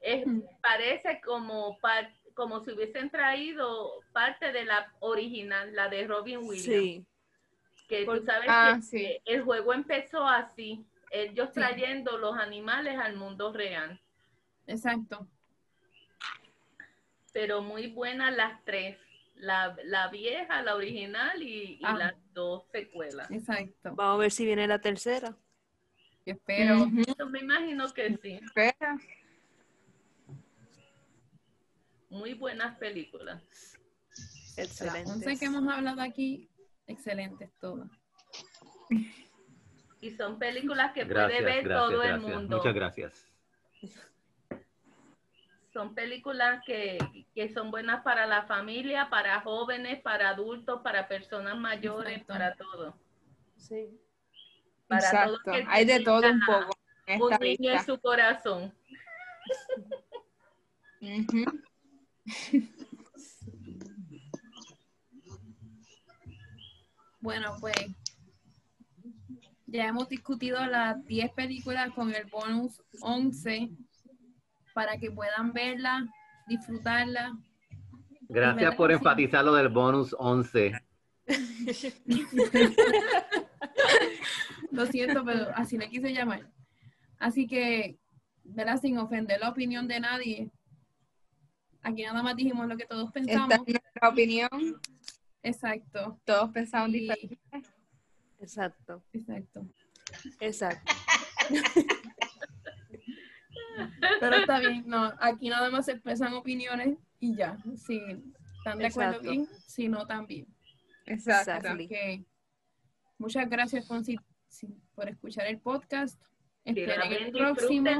es, 0.00 0.26
Mm. 0.26 0.40
parece 0.62 1.20
como 1.22 1.78
par- 1.78 2.10
como 2.40 2.64
si 2.64 2.70
hubiesen 2.72 3.10
traído 3.10 4.00
parte 4.12 4.50
de 4.50 4.64
la 4.64 4.90
original, 5.00 5.74
la 5.74 5.90
de 5.90 6.06
Robin 6.06 6.38
Williams. 6.38 6.62
sí. 6.64 7.06
Que 7.86 8.06
tú 8.06 8.22
sabes 8.24 8.46
Ah, 8.48 8.76
que 8.76 8.82
sí. 8.82 9.18
el 9.26 9.42
juego 9.42 9.74
empezó 9.74 10.26
así, 10.26 10.86
ellos 11.10 11.52
trayendo 11.52 12.16
los 12.16 12.34
animales 12.38 12.96
al 12.98 13.14
mundo 13.16 13.52
real. 13.52 14.00
Exacto. 14.66 15.26
Pero 17.34 17.60
muy 17.60 17.88
buenas 17.88 18.34
las 18.34 18.64
tres. 18.64 18.96
La, 19.34 19.76
la 19.84 20.08
vieja, 20.08 20.62
la 20.62 20.76
original 20.76 21.42
y, 21.42 21.74
y 21.74 21.80
Ah. 21.82 21.94
las 21.98 22.14
dos 22.32 22.64
secuelas. 22.72 23.30
Exacto. 23.30 23.94
Vamos 23.94 24.14
a 24.14 24.18
ver 24.18 24.30
si 24.30 24.46
viene 24.46 24.66
la 24.66 24.78
tercera. 24.80 25.36
Yo 26.24 26.34
espero. 26.34 26.86
Yo 27.18 27.26
me 27.28 27.40
imagino 27.40 27.92
que 27.92 28.16
sí. 28.22 28.40
Espera. 28.42 28.96
Muy 32.10 32.34
buenas 32.34 32.76
películas. 32.78 33.42
Las 34.56 34.58
Excelente. 34.58 35.10
11 35.10 35.38
que 35.38 35.44
hemos 35.44 35.72
hablado 35.72 36.02
aquí, 36.02 36.50
excelentes 36.86 37.50
todas. 37.58 37.88
Y 40.00 40.10
son 40.10 40.38
películas 40.38 40.92
que 40.92 41.04
Gracias, 41.04 41.40
puede 41.40 41.44
ver 41.44 41.64
gracias, 41.64 41.90
todo 41.90 42.02
el 42.02 42.20
mundo. 42.20 42.56
Muchas 42.56 42.74
gracias. 42.74 43.26
Son 45.72 45.94
películas 45.94 46.62
que, 46.66 46.98
que 47.32 47.48
son 47.54 47.70
buenas 47.70 48.02
para 48.02 48.26
la 48.26 48.42
familia, 48.42 49.08
para 49.08 49.40
jóvenes, 49.42 50.02
para 50.02 50.30
adultos, 50.30 50.80
para 50.82 51.06
personas 51.06 51.56
mayores, 51.56 52.18
Exacto. 52.18 52.32
para 52.32 52.56
todo. 52.56 52.98
Sí. 53.56 54.00
Para 54.88 55.00
Exacto. 55.06 55.38
que 55.44 55.64
Hay 55.68 55.84
de 55.84 56.00
todo 56.00 56.28
un 56.28 56.40
poco 56.44 56.76
en 57.06 57.22
Un 57.22 57.30
niño 57.40 57.70
en 57.70 57.84
su 57.84 58.00
corazón. 58.00 58.74
Ujú. 61.00 61.44
Bueno, 67.20 67.54
pues 67.60 67.74
ya 69.66 69.86
hemos 69.86 70.08
discutido 70.08 70.64
las 70.66 71.04
10 71.06 71.32
películas 71.32 71.90
con 71.90 72.14
el 72.14 72.24
bonus 72.24 72.82
11 73.02 73.70
para 74.72 74.96
que 74.96 75.10
puedan 75.10 75.52
verla, 75.52 76.06
disfrutarla. 76.48 77.36
Gracias 78.22 78.56
¿Verdad 78.56 78.76
por 78.76 78.90
enfatizar 78.90 79.44
lo 79.44 79.52
del 79.54 79.68
bonus 79.68 80.16
11. 80.18 80.72
Lo 84.70 84.86
siento, 84.86 85.24
pero 85.24 85.48
así 85.54 85.76
le 85.76 85.88
quise 85.88 86.12
llamar. 86.12 86.48
Así 87.18 87.46
que, 87.46 87.98
¿verdad? 88.44 88.80
Sin 88.80 88.98
ofender 88.98 89.40
la 89.40 89.50
opinión 89.50 89.88
de 89.88 90.00
nadie. 90.00 90.50
Aquí 91.82 92.02
nada 92.02 92.22
más 92.22 92.36
dijimos 92.36 92.66
lo 92.68 92.76
que 92.76 92.84
todos 92.86 93.04
Esta 93.08 93.12
pensamos. 93.20 93.52
es 93.66 93.74
nuestra 93.82 94.08
opinión. 94.08 94.80
Exacto. 95.42 96.20
Todos 96.24 96.50
pensamos 96.50 96.90
Y- 96.90 97.00
diferente. 97.00 97.38
Exacto. 98.40 99.02
Exacto. 99.12 99.66
Exacto. 100.40 100.92
Pero 104.20 104.36
está 104.36 104.58
bien, 104.60 104.84
no, 104.86 105.12
aquí 105.20 105.48
nada 105.48 105.70
más 105.70 105.86
se 105.86 105.92
expresan 105.92 106.34
opiniones 106.34 106.98
y 107.18 107.34
ya. 107.36 107.56
Si 107.76 107.96
están 108.58 108.78
de 108.78 108.86
acuerdo 108.86 109.12
Exacto. 109.12 109.30
bien, 109.30 109.48
si 109.66 109.88
no 109.88 110.06
también. 110.06 110.46
Exacto. 111.06 111.68
Así 111.68 111.88
que 111.88 112.24
muchas 113.18 113.48
gracias 113.48 113.86
Fonsi, 113.86 114.18
por 114.94 115.08
escuchar 115.08 115.46
el 115.46 115.58
podcast. 115.60 116.20
Esperen 116.64 117.12
el 117.12 117.32
próximo. 117.32 117.90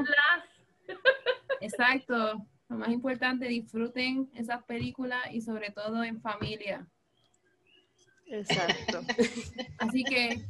Exacto. 1.61 2.45
Lo 2.71 2.77
más 2.77 2.89
importante, 2.89 3.47
disfruten 3.47 4.29
esas 4.33 4.63
películas 4.63 5.19
y 5.31 5.41
sobre 5.41 5.71
todo 5.71 6.03
en 6.03 6.21
familia. 6.21 6.87
Exacto. 8.27 9.01
Así 9.77 10.03
que 10.05 10.41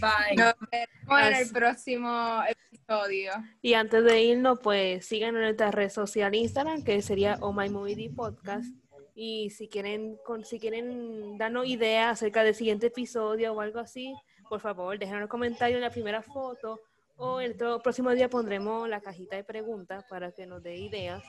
bye. 0.00 0.36
Nos 0.36 0.54
vemos 0.70 1.22
en 1.26 1.34
el 1.34 1.50
próximo 1.50 2.40
episodio. 2.48 3.32
Y 3.62 3.74
antes 3.74 4.04
de 4.04 4.22
irnos, 4.22 4.60
pues 4.62 5.06
síganos 5.06 5.38
en 5.38 5.42
nuestra 5.46 5.70
red 5.70 5.90
social 5.90 6.34
Instagram, 6.34 6.84
que 6.84 7.02
sería 7.02 7.38
Oh 7.40 7.52
My 7.52 7.68
Movie 7.68 8.10
Podcast. 8.10 8.66
Y 9.14 9.50
si 9.50 9.68
quieren, 9.68 10.16
con- 10.24 10.44
si 10.44 10.60
quieren 10.60 11.36
darnos 11.36 11.66
ideas 11.66 12.12
acerca 12.12 12.44
del 12.44 12.54
siguiente 12.54 12.86
episodio 12.86 13.52
o 13.52 13.60
algo 13.60 13.80
así, 13.80 14.14
por 14.48 14.60
favor, 14.60 14.96
déjenos 14.98 15.22
un 15.22 15.28
comentario 15.28 15.76
en 15.76 15.82
la 15.82 15.90
primera 15.90 16.22
foto 16.22 16.80
o 17.18 17.40
el 17.40 17.52
otro- 17.52 17.80
próximo 17.82 18.10
día 18.12 18.28
pondremos 18.30 18.88
la 18.88 19.00
cajita 19.00 19.36
de 19.36 19.44
preguntas 19.44 20.04
para 20.08 20.32
que 20.32 20.46
nos 20.46 20.62
dé 20.62 20.76
ideas. 20.76 21.22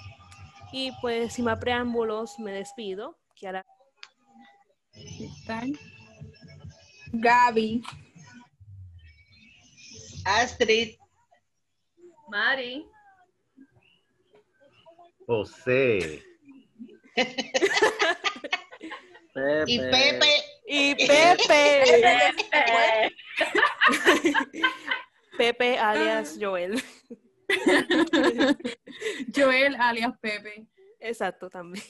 Y 0.72 0.92
pues, 1.02 1.34
sin 1.34 1.46
más 1.46 1.60
preámbulos, 1.60 2.38
me 2.40 2.52
despido. 2.52 3.18
Kiara. 3.36 3.66
¿Están? 4.94 5.74
Gaby. 7.12 7.82
Astrid, 10.26 10.96
Mari, 12.28 12.86
José. 15.26 16.24
y 19.66 19.80
Pepe. 19.80 20.30
Y 20.68 20.96
Pepe. 21.08 21.84
eh, 22.54 23.12
Pepe 25.40 25.80
alias 25.80 26.38
Joel. 26.38 26.84
Joel 29.34 29.76
alias 29.78 30.20
Pepe. 30.20 30.68
Exacto, 31.00 31.50
también. 31.50 31.86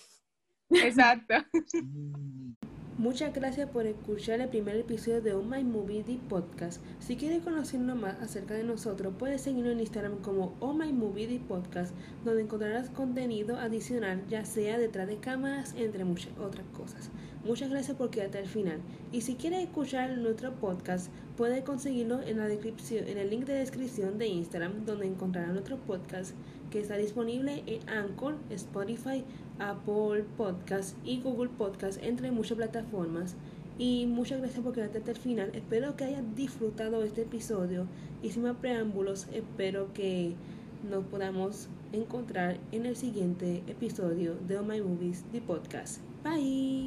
Exacto. 0.70 1.34
Muchas 3.00 3.34
gracias 3.34 3.68
por 3.68 3.88
escuchar 3.88 4.39
el 4.39 4.50
primer 4.50 4.76
episodio 4.76 5.22
de 5.22 5.34
Oh 5.34 5.41
My 5.41 5.64
Movie 5.64 6.04
The 6.04 6.20
Podcast. 6.30 6.84
Si 7.00 7.16
quieres 7.16 7.41
conocernos 7.41 7.97
más 7.97 8.22
acerca 8.22 8.54
de 8.54 8.64
nosotros, 8.64 9.16
puedes 9.18 9.41
seguirnos 9.41 9.74
en 9.74 9.80
Instagram 9.80 10.22
como 10.22 10.56
Oh 10.60 10.74
My 10.74 10.93
Movie 10.93 11.28
The 11.28 11.39
Podcast, 11.39 11.95
donde 12.24 12.43
encontrarás 12.43 12.91
contenido 12.91 13.58
adicional, 13.58 14.22
ya 14.28 14.45
sea 14.45 14.78
detrás 14.78 15.08
de 15.08 15.18
cámaras, 15.18 15.74
entre 15.76 16.06
muchas 16.06 16.38
otras 16.38 16.68
cosas. 16.68 17.10
Muchas 17.46 17.70
gracias 17.70 17.96
por 17.96 18.10
quedarte 18.10 18.38
al 18.38 18.48
final. 18.48 18.80
Y 19.14 19.22
si 19.22 19.36
quieres 19.36 19.64
escuchar 19.64 20.18
nuestro 20.18 20.54
podcast, 20.56 21.10
puedes 21.38 21.64
conseguirlo 21.64 22.22
en 22.22 22.38
la 22.38 22.48
descripción, 22.48 23.08
en 23.08 23.18
el 23.18 23.30
link 23.30 23.46
de 23.46 23.54
descripción 23.54 24.18
de 24.18 24.28
Instagram, 24.28 24.86
donde 24.86 25.08
encontrarás 25.08 25.54
nuestro 25.54 25.78
podcast 25.78 26.36
que 26.70 26.82
está 26.82 26.98
disponible 26.98 27.64
en 27.66 27.88
Anchor, 27.90 28.36
Spotify, 28.50 29.24
Apple 29.58 30.26
Podcast 30.38 30.98
y 31.06 31.22
Google 31.22 31.50
Podcast, 31.50 32.04
entre 32.04 32.32
muchas 32.32 32.58
plataformas. 32.58 33.36
Y 33.78 34.06
muchas 34.08 34.40
gracias 34.40 34.62
por 34.62 34.74
quedarte 34.74 34.98
hasta 34.98 35.12
el 35.12 35.18
final. 35.18 35.52
Espero 35.54 35.96
que 35.96 36.04
hayas 36.04 36.36
disfrutado 36.36 37.04
este 37.04 37.22
episodio. 37.22 37.88
Y 38.22 38.32
sin 38.32 38.44
más 38.44 38.58
preámbulos, 38.58 39.28
espero 39.32 39.94
que 39.94 40.34
nos 40.90 41.06
podamos 41.06 41.70
encontrar 41.94 42.58
en 42.74 42.86
el 42.86 42.98
siguiente 42.98 43.64
episodio 43.68 44.36
de 44.48 44.58
Oh 44.58 44.64
My 44.64 44.82
Movies, 44.82 45.24
the 45.32 45.40
podcast. 45.40 46.02
Bye. 46.24 46.70